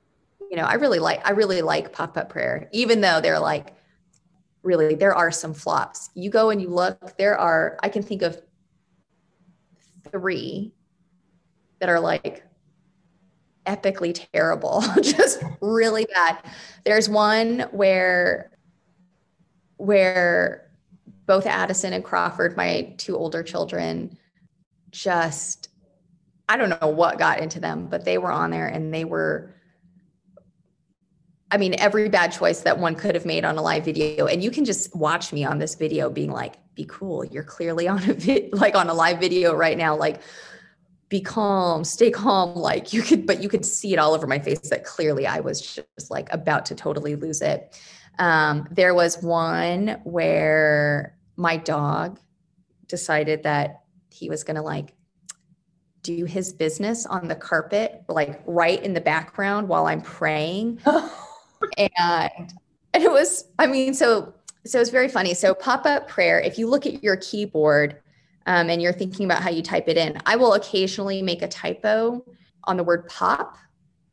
you 0.51 0.57
know, 0.57 0.65
I 0.65 0.75
really 0.75 0.99
like, 0.99 1.27
I 1.27 1.33
really 1.33 1.63
like 1.63 1.93
pop 1.93 2.17
up 2.17 2.29
prayer, 2.29 2.69
even 2.73 3.01
though 3.01 3.21
they're 3.21 3.39
like, 3.39 3.75
really, 4.63 4.95
there 4.95 5.15
are 5.15 5.31
some 5.31 5.55
flops. 5.55 6.11
You 6.15 6.31
go 6.31 6.51
and 6.51 6.61
you 6.61 6.69
look, 6.69 7.17
there 7.17 7.39
are, 7.39 7.79
I 7.83 7.89
can 7.89 8.03
think 8.03 8.23
of 8.23 8.41
three 10.11 10.73
that 11.79 11.89
are 11.89 12.01
like 12.01 12.43
epically 13.67 14.29
terrible, 14.33 14.83
just 15.03 15.43
really 15.61 16.07
bad. 16.13 16.39
There's 16.85 17.09
one 17.09 17.61
where 17.73 18.51
where 19.77 20.71
both 21.27 21.47
Addison 21.47 21.93
and 21.93 22.05
Crawford, 22.05 22.57
my 22.57 22.95
two 22.99 23.17
older 23.17 23.43
children, 23.43 24.17
just 24.91 25.69
I 26.49 26.57
don't 26.57 26.81
know 26.81 26.89
what 26.89 27.19
got 27.19 27.41
into 27.41 27.59
them, 27.61 27.89
but 27.89 28.05
they 28.05 28.19
were 28.19 28.31
on 28.31 28.51
there 28.51 28.67
and 28.67 28.95
they 28.95 29.05
were 29.05 29.57
I 31.51 31.59
mean, 31.59 31.77
every 31.79 32.09
bad 32.09 32.33
choice 32.33 32.61
that 32.63 32.79
one 32.79 32.97
could 32.97 33.15
have 33.15 33.25
made 33.25 33.45
on 33.45 33.57
a 33.57 33.63
live 33.63 33.85
video. 33.85 34.27
And 34.27 34.43
you 34.43 34.51
can 34.51 34.65
just 34.65 34.95
watch 34.97 35.33
me 35.33 35.45
on 35.45 35.59
this 35.59 35.77
video 35.77 36.11
being 36.11 36.33
like, 36.33 36.57
be 36.75 36.85
cool. 36.89 37.25
You're 37.25 37.45
clearly 37.45 37.87
on 37.87 37.99
a 38.11 38.15
vid- 38.15 38.53
like 38.53 38.75
on 38.75 38.89
a 38.89 38.95
live 38.95 39.21
video 39.21 39.55
right 39.55 39.79
now. 39.79 39.97
Like, 39.97 40.21
be 41.09 41.21
calm, 41.21 41.85
stay 41.85 42.11
calm. 42.11 42.57
Like 42.57 42.93
you 42.93 43.01
could, 43.01 43.27
but 43.27 43.41
you 43.41 43.49
could 43.49 43.65
see 43.65 43.93
it 43.93 43.99
all 43.99 44.13
over 44.13 44.27
my 44.27 44.41
face 44.41 44.69
that 44.71 44.85
clearly 44.85 45.25
I 45.25 45.39
was 45.39 45.61
just 45.61 46.11
like 46.11 46.33
about 46.33 46.67
to 46.67 46.75
totally 46.75 47.15
lose 47.15 47.41
it. 47.43 47.81
Um, 48.19 48.69
there 48.71 48.95
was 48.95 49.23
one 49.23 50.01
where 50.05 51.17
my 51.37 51.57
dog 51.57 52.19
decided 52.89 53.43
that 53.43 53.83
he 54.11 54.29
was 54.29 54.45
going 54.45 54.57
to 54.57 54.63
like 54.63 54.95
do 56.03 56.25
his 56.25 56.53
business 56.53 57.05
on 57.05 57.29
the 57.29 57.35
carpet, 57.35 58.03
like 58.09 58.41
right 58.47 58.83
in 58.83 58.95
the 58.95 59.01
background 59.01 59.69
while 59.69 59.87
I'm 59.87 60.03
praying. 60.03 60.81
and 61.79 62.53
and 62.95 63.05
it 63.05 63.11
was, 63.11 63.45
I 63.59 63.67
mean, 63.67 63.93
so 63.93 64.33
so 64.65 64.81
it's 64.81 64.91
very 64.91 65.09
funny. 65.09 65.35
So 65.35 65.55
pop-up 65.55 66.09
prayer, 66.09 66.41
if 66.41 66.59
you 66.59 66.69
look 66.69 66.87
at 66.87 67.03
your 67.03 67.17
keyboard 67.17 68.01
um, 68.47 68.69
and 68.69 68.83
you're 68.83 68.93
thinking 68.93 69.25
about 69.25 69.43
how 69.43 69.51
you 69.51 69.63
type 69.63 69.89
it 69.89 69.97
in, 69.97 70.19
I 70.27 70.37
will 70.37 70.55
occasionally 70.55 71.23
make 71.23 71.43
a 71.43 71.49
typo 71.49 72.25
on 72.65 72.77
the 72.77 72.85
word 72.85 73.09
pop. 73.09 73.57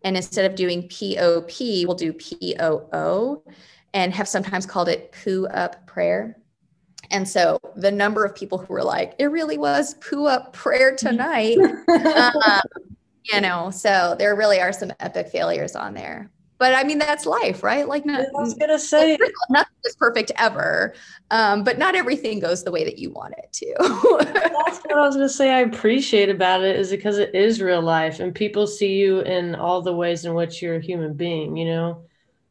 And 0.03 0.17
instead 0.17 0.49
of 0.49 0.55
doing 0.55 0.87
P-O-P, 0.89 1.85
we'll 1.85 1.95
do 1.95 2.13
P-O-O 2.13 3.43
and 3.93 4.13
have 4.13 4.27
sometimes 4.27 4.65
called 4.65 4.89
it 4.89 5.13
poo 5.23 5.45
up 5.47 5.85
prayer. 5.87 6.37
And 7.11 7.27
so 7.27 7.59
the 7.75 7.91
number 7.91 8.25
of 8.25 8.33
people 8.35 8.57
who 8.57 8.73
were 8.73 8.83
like, 8.83 9.13
it 9.19 9.25
really 9.25 9.57
was 9.57 9.95
poo 9.95 10.25
up 10.25 10.53
prayer 10.53 10.95
tonight. 10.95 11.57
um, 11.89 12.61
you 13.25 13.39
know, 13.39 13.69
so 13.69 14.15
there 14.17 14.35
really 14.35 14.59
are 14.59 14.73
some 14.73 14.91
epic 14.99 15.29
failures 15.29 15.75
on 15.75 15.93
there. 15.93 16.31
but 16.63 16.73
I 16.73 16.83
mean 16.85 16.97
that's 16.97 17.25
life, 17.25 17.61
right? 17.61 17.87
Like 17.87 18.05
not, 18.05 18.21
I 18.21 18.25
was 18.33 18.53
gonna 18.53 18.79
say 18.79 19.17
nothing 19.49 19.73
is 19.83 19.97
perfect 19.97 20.31
ever, 20.37 20.93
um, 21.29 21.63
but 21.63 21.77
not 21.77 21.93
everything 21.93 22.39
goes 22.39 22.63
the 22.63 22.71
way 22.71 22.85
that 22.85 22.97
you 22.97 23.11
want 23.11 23.33
it 23.37 23.51
to. 23.51 23.75
that's 24.31 24.79
what 24.79 24.93
I 24.93 25.01
was 25.01 25.15
gonna 25.15 25.27
say. 25.27 25.51
I 25.51 25.59
appreciate 25.59 26.29
about 26.29 26.63
it 26.63 26.77
is 26.77 26.89
because 26.89 27.17
it 27.17 27.35
is 27.35 27.61
real 27.61 27.81
life, 27.81 28.21
and 28.21 28.33
people 28.33 28.65
see 28.65 28.93
you 28.93 29.19
in 29.21 29.55
all 29.55 29.81
the 29.81 29.93
ways 29.93 30.23
in 30.23 30.35
which 30.35 30.61
you're 30.61 30.75
a 30.75 30.81
human 30.81 31.13
being. 31.15 31.57
You 31.57 31.65
know, 31.65 32.05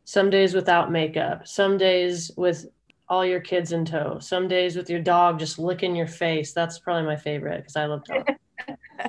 some 0.05 0.31
days 0.31 0.55
without 0.55 0.91
makeup, 0.91 1.47
some 1.47 1.79
days 1.79 2.31
with 2.37 2.67
all 3.09 3.25
your 3.27 3.41
kids 3.41 3.73
in 3.73 3.85
tow, 3.85 4.19
some 4.19 4.49
days 4.49 4.77
with 4.77 4.89
your 4.89 5.01
dog 5.01 5.39
just 5.39 5.59
licking 5.59 5.95
your 5.95 6.07
face. 6.07 6.53
That's 6.53 6.79
probably 6.79 7.07
my 7.07 7.17
favorite 7.17 7.59
because 7.59 7.77
I 7.77 7.87
love 7.87 8.05
dogs. 8.05 8.33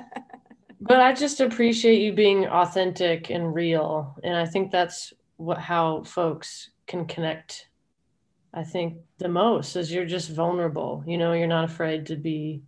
but 0.80 1.00
I 1.00 1.12
just 1.12 1.40
appreciate 1.40 2.02
you 2.02 2.12
being 2.12 2.46
authentic 2.46 3.30
and 3.30 3.54
real, 3.54 4.16
and 4.22 4.36
I 4.36 4.46
think 4.46 4.70
that's 4.70 5.12
what 5.36 5.58
how 5.58 6.02
folks 6.04 6.70
can 6.86 7.06
connect. 7.06 7.68
I 8.52 8.62
think 8.62 8.98
the 9.18 9.28
most 9.28 9.74
is 9.74 9.90
you're 9.90 10.04
just 10.04 10.30
vulnerable. 10.30 11.02
You 11.06 11.18
know, 11.18 11.32
you're 11.32 11.48
not 11.48 11.64
afraid 11.64 12.06
to 12.06 12.16
be 12.16 12.62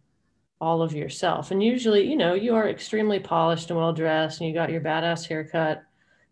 all 0.61 0.83
of 0.83 0.95
yourself. 0.95 1.51
And 1.51 1.63
usually, 1.63 2.09
you 2.09 2.17
know, 2.17 2.35
you 2.35 2.55
are 2.55 2.69
extremely 2.69 3.21
polished 3.21 3.71
and 3.71 3.79
well 3.79 3.93
dressed, 3.93 4.41
and 4.41 4.49
you 4.49 4.55
got 4.55 4.71
your 4.71 4.81
badass 4.81 5.27
haircut 5.27 5.85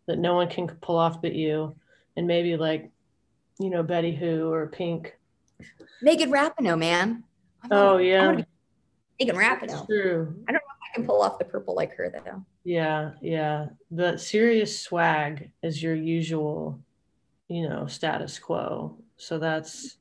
that 0.06 0.18
no 0.18 0.34
one 0.34 0.48
can 0.48 0.66
pull 0.66 0.96
off 0.96 1.22
but 1.22 1.34
you, 1.34 1.74
and 2.16 2.26
maybe 2.26 2.56
like, 2.56 2.90
you 3.58 3.70
know, 3.70 3.82
Betty 3.82 4.14
Who 4.14 4.50
or 4.50 4.66
Pink. 4.68 5.16
Megan 6.02 6.30
Rapinoe, 6.30 6.78
man. 6.78 7.24
oh 7.70 7.98
yeah. 7.98 8.42
Megan 9.20 9.36
Rapinoe. 9.36 9.86
True. 9.86 10.34
I 10.48 10.52
don't 10.52 10.54
know 10.54 10.74
if 10.74 10.90
I 10.92 10.94
can 10.94 11.06
pull 11.06 11.22
off 11.22 11.38
the 11.38 11.44
purple 11.44 11.74
like 11.74 11.94
her 11.96 12.10
though. 12.10 12.44
Yeah, 12.64 13.12
yeah. 13.20 13.66
The 13.90 14.16
serious 14.16 14.80
swag 14.80 15.50
is 15.62 15.82
your 15.82 15.94
usual, 15.94 16.80
you 17.48 17.68
know, 17.68 17.86
status 17.86 18.38
quo. 18.38 18.96
So 19.16 19.38
that's 19.38 19.98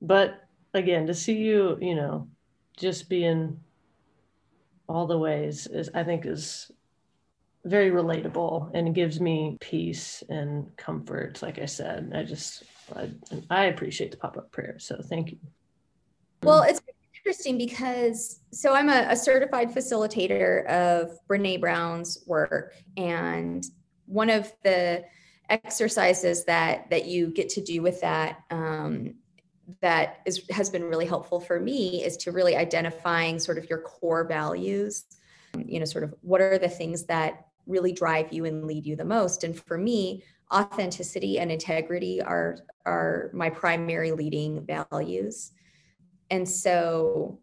but 0.00 0.44
again, 0.74 1.06
to 1.06 1.14
see 1.14 1.36
you, 1.36 1.78
you 1.80 1.94
know, 1.94 2.28
just 2.76 3.08
being 3.08 3.58
all 4.88 5.06
the 5.06 5.18
ways 5.18 5.66
is 5.66 5.90
I 5.94 6.04
think 6.04 6.26
is 6.26 6.70
very 7.66 7.90
relatable 7.90 8.70
and 8.74 8.94
gives 8.94 9.20
me 9.20 9.58
peace 9.60 10.22
and 10.28 10.74
comfort. 10.76 11.42
Like 11.42 11.58
I 11.58 11.66
said, 11.66 12.12
I 12.14 12.22
just 12.22 12.62
I, 12.94 13.10
I 13.50 13.64
appreciate 13.66 14.12
the 14.12 14.16
pop 14.16 14.36
up 14.36 14.50
prayer. 14.52 14.78
So 14.78 15.00
thank 15.02 15.32
you. 15.32 15.38
Well, 16.42 16.62
it's 16.62 16.80
interesting 17.14 17.58
because 17.58 18.40
so 18.52 18.72
I'm 18.72 18.88
a, 18.88 19.08
a 19.10 19.16
certified 19.16 19.74
facilitator 19.74 20.64
of 20.66 21.18
Brene 21.28 21.60
Brown's 21.60 22.22
work, 22.26 22.74
and 22.96 23.64
one 24.06 24.30
of 24.30 24.52
the 24.62 25.04
exercises 25.50 26.44
that 26.44 26.88
that 26.90 27.06
you 27.06 27.32
get 27.32 27.48
to 27.50 27.60
do 27.60 27.82
with 27.82 28.00
that 28.00 28.44
um, 28.50 29.14
that 29.80 30.20
is 30.24 30.44
has 30.50 30.70
been 30.70 30.84
really 30.84 31.06
helpful 31.06 31.40
for 31.40 31.58
me 31.58 32.04
is 32.04 32.16
to 32.18 32.30
really 32.30 32.54
identifying 32.54 33.40
sort 33.40 33.58
of 33.58 33.68
your 33.68 33.80
core 33.80 34.24
values 34.24 35.04
you 35.64 35.78
know 35.78 35.84
sort 35.84 36.04
of 36.04 36.14
what 36.20 36.40
are 36.40 36.58
the 36.58 36.68
things 36.68 37.04
that 37.04 37.46
really 37.66 37.92
drive 37.92 38.32
you 38.32 38.44
and 38.44 38.66
lead 38.66 38.86
you 38.86 38.96
the 38.96 39.04
most. 39.04 39.44
And 39.44 39.58
for 39.58 39.76
me 39.76 40.22
authenticity 40.52 41.38
and 41.38 41.50
integrity 41.50 42.22
are 42.22 42.58
are 42.84 43.30
my 43.34 43.50
primary 43.50 44.12
leading 44.12 44.64
values. 44.64 45.52
And 46.30 46.48
so 46.48 47.40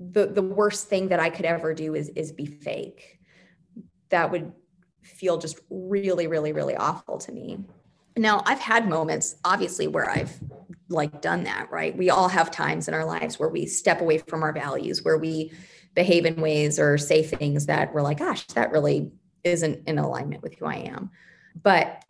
the 0.00 0.26
the 0.26 0.42
worst 0.42 0.88
thing 0.88 1.08
that 1.08 1.20
i 1.20 1.30
could 1.30 1.44
ever 1.44 1.72
do 1.72 1.94
is 1.94 2.08
is 2.10 2.32
be 2.32 2.46
fake. 2.46 3.20
That 4.10 4.30
would 4.30 4.52
feel 5.02 5.38
just 5.38 5.58
really 5.70 6.26
really 6.26 6.52
really 6.52 6.76
awful 6.76 7.18
to 7.18 7.32
me. 7.32 7.58
Now 8.16 8.42
i've 8.44 8.60
had 8.60 8.88
moments 8.88 9.36
obviously 9.44 9.86
where 9.86 10.10
i've 10.10 10.38
like 10.88 11.22
done 11.22 11.44
that 11.44 11.70
right? 11.70 11.96
We 11.96 12.10
all 12.10 12.28
have 12.28 12.50
times 12.50 12.88
in 12.88 12.94
our 12.94 13.04
lives 13.04 13.38
where 13.38 13.48
we 13.48 13.66
step 13.66 14.00
away 14.00 14.18
from 14.18 14.42
our 14.42 14.52
values 14.52 15.02
where 15.02 15.16
we 15.16 15.52
behave 15.94 16.24
in 16.24 16.40
ways 16.40 16.78
or 16.78 16.96
say 16.96 17.22
things 17.22 17.66
that 17.66 17.92
we're 17.92 18.02
like 18.02 18.18
gosh 18.18 18.46
that 18.48 18.72
really 18.72 19.10
isn't 19.44 19.86
in 19.86 19.98
alignment 19.98 20.42
with 20.42 20.54
who 20.54 20.66
i 20.66 20.76
am 20.76 21.10
but 21.62 22.04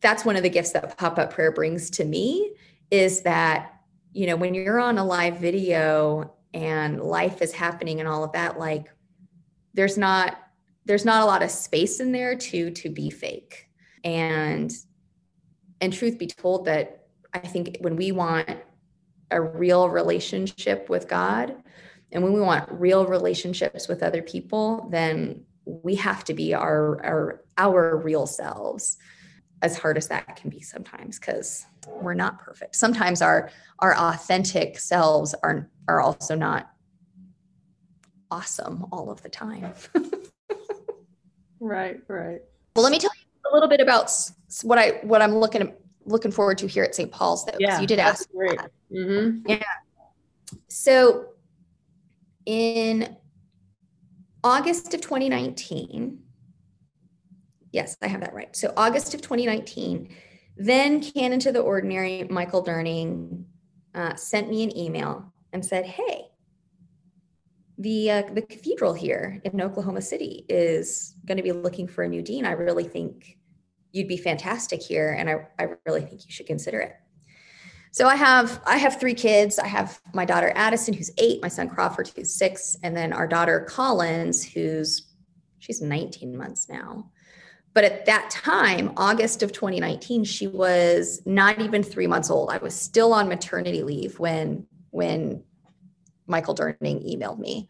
that's 0.00 0.24
one 0.24 0.36
of 0.36 0.42
the 0.42 0.50
gifts 0.50 0.72
that 0.72 0.96
pop-up 0.98 1.32
prayer 1.32 1.50
brings 1.50 1.90
to 1.90 2.04
me 2.04 2.52
is 2.90 3.22
that 3.22 3.76
you 4.16 4.26
know, 4.26 4.36
when 4.36 4.54
you're 4.54 4.80
on 4.80 4.96
a 4.96 5.04
live 5.04 5.36
video 5.36 6.32
and 6.54 7.02
life 7.02 7.42
is 7.42 7.52
happening 7.52 8.00
and 8.00 8.08
all 8.08 8.24
of 8.24 8.32
that, 8.32 8.58
like 8.58 8.90
there's 9.74 9.98
not 9.98 10.38
there's 10.86 11.04
not 11.04 11.22
a 11.22 11.26
lot 11.26 11.42
of 11.42 11.50
space 11.50 12.00
in 12.00 12.12
there 12.12 12.34
to 12.34 12.70
to 12.70 12.88
be 12.88 13.10
fake. 13.10 13.68
And 14.04 14.72
and 15.82 15.92
truth 15.92 16.18
be 16.18 16.28
told 16.28 16.64
that 16.64 17.08
I 17.34 17.40
think 17.40 17.76
when 17.80 17.94
we 17.94 18.10
want 18.10 18.48
a 19.30 19.38
real 19.38 19.90
relationship 19.90 20.88
with 20.88 21.08
God 21.08 21.54
and 22.12 22.22
when 22.22 22.32
we 22.32 22.40
want 22.40 22.70
real 22.70 23.06
relationships 23.06 23.88
with 23.88 24.02
other 24.02 24.22
people, 24.22 24.88
then 24.90 25.44
we 25.64 25.96
have 25.96 26.24
to 26.24 26.34
be 26.34 26.54
our 26.54 27.04
our 27.04 27.44
our 27.58 27.96
real 27.96 28.26
selves 28.26 28.98
as 29.62 29.76
hard 29.76 29.96
as 29.96 30.08
that 30.08 30.36
can 30.36 30.50
be 30.50 30.60
sometimes 30.60 31.18
because 31.18 31.66
we're 31.88 32.14
not 32.14 32.38
perfect. 32.38 32.76
Sometimes 32.76 33.22
our 33.22 33.50
our 33.80 33.96
authentic 33.96 34.78
selves 34.78 35.34
are 35.42 35.68
are 35.88 36.00
also 36.00 36.34
not 36.34 36.70
awesome 38.30 38.86
all 38.92 39.10
of 39.10 39.22
the 39.22 39.28
time. 39.28 39.72
Right 41.58 41.98
right. 42.08 42.40
Well 42.74 42.82
let 42.82 42.92
me 42.92 42.98
tell 42.98 43.10
you 43.16 43.50
a 43.50 43.54
little 43.54 43.68
bit 43.68 43.80
about 43.80 44.10
what 44.62 44.78
i 44.78 45.00
what 45.02 45.22
i'm 45.22 45.36
looking 45.36 45.72
looking 46.04 46.30
forward 46.30 46.58
to 46.58 46.66
here 46.66 46.84
at 46.84 46.94
st 46.94 47.10
paul's 47.10 47.44
though 47.44 47.56
yeah 47.58 47.80
you 47.80 47.86
did 47.86 47.98
ask 47.98 48.30
great. 48.30 48.58
mm-hmm. 48.92 49.38
yeah. 49.48 49.62
So 50.68 51.26
in 52.46 53.16
august 54.42 54.94
of 54.94 55.00
2019 55.00 56.22
Yes, 57.76 57.94
I 58.00 58.06
have 58.06 58.22
that 58.22 58.32
right. 58.32 58.56
So 58.56 58.72
August 58.74 59.12
of 59.12 59.20
2019, 59.20 60.08
then 60.56 61.02
Canon 61.02 61.38
to 61.40 61.52
the 61.52 61.60
Ordinary, 61.60 62.24
Michael 62.30 62.64
Durning, 62.64 63.44
uh, 63.94 64.14
sent 64.14 64.48
me 64.48 64.62
an 64.62 64.74
email 64.74 65.30
and 65.52 65.62
said, 65.62 65.84
"Hey, 65.84 66.28
the 67.76 68.10
uh, 68.10 68.22
the 68.32 68.40
cathedral 68.40 68.94
here 68.94 69.42
in 69.44 69.60
Oklahoma 69.60 70.00
City 70.00 70.46
is 70.48 71.16
going 71.26 71.36
to 71.36 71.42
be 71.42 71.52
looking 71.52 71.86
for 71.86 72.02
a 72.02 72.08
new 72.08 72.22
dean. 72.22 72.46
I 72.46 72.52
really 72.52 72.84
think 72.84 73.36
you'd 73.92 74.08
be 74.08 74.16
fantastic 74.16 74.80
here, 74.80 75.10
and 75.12 75.28
I, 75.28 75.46
I 75.58 75.68
really 75.84 76.00
think 76.00 76.24
you 76.24 76.32
should 76.32 76.46
consider 76.46 76.80
it." 76.80 76.94
So 77.92 78.06
I 78.06 78.16
have 78.16 78.60
I 78.66 78.76
have 78.76 79.00
three 79.00 79.14
kids. 79.14 79.58
I 79.58 79.66
have 79.66 80.00
my 80.12 80.24
daughter 80.24 80.52
Addison, 80.54 80.94
who's 80.94 81.10
eight, 81.18 81.40
my 81.42 81.48
son 81.48 81.68
Crawford, 81.68 82.10
who's 82.14 82.34
six, 82.34 82.76
and 82.82 82.96
then 82.96 83.12
our 83.12 83.26
daughter 83.26 83.60
Collins, 83.60 84.44
who's 84.44 85.12
she's 85.58 85.80
19 85.80 86.36
months 86.36 86.68
now. 86.68 87.10
But 87.74 87.84
at 87.84 88.06
that 88.06 88.30
time, 88.30 88.92
August 88.96 89.42
of 89.42 89.52
2019, 89.52 90.24
she 90.24 90.46
was 90.46 91.20
not 91.26 91.60
even 91.60 91.82
three 91.82 92.06
months 92.06 92.30
old. 92.30 92.50
I 92.50 92.56
was 92.56 92.74
still 92.74 93.12
on 93.12 93.28
maternity 93.28 93.82
leave 93.82 94.18
when 94.18 94.66
when 94.90 95.42
Michael 96.26 96.54
Durning 96.54 97.06
emailed 97.06 97.38
me. 97.38 97.68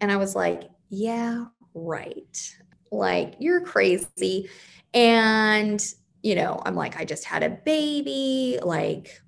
And 0.00 0.10
I 0.10 0.16
was 0.16 0.34
like, 0.34 0.64
yeah, 0.88 1.46
right. 1.74 2.56
Like, 2.90 3.34
you're 3.38 3.60
crazy. 3.60 4.50
And, 4.92 5.82
you 6.22 6.34
know, 6.34 6.60
I'm 6.64 6.74
like, 6.74 6.98
I 6.98 7.04
just 7.04 7.24
had 7.24 7.42
a 7.42 7.50
baby. 7.50 8.58
Like, 8.62 9.20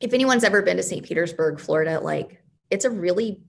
if 0.00 0.12
anyone's 0.12 0.44
ever 0.44 0.62
been 0.62 0.76
to 0.76 0.82
St. 0.82 1.04
Petersburg, 1.04 1.60
Florida, 1.60 2.00
like, 2.00 2.42
it's 2.70 2.84
a 2.84 2.90
really, 2.90 3.40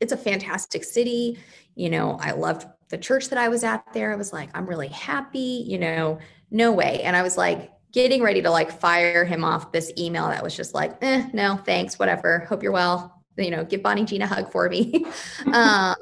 it's 0.00 0.12
a 0.12 0.16
fantastic 0.16 0.84
city. 0.84 1.38
You 1.74 1.90
know, 1.90 2.18
I 2.20 2.32
loved 2.32 2.66
the 2.88 2.98
church 2.98 3.30
that 3.30 3.38
I 3.38 3.48
was 3.48 3.64
at 3.64 3.90
there, 3.94 4.12
I 4.12 4.16
was 4.16 4.32
like, 4.32 4.50
I'm 4.54 4.66
really 4.66 4.88
happy, 4.88 5.64
you 5.66 5.78
know, 5.78 6.18
no 6.50 6.72
way. 6.72 7.00
And 7.02 7.16
I 7.16 7.22
was 7.22 7.38
like, 7.38 7.72
getting 7.92 8.22
ready 8.22 8.42
to 8.42 8.50
like 8.50 8.70
fire 8.70 9.24
him 9.24 9.44
off 9.44 9.72
this 9.72 9.92
email 9.98 10.28
that 10.28 10.42
was 10.42 10.56
just 10.56 10.74
like, 10.74 10.96
eh, 11.02 11.28
no, 11.32 11.56
thanks, 11.56 11.98
whatever. 11.98 12.40
Hope 12.48 12.62
you're 12.62 12.72
well. 12.72 13.22
You 13.36 13.50
know, 13.50 13.64
give 13.64 13.82
Bonnie 13.82 14.04
Jean 14.04 14.22
a 14.22 14.26
hug 14.26 14.50
for 14.50 14.68
me. 14.68 15.06
um, 15.52 15.94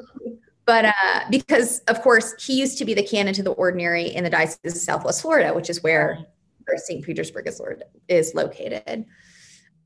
but 0.66 0.86
uh, 0.86 1.20
because 1.30 1.80
of 1.88 2.00
course 2.02 2.34
he 2.42 2.58
used 2.58 2.78
to 2.78 2.84
be 2.84 2.94
the 2.94 3.02
canon 3.02 3.34
to 3.34 3.42
the 3.42 3.52
ordinary 3.52 4.06
in 4.06 4.24
the 4.24 4.30
diocese 4.30 4.74
of 4.74 4.80
Southwest 4.80 5.22
Florida, 5.22 5.52
which 5.54 5.70
is 5.70 5.82
where, 5.82 6.26
where 6.64 6.78
St. 6.78 7.04
Petersburg 7.04 7.46
is, 7.46 7.60
is 8.08 8.34
located. 8.34 9.04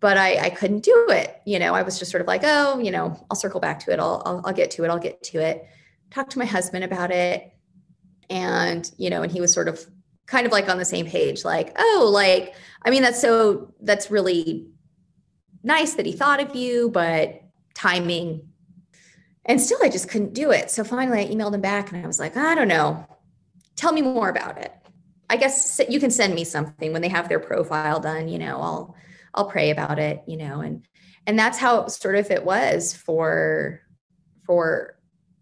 But 0.05 0.17
I, 0.17 0.47
I 0.47 0.51
couldn't 0.51 0.85
do 0.85 1.07
it. 1.11 1.41
You 1.47 1.59
know, 1.59 1.75
I 1.75 1.83
was 1.83 1.99
just 1.99 2.11
sort 2.11 2.21
of 2.21 2.27
like, 2.27 2.43
oh, 2.45 2.79
you 2.79 2.91
know, 2.91 3.07
I'll 3.31 3.37
circle 3.37 3.61
back 3.61 3.81
to 3.85 3.93
it. 3.93 3.99
I'll, 3.99 4.23
I'll, 4.27 4.41
I'll 4.45 4.53
get 4.53 4.71
to 4.73 4.85
it. 4.85 4.89
I'll 4.89 5.05
get 5.09 5.23
to 5.31 5.39
it 5.39 5.67
talked 6.15 6.31
to 6.31 6.39
my 6.39 6.45
husband 6.45 6.85
about 6.85 7.11
it 7.11 7.53
and 8.31 8.91
you 8.97 9.11
know 9.11 9.23
and 9.23 9.33
he 9.33 9.41
was 9.41 9.53
sort 9.53 9.69
of 9.69 9.85
kind 10.27 10.47
of 10.47 10.53
like 10.53 10.69
on 10.69 10.79
the 10.79 10.85
same 10.85 11.07
page 11.07 11.45
like 11.45 11.75
oh 11.77 12.09
like 12.13 12.55
i 12.85 12.91
mean 12.91 13.03
that's 13.03 13.21
so 13.21 13.75
that's 13.81 14.11
really 14.11 14.67
nice 15.65 15.95
that 15.95 16.07
he 16.07 16.13
thought 16.13 16.41
of 16.41 16.55
you 16.55 16.89
but 16.91 17.43
timing 17.75 18.41
and 19.45 19.61
still 19.61 19.79
i 19.83 19.89
just 19.89 20.09
couldn't 20.09 20.33
do 20.33 20.53
it 20.53 20.71
so 20.71 20.85
finally 20.85 21.21
i 21.21 21.27
emailed 21.27 21.53
him 21.53 21.61
back 21.61 21.93
and 21.93 22.03
i 22.03 22.07
was 22.07 22.21
like 22.21 22.37
i 22.37 22.55
don't 22.55 22.69
know 22.69 23.05
tell 23.77 23.93
me 23.93 24.01
more 24.01 24.29
about 24.29 24.57
it 24.59 24.73
I 25.31 25.37
guess 25.37 25.81
you 25.89 25.99
can 25.99 26.11
send 26.11 26.35
me 26.35 26.45
something 26.45 26.93
when 26.93 27.01
they 27.01 27.09
have 27.09 27.31
their 27.31 27.41
profile 27.41 27.99
done, 27.99 28.29
you 28.29 28.39
know, 28.39 28.61
I'll 28.61 28.97
I'll 29.35 29.51
pray 29.51 29.71
about 29.71 29.99
it, 29.99 30.23
you 30.27 30.37
know, 30.37 30.61
and 30.61 30.87
and 31.27 31.39
that's 31.39 31.59
how 31.59 31.87
sort 31.89 32.17
of 32.17 32.31
it 32.31 32.45
was 32.45 32.95
for 32.95 33.81
for 34.47 34.99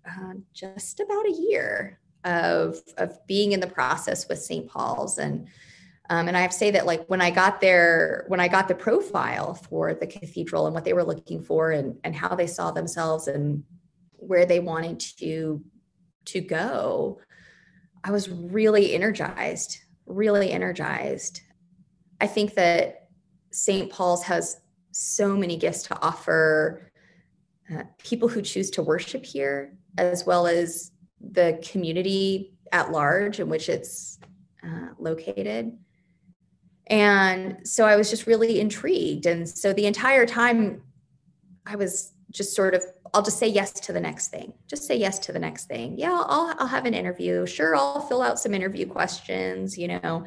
uh, 0.09 0.35
just 0.53 1.01
about 1.01 1.27
a 1.27 1.33
year 1.33 2.01
of 2.25 2.79
of 2.97 3.19
being 3.27 3.53
in 3.53 3.61
the 3.61 3.67
process 3.67 4.29
with 4.29 4.39
St. 4.39 4.69
Paul's 4.69 5.19
and 5.19 5.49
um, 6.11 6.29
and 6.29 6.37
I 6.37 6.41
have 6.41 6.51
to 6.51 6.57
say 6.57 6.71
that 6.73 6.85
like 6.85 7.07
when 7.07 7.21
I 7.21 7.31
got 7.31 7.61
there, 7.61 8.25
when 8.29 8.41
I 8.41 8.49
got 8.49 8.69
the 8.69 8.75
profile 8.75 9.55
for 9.55 9.95
the 9.95 10.07
cathedral 10.07 10.67
and 10.67 10.75
what 10.75 10.85
they 10.85 10.93
were 10.93 11.05
looking 11.05 11.43
for 11.43 11.71
and 11.71 11.99
and 12.05 12.15
how 12.15 12.35
they 12.35 12.47
saw 12.47 12.71
themselves 12.71 13.29
and 13.29 13.65
where 14.17 14.45
they 14.45 14.61
wanted 14.61 15.01
to 15.19 15.63
to 16.27 16.41
go, 16.41 17.21
I 18.05 18.11
was 18.11 18.29
really 18.29 18.95
energized, 18.95 19.79
really 20.07 20.51
energized. 20.51 21.41
I 22.21 22.27
think 22.27 22.55
that 22.55 23.02
St. 23.53 23.91
Paul's 23.91 24.25
has 24.25 24.61
so 24.93 25.37
many 25.37 25.57
gifts 25.57 25.85
to 25.85 26.01
offer 26.01 26.91
uh, 27.73 27.85
people 27.99 28.29
who 28.29 28.43
choose 28.43 28.71
to 28.71 28.83
worship 28.83 29.25
here, 29.25 29.75
as 29.99 30.27
well 30.27 30.47
as 30.47 30.91
the 31.21 31.59
community 31.71 32.55
at 32.73 32.91
large 32.91 33.41
in 33.41 33.49
which 33.49 33.69
it's 33.69 34.19
uh, 34.65 34.89
located. 34.99 35.77
And 36.87 37.67
so 37.67 37.87
I 37.87 37.97
was 37.97 38.11
just 38.11 38.27
really 38.27 38.61
intrigued. 38.61 39.27
And 39.27 39.49
so 39.49 39.73
the 39.73 39.87
entire 39.87 40.27
time 40.27 40.83
I 41.65 41.77
was 41.77 42.13
just 42.31 42.55
sort 42.57 42.75
of, 42.75 42.85
I'll 43.15 43.23
just 43.23 43.39
say 43.39 43.47
yes 43.47 43.73
to 43.73 43.93
the 43.93 44.01
next 44.01 44.29
thing. 44.29 44.53
Just 44.67 44.85
say 44.85 44.97
yes 44.97 45.19
to 45.21 45.33
the 45.33 45.39
next 45.39 45.67
thing. 45.67 45.99
Yeah, 45.99 46.13
I'll, 46.13 46.55
I'll 46.59 46.67
have 46.67 46.87
an 46.87 46.95
interview. 46.95 47.47
Sure, 47.47 47.77
I'll 47.77 48.01
fill 48.01 48.23
out 48.23 48.41
some 48.41 48.55
interview 48.55 48.87
questions, 48.87 49.79
you 49.79 49.89
know. 49.89 50.25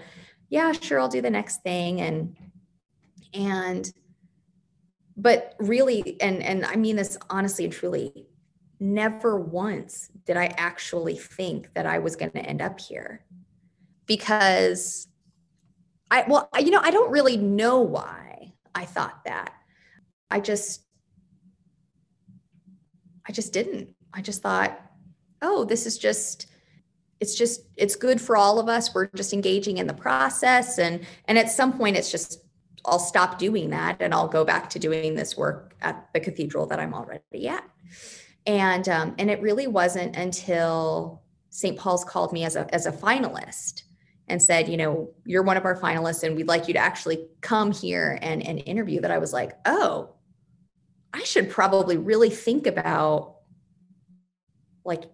Yeah, 0.49 0.71
sure, 0.71 0.99
I'll 0.99 1.09
do 1.09 1.21
the 1.21 1.29
next 1.29 1.61
thing. 1.63 2.01
And, 2.01 2.35
and, 3.35 3.91
but 5.17 5.55
really, 5.59 6.19
and, 6.21 6.41
and 6.43 6.65
I 6.65 6.75
mean 6.75 6.95
this 6.95 7.17
honestly 7.29 7.65
and 7.65 7.73
truly, 7.73 8.27
never 8.79 9.39
once 9.39 10.09
did 10.25 10.37
I 10.37 10.47
actually 10.57 11.15
think 11.15 11.73
that 11.73 11.85
I 11.85 11.99
was 11.99 12.15
going 12.15 12.31
to 12.31 12.39
end 12.39 12.61
up 12.61 12.79
here 12.79 13.23
because 14.05 15.07
I, 16.11 16.25
well, 16.27 16.49
you 16.59 16.71
know, 16.71 16.81
I 16.81 16.91
don't 16.91 17.11
really 17.11 17.37
know 17.37 17.79
why 17.79 18.53
I 18.73 18.85
thought 18.85 19.23
that. 19.25 19.53
I 20.29 20.39
just, 20.39 20.85
I 23.27 23.31
just 23.31 23.53
didn't. 23.53 23.89
I 24.13 24.21
just 24.21 24.41
thought, 24.41 24.79
oh, 25.41 25.65
this 25.65 25.85
is 25.85 25.97
just, 25.97 26.47
it's 27.19 27.35
just, 27.35 27.61
it's 27.77 27.95
good 27.95 28.19
for 28.19 28.37
all 28.37 28.59
of 28.59 28.67
us. 28.67 28.93
We're 28.93 29.07
just 29.15 29.33
engaging 29.33 29.77
in 29.77 29.87
the 29.87 29.93
process. 29.93 30.77
And, 30.77 31.05
and 31.25 31.37
at 31.37 31.49
some 31.49 31.77
point 31.77 31.95
it's 31.95 32.11
just, 32.11 32.44
I'll 32.85 32.99
stop 32.99 33.37
doing 33.37 33.69
that 33.71 33.97
and 33.99 34.13
I'll 34.13 34.27
go 34.27 34.45
back 34.45 34.69
to 34.71 34.79
doing 34.79 35.15
this 35.15 35.35
work 35.35 35.75
at 35.81 36.09
the 36.13 36.19
cathedral 36.19 36.65
that 36.67 36.79
I'm 36.79 36.93
already 36.93 37.47
at. 37.47 37.67
And, 38.45 38.87
um, 38.89 39.15
and 39.17 39.29
it 39.29 39.41
really 39.41 39.67
wasn't 39.67 40.15
until 40.15 41.23
St. 41.49 41.77
Paul's 41.77 42.03
called 42.03 42.31
me 42.31 42.45
as 42.45 42.55
a, 42.55 42.73
as 42.73 42.85
a 42.85 42.91
finalist 42.91 43.83
and 44.27 44.41
said, 44.41 44.67
you 44.67 44.77
know, 44.77 45.11
you're 45.25 45.43
one 45.43 45.57
of 45.57 45.65
our 45.65 45.79
finalists 45.79 46.23
and 46.23 46.35
we'd 46.35 46.47
like 46.47 46.67
you 46.67 46.73
to 46.73 46.79
actually 46.79 47.27
come 47.41 47.71
here 47.71 48.17
and, 48.21 48.45
and 48.45 48.61
interview 48.65 49.01
that 49.01 49.11
I 49.11 49.17
was 49.17 49.33
like, 49.33 49.53
oh, 49.65 50.15
I 51.13 51.23
should 51.23 51.49
probably 51.49 51.97
really 51.97 52.29
think 52.29 52.67
about 52.67 53.37
like 54.83 55.05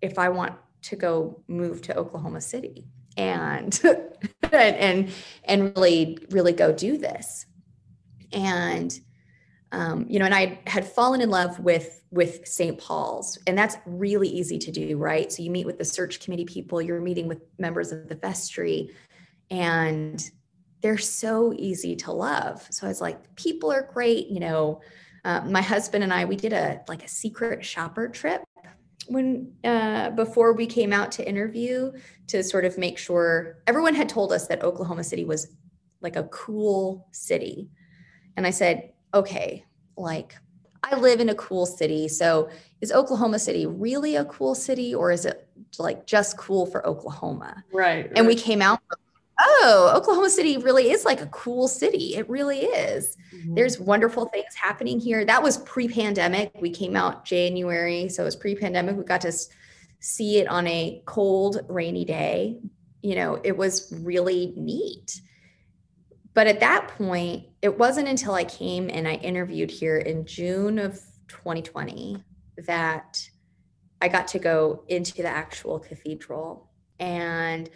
if 0.00 0.18
I 0.18 0.30
want 0.30 0.54
to 0.82 0.96
go 0.96 1.42
move 1.46 1.82
to 1.82 1.96
Oklahoma 1.96 2.40
City 2.40 2.88
and 3.16 3.80
and 4.52 5.10
and, 5.44 5.76
really 5.76 6.18
really 6.30 6.52
go 6.52 6.72
do 6.72 6.98
this. 6.98 7.46
And 8.32 8.98
um, 9.72 10.06
you 10.08 10.18
know, 10.18 10.24
and 10.24 10.34
I 10.34 10.60
had 10.66 10.86
fallen 10.86 11.20
in 11.20 11.30
love 11.30 11.58
with 11.58 12.02
with 12.10 12.46
St. 12.46 12.78
Paul's, 12.78 13.38
and 13.46 13.58
that's 13.58 13.76
really 13.84 14.28
easy 14.28 14.58
to 14.58 14.70
do, 14.70 14.96
right? 14.96 15.30
So 15.32 15.42
you 15.42 15.50
meet 15.50 15.66
with 15.66 15.78
the 15.78 15.84
search 15.84 16.20
committee 16.20 16.44
people, 16.44 16.80
you're 16.80 17.00
meeting 17.00 17.26
with 17.28 17.42
members 17.58 17.92
of 17.92 18.08
the 18.08 18.14
vestry, 18.14 18.90
and 19.50 20.22
they're 20.82 20.98
so 20.98 21.52
easy 21.56 21.96
to 21.96 22.12
love. 22.12 22.66
So 22.70 22.86
I 22.86 22.88
was 22.88 23.00
like, 23.00 23.34
people 23.34 23.72
are 23.72 23.82
great, 23.92 24.28
you 24.28 24.40
know. 24.40 24.80
Uh, 25.24 25.40
my 25.40 25.60
husband 25.60 26.04
and 26.04 26.12
I, 26.12 26.24
we 26.24 26.36
did 26.36 26.52
a 26.52 26.80
like 26.86 27.04
a 27.04 27.08
secret 27.08 27.64
shopper 27.64 28.08
trip 28.08 28.44
when 29.08 29.52
uh, 29.64 30.10
before 30.10 30.52
we 30.52 30.66
came 30.66 30.92
out 30.92 31.12
to 31.12 31.28
interview 31.28 31.92
to 32.28 32.42
sort 32.42 32.64
of 32.64 32.78
make 32.78 32.98
sure 32.98 33.58
everyone 33.66 33.94
had 33.94 34.08
told 34.08 34.32
us 34.32 34.46
that 34.48 34.62
Oklahoma 34.62 35.04
City 35.04 35.24
was 35.24 35.48
like 36.00 36.16
a 36.16 36.24
cool 36.24 37.08
city, 37.12 37.70
and 38.36 38.46
I 38.46 38.50
said, 38.50 38.92
okay, 39.14 39.64
like 39.96 40.34
I 40.82 40.96
live 40.96 41.20
in 41.20 41.28
a 41.30 41.34
cool 41.34 41.66
city. 41.66 42.08
So 42.08 42.48
is 42.80 42.92
Oklahoma 42.92 43.38
City 43.38 43.66
really 43.66 44.16
a 44.16 44.24
cool 44.26 44.54
city 44.54 44.94
or 44.94 45.10
is 45.10 45.24
it 45.24 45.48
like 45.78 46.06
just 46.06 46.36
cool 46.36 46.66
for 46.66 46.86
Oklahoma? 46.86 47.64
Right. 47.72 48.06
And 48.06 48.18
right. 48.18 48.26
we 48.26 48.34
came 48.34 48.62
out, 48.62 48.80
oh, 49.38 49.92
Oklahoma 49.94 50.30
City 50.30 50.56
really 50.56 50.90
is 50.90 51.04
like 51.04 51.20
a 51.20 51.26
cool 51.26 51.68
city. 51.68 52.14
It 52.14 52.28
really 52.28 52.60
is. 52.60 53.16
Mm-hmm. 53.34 53.54
There's 53.54 53.78
wonderful 53.78 54.26
things 54.26 54.54
happening 54.54 54.98
here. 54.98 55.24
That 55.24 55.42
was 55.42 55.58
pre 55.58 55.88
pandemic. 55.88 56.52
We 56.60 56.70
came 56.70 56.96
out 56.96 57.24
January. 57.24 58.08
So 58.08 58.22
it 58.22 58.26
was 58.26 58.36
pre 58.36 58.54
pandemic. 58.54 58.96
We 58.96 59.04
got 59.04 59.20
to 59.22 59.32
see 60.00 60.38
it 60.38 60.48
on 60.48 60.66
a 60.66 61.02
cold, 61.04 61.60
rainy 61.68 62.04
day. 62.04 62.60
You 63.02 63.16
know, 63.16 63.40
it 63.42 63.56
was 63.56 63.92
really 64.00 64.54
neat. 64.56 65.20
But 66.32 66.46
at 66.46 66.60
that 66.60 66.88
point, 66.88 67.46
it 67.62 67.78
wasn't 67.78 68.08
until 68.08 68.34
I 68.34 68.44
came 68.44 68.90
and 68.90 69.08
I 69.08 69.14
interviewed 69.14 69.70
here 69.70 69.96
in 69.96 70.26
June 70.26 70.78
of 70.78 71.00
2020 71.28 72.22
that 72.66 73.28
I 74.02 74.08
got 74.08 74.28
to 74.28 74.38
go 74.38 74.84
into 74.88 75.22
the 75.22 75.28
actual 75.28 75.78
cathedral 75.78 76.70
and, 76.98 77.70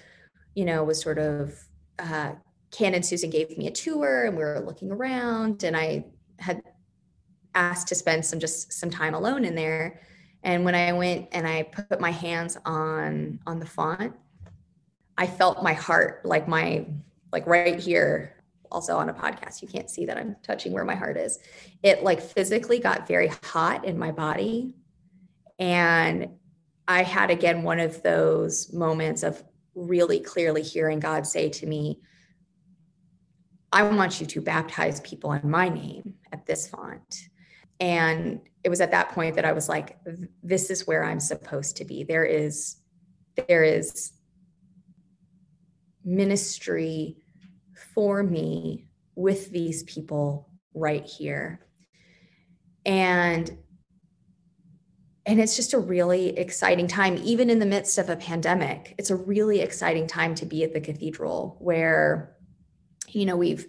you 0.54 0.64
know, 0.64 0.84
was 0.84 1.00
sort 1.00 1.18
of, 1.18 1.54
uh, 1.98 2.32
and 2.80 3.04
Susan 3.04 3.30
gave 3.30 3.56
me 3.58 3.66
a 3.66 3.70
tour 3.70 4.24
and 4.26 4.36
we 4.36 4.42
were 4.42 4.60
looking 4.60 4.90
around 4.90 5.64
and 5.64 5.76
I 5.76 6.06
had 6.38 6.62
asked 7.54 7.88
to 7.88 7.94
spend 7.94 8.24
some 8.24 8.38
just 8.38 8.72
some 8.72 8.90
time 8.90 9.14
alone 9.14 9.44
in 9.44 9.54
there. 9.54 10.00
And 10.42 10.64
when 10.64 10.74
I 10.74 10.92
went 10.92 11.28
and 11.32 11.46
I 11.46 11.64
put 11.64 12.00
my 12.00 12.10
hands 12.10 12.56
on 12.64 13.40
on 13.46 13.58
the 13.58 13.66
font, 13.66 14.14
I 15.18 15.26
felt 15.26 15.62
my 15.62 15.74
heart 15.74 16.24
like 16.24 16.48
my 16.48 16.86
like 17.32 17.46
right 17.46 17.78
here 17.78 18.36
also 18.70 18.96
on 18.96 19.08
a 19.08 19.14
podcast. 19.14 19.62
You 19.62 19.68
can't 19.68 19.90
see 19.90 20.06
that 20.06 20.16
I'm 20.16 20.36
touching 20.42 20.72
where 20.72 20.84
my 20.84 20.94
heart 20.94 21.16
is. 21.16 21.38
It 21.82 22.02
like 22.02 22.20
physically 22.20 22.78
got 22.78 23.06
very 23.06 23.30
hot 23.44 23.84
in 23.84 23.98
my 23.98 24.12
body. 24.12 24.74
And 25.58 26.30
I 26.88 27.02
had 27.02 27.30
again 27.30 27.62
one 27.62 27.80
of 27.80 28.02
those 28.02 28.72
moments 28.72 29.22
of 29.22 29.42
really 29.74 30.20
clearly 30.20 30.62
hearing 30.62 31.00
God 31.00 31.26
say 31.26 31.48
to 31.48 31.66
me, 31.66 32.00
I 33.72 33.82
want 33.84 34.20
you 34.20 34.26
to 34.26 34.40
baptize 34.40 35.00
people 35.00 35.32
in 35.32 35.48
my 35.48 35.68
name 35.68 36.14
at 36.32 36.46
this 36.46 36.68
font. 36.68 37.28
And 37.78 38.40
it 38.64 38.68
was 38.68 38.80
at 38.80 38.90
that 38.90 39.10
point 39.10 39.36
that 39.36 39.44
I 39.44 39.52
was 39.52 39.68
like, 39.68 39.96
this 40.42 40.70
is 40.70 40.86
where 40.86 41.04
I'm 41.04 41.20
supposed 41.20 41.76
to 41.76 41.84
be. 41.84 42.04
There 42.04 42.24
is, 42.24 42.76
there 43.48 43.62
is 43.62 44.12
ministry 46.04 47.16
for 47.94 48.22
me 48.22 48.86
with 49.14 49.50
these 49.50 49.82
people 49.84 50.50
right 50.74 51.04
here. 51.04 51.66
And 52.84 53.56
and 55.30 55.38
it's 55.40 55.54
just 55.54 55.74
a 55.74 55.78
really 55.78 56.36
exciting 56.36 56.88
time 56.88 57.16
even 57.22 57.50
in 57.50 57.60
the 57.60 57.66
midst 57.66 57.98
of 57.98 58.08
a 58.08 58.16
pandemic. 58.16 58.96
It's 58.98 59.10
a 59.10 59.14
really 59.14 59.60
exciting 59.60 60.08
time 60.08 60.34
to 60.34 60.44
be 60.44 60.64
at 60.64 60.72
the 60.72 60.80
cathedral 60.80 61.56
where 61.60 62.34
you 63.06 63.24
know 63.26 63.36
we've 63.36 63.64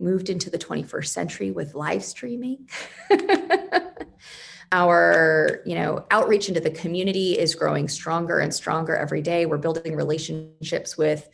moved 0.00 0.28
into 0.28 0.50
the 0.50 0.58
21st 0.58 1.06
century 1.06 1.50
with 1.52 1.76
live 1.76 2.02
streaming. 2.04 2.68
our 4.72 5.62
you 5.64 5.76
know 5.76 6.04
outreach 6.10 6.48
into 6.48 6.60
the 6.60 6.70
community 6.70 7.38
is 7.38 7.54
growing 7.54 7.86
stronger 7.86 8.40
and 8.40 8.52
stronger 8.52 8.96
every 8.96 9.22
day 9.22 9.46
we're 9.46 9.56
building 9.56 9.94
relationships 9.94 10.98
with 10.98 11.28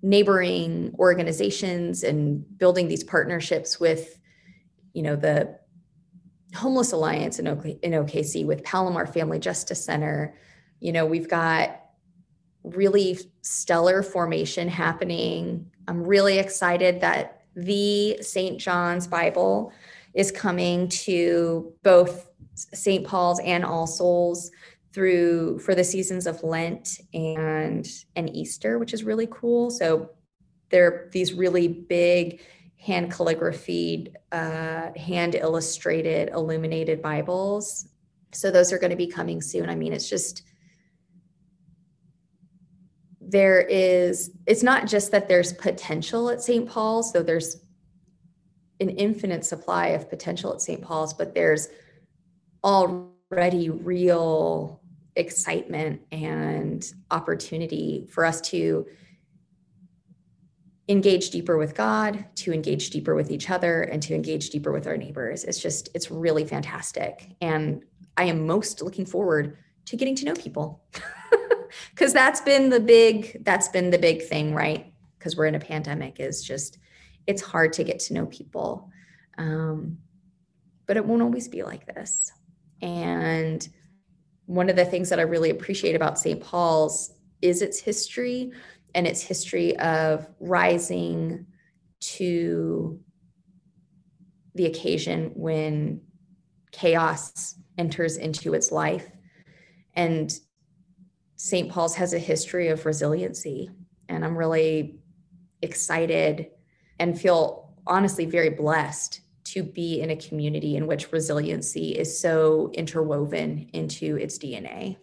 neighboring 0.00 0.94
organizations 0.96 2.04
and 2.04 2.44
building 2.58 2.86
these 2.86 3.02
partnerships 3.02 3.80
with 3.80 4.16
you 4.92 5.02
know 5.02 5.16
the 5.16 5.58
homeless 6.54 6.92
alliance 6.92 7.38
in, 7.38 7.48
OK, 7.48 7.78
in 7.82 7.92
okc 7.92 8.44
with 8.46 8.62
palomar 8.64 9.06
family 9.06 9.38
justice 9.38 9.84
center 9.84 10.34
you 10.80 10.92
know 10.92 11.06
we've 11.06 11.28
got 11.28 11.80
really 12.64 13.18
stellar 13.40 14.02
formation 14.02 14.68
happening 14.68 15.70
i'm 15.88 16.02
really 16.04 16.38
excited 16.38 17.00
that 17.00 17.42
the 17.56 18.18
st 18.20 18.60
john's 18.60 19.06
bible 19.06 19.72
is 20.14 20.30
coming 20.30 20.88
to 20.88 21.72
both 21.82 22.30
st 22.54 23.06
paul's 23.06 23.40
and 23.40 23.64
all 23.64 23.86
souls 23.86 24.50
through 24.92 25.58
for 25.58 25.74
the 25.74 25.84
seasons 25.84 26.26
of 26.26 26.42
Lent 26.42 27.00
and 27.14 27.88
and 28.14 28.34
Easter, 28.34 28.78
which 28.78 28.92
is 28.92 29.04
really 29.04 29.28
cool. 29.30 29.70
So 29.70 30.10
they're 30.70 31.08
these 31.12 31.32
really 31.32 31.68
big 31.68 32.42
hand 32.82 33.12
calligraphied, 33.12 34.16
uh, 34.32 34.90
hand 34.96 35.36
illustrated, 35.36 36.30
illuminated 36.30 37.00
Bibles. 37.00 37.86
So 38.32 38.50
those 38.50 38.72
are 38.72 38.78
going 38.78 38.90
to 38.90 38.96
be 38.96 39.06
coming 39.06 39.40
soon. 39.40 39.70
I 39.70 39.76
mean, 39.76 39.92
it's 39.92 40.08
just 40.08 40.42
there 43.20 43.60
is 43.60 44.32
it's 44.46 44.64
not 44.64 44.88
just 44.88 45.12
that 45.12 45.28
there's 45.28 45.52
potential 45.52 46.28
at 46.28 46.42
St. 46.42 46.68
Paul's, 46.68 47.12
though 47.12 47.22
there's 47.22 47.56
an 48.80 48.90
infinite 48.90 49.44
supply 49.44 49.88
of 49.88 50.10
potential 50.10 50.52
at 50.52 50.60
St. 50.60 50.82
Paul's, 50.82 51.14
but 51.14 51.34
there's 51.34 51.68
already 52.64 53.70
real 53.70 54.80
excitement 55.14 56.00
and 56.10 56.84
opportunity 57.12 58.08
for 58.10 58.24
us 58.24 58.40
to 58.40 58.86
engage 60.88 61.30
deeper 61.30 61.56
with 61.56 61.74
God, 61.74 62.24
to 62.36 62.52
engage 62.52 62.90
deeper 62.90 63.14
with 63.14 63.30
each 63.30 63.50
other, 63.50 63.82
and 63.82 64.02
to 64.02 64.14
engage 64.14 64.50
deeper 64.50 64.72
with 64.72 64.86
our 64.86 64.96
neighbors. 64.96 65.44
It's 65.44 65.60
just, 65.60 65.88
it's 65.94 66.10
really 66.10 66.44
fantastic. 66.44 67.28
And 67.40 67.84
I 68.16 68.24
am 68.24 68.46
most 68.46 68.82
looking 68.82 69.06
forward 69.06 69.56
to 69.86 69.96
getting 69.96 70.14
to 70.16 70.24
know 70.24 70.34
people. 70.34 70.82
Cause 71.96 72.12
that's 72.12 72.40
been 72.40 72.68
the 72.68 72.80
big, 72.80 73.44
that's 73.44 73.68
been 73.68 73.90
the 73.90 73.98
big 73.98 74.22
thing, 74.22 74.54
right? 74.54 74.92
Because 75.18 75.36
we're 75.36 75.46
in 75.46 75.54
a 75.54 75.60
pandemic, 75.60 76.20
is 76.20 76.42
just 76.42 76.78
it's 77.26 77.42
hard 77.42 77.72
to 77.74 77.84
get 77.84 77.98
to 78.00 78.14
know 78.14 78.26
people. 78.26 78.90
Um, 79.38 79.98
but 80.86 80.96
it 80.96 81.04
won't 81.04 81.22
always 81.22 81.48
be 81.48 81.62
like 81.62 81.86
this. 81.86 82.32
And 82.82 83.66
one 84.46 84.68
of 84.68 84.76
the 84.76 84.84
things 84.84 85.08
that 85.08 85.20
I 85.20 85.22
really 85.22 85.50
appreciate 85.50 85.94
about 85.94 86.18
St. 86.18 86.40
Paul's 86.40 87.14
is 87.40 87.62
its 87.62 87.80
history 87.80 88.52
and 88.94 89.06
its 89.06 89.22
history 89.22 89.76
of 89.78 90.26
rising 90.40 91.46
to 92.00 93.00
the 94.54 94.66
occasion 94.66 95.32
when 95.34 96.00
chaos 96.72 97.54
enters 97.78 98.16
into 98.16 98.54
its 98.54 98.72
life. 98.72 99.08
And 99.94 100.32
St. 101.36 101.70
Paul's 101.70 101.94
has 101.96 102.12
a 102.12 102.18
history 102.18 102.68
of 102.68 102.84
resiliency. 102.86 103.70
And 104.08 104.24
I'm 104.24 104.36
really 104.36 104.98
excited 105.62 106.48
and 106.98 107.18
feel 107.18 107.74
honestly 107.86 108.26
very 108.26 108.50
blessed 108.50 109.20
to 109.44 109.62
be 109.62 110.00
in 110.00 110.10
a 110.10 110.16
community 110.16 110.76
in 110.76 110.86
which 110.86 111.12
resiliency 111.12 111.98
is 111.98 112.18
so 112.18 112.70
interwoven 112.74 113.68
into 113.72 114.16
its 114.16 114.38
DNA. 114.38 114.96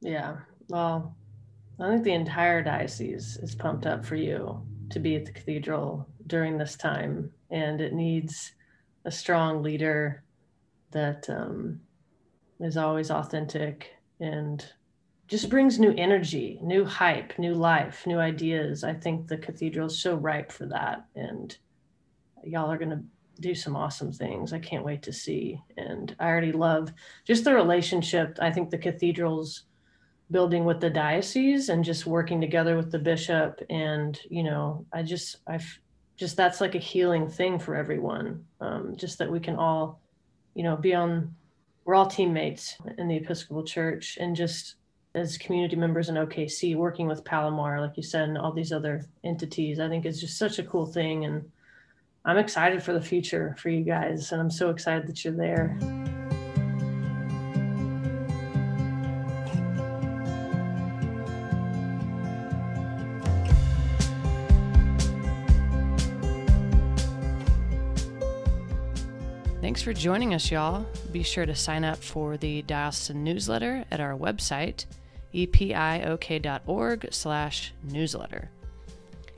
Yeah. 0.00 0.36
Well, 0.68 1.17
I 1.80 1.88
think 1.88 2.04
the 2.04 2.12
entire 2.12 2.62
diocese 2.62 3.36
is 3.36 3.54
pumped 3.54 3.86
up 3.86 4.04
for 4.04 4.16
you 4.16 4.60
to 4.90 4.98
be 4.98 5.14
at 5.14 5.24
the 5.24 5.32
cathedral 5.32 6.08
during 6.26 6.58
this 6.58 6.76
time, 6.76 7.30
and 7.50 7.80
it 7.80 7.92
needs 7.92 8.52
a 9.04 9.10
strong 9.10 9.62
leader 9.62 10.24
that 10.90 11.28
um, 11.28 11.80
is 12.60 12.76
always 12.76 13.10
authentic 13.10 13.90
and 14.20 14.64
just 15.28 15.50
brings 15.50 15.78
new 15.78 15.94
energy, 15.96 16.58
new 16.62 16.84
hype, 16.84 17.38
new 17.38 17.54
life, 17.54 18.06
new 18.06 18.18
ideas. 18.18 18.82
I 18.82 18.94
think 18.94 19.28
the 19.28 19.36
cathedral 19.36 19.86
is 19.86 20.00
so 20.00 20.16
ripe 20.16 20.50
for 20.50 20.66
that. 20.66 21.04
And 21.14 21.56
y'all 22.42 22.70
are 22.70 22.78
going 22.78 22.90
to 22.90 23.02
do 23.40 23.54
some 23.54 23.76
awesome 23.76 24.10
things. 24.10 24.52
I 24.52 24.58
can't 24.58 24.84
wait 24.84 25.02
to 25.02 25.12
see. 25.12 25.60
And 25.76 26.16
I 26.18 26.26
already 26.26 26.52
love 26.52 26.92
just 27.26 27.44
the 27.44 27.54
relationship. 27.54 28.38
I 28.40 28.50
think 28.50 28.70
the 28.70 28.78
cathedral's 28.78 29.64
building 30.30 30.64
with 30.64 30.80
the 30.80 30.90
diocese 30.90 31.68
and 31.68 31.84
just 31.84 32.06
working 32.06 32.40
together 32.40 32.76
with 32.76 32.90
the 32.90 32.98
bishop. 32.98 33.60
And, 33.70 34.18
you 34.30 34.42
know, 34.42 34.84
I 34.92 35.02
just, 35.02 35.36
I've 35.46 35.78
just, 36.16 36.36
that's 36.36 36.60
like 36.60 36.74
a 36.74 36.78
healing 36.80 37.28
thing 37.28 37.58
for 37.58 37.74
everyone. 37.74 38.44
Um, 38.60 38.94
just 38.96 39.18
that 39.18 39.30
we 39.30 39.40
can 39.40 39.56
all, 39.56 40.00
you 40.54 40.62
know, 40.62 40.76
be 40.76 40.94
on, 40.94 41.34
we're 41.84 41.94
all 41.94 42.06
teammates 42.06 42.76
in 42.98 43.08
the 43.08 43.16
Episcopal 43.16 43.64
Church 43.64 44.18
and 44.20 44.36
just 44.36 44.74
as 45.14 45.38
community 45.38 45.76
members 45.76 46.08
in 46.08 46.16
OKC, 46.16 46.76
working 46.76 47.06
with 47.06 47.24
Palomar, 47.24 47.80
like 47.80 47.96
you 47.96 48.02
said, 48.02 48.28
and 48.28 48.38
all 48.38 48.52
these 48.52 48.72
other 48.72 49.06
entities, 49.24 49.80
I 49.80 49.88
think 49.88 50.04
is 50.04 50.20
just 50.20 50.38
such 50.38 50.58
a 50.58 50.64
cool 50.64 50.86
thing. 50.86 51.24
And 51.24 51.50
I'm 52.24 52.38
excited 52.38 52.82
for 52.82 52.92
the 52.92 53.00
future 53.00 53.56
for 53.58 53.70
you 53.70 53.82
guys. 53.82 54.32
And 54.32 54.40
I'm 54.40 54.50
so 54.50 54.70
excited 54.70 55.06
that 55.06 55.24
you're 55.24 55.34
there. 55.34 55.78
For 69.88 69.94
joining 69.94 70.34
us, 70.34 70.50
y'all. 70.50 70.84
Be 71.12 71.22
sure 71.22 71.46
to 71.46 71.54
sign 71.54 71.82
up 71.82 71.96
for 71.96 72.36
the 72.36 72.60
diocesan 72.60 73.24
newsletter 73.24 73.86
at 73.90 74.00
our 74.00 74.12
website, 74.12 74.84
epiok.org 75.32 77.08
slash 77.10 77.72
newsletter. 77.84 78.50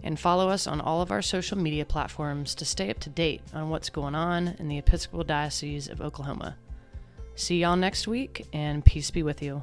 And 0.03 0.19
follow 0.19 0.49
us 0.49 0.67
on 0.67 0.81
all 0.81 1.03
of 1.03 1.13
our 1.13 1.23
social 1.23 1.57
media 1.57 1.85
platforms 1.85 2.57
to 2.57 2.65
stay 2.65 2.91
up 2.91 2.99
to 2.99 3.11
date 3.11 3.43
on 3.55 3.71
what's 3.71 3.91
going 3.91 4.17
on 4.17 4.57
in 4.59 4.67
the 4.67 4.79
Episcopal 4.79 5.23
Diocese 5.23 5.87
of 5.87 6.01
Oklahoma. 6.01 6.57
See 7.37 7.61
y'all 7.61 7.77
next 7.77 8.09
week, 8.09 8.45
and 8.53 8.85
peace 8.85 9.13
be 9.13 9.23
with 9.23 9.45
you. 9.45 9.63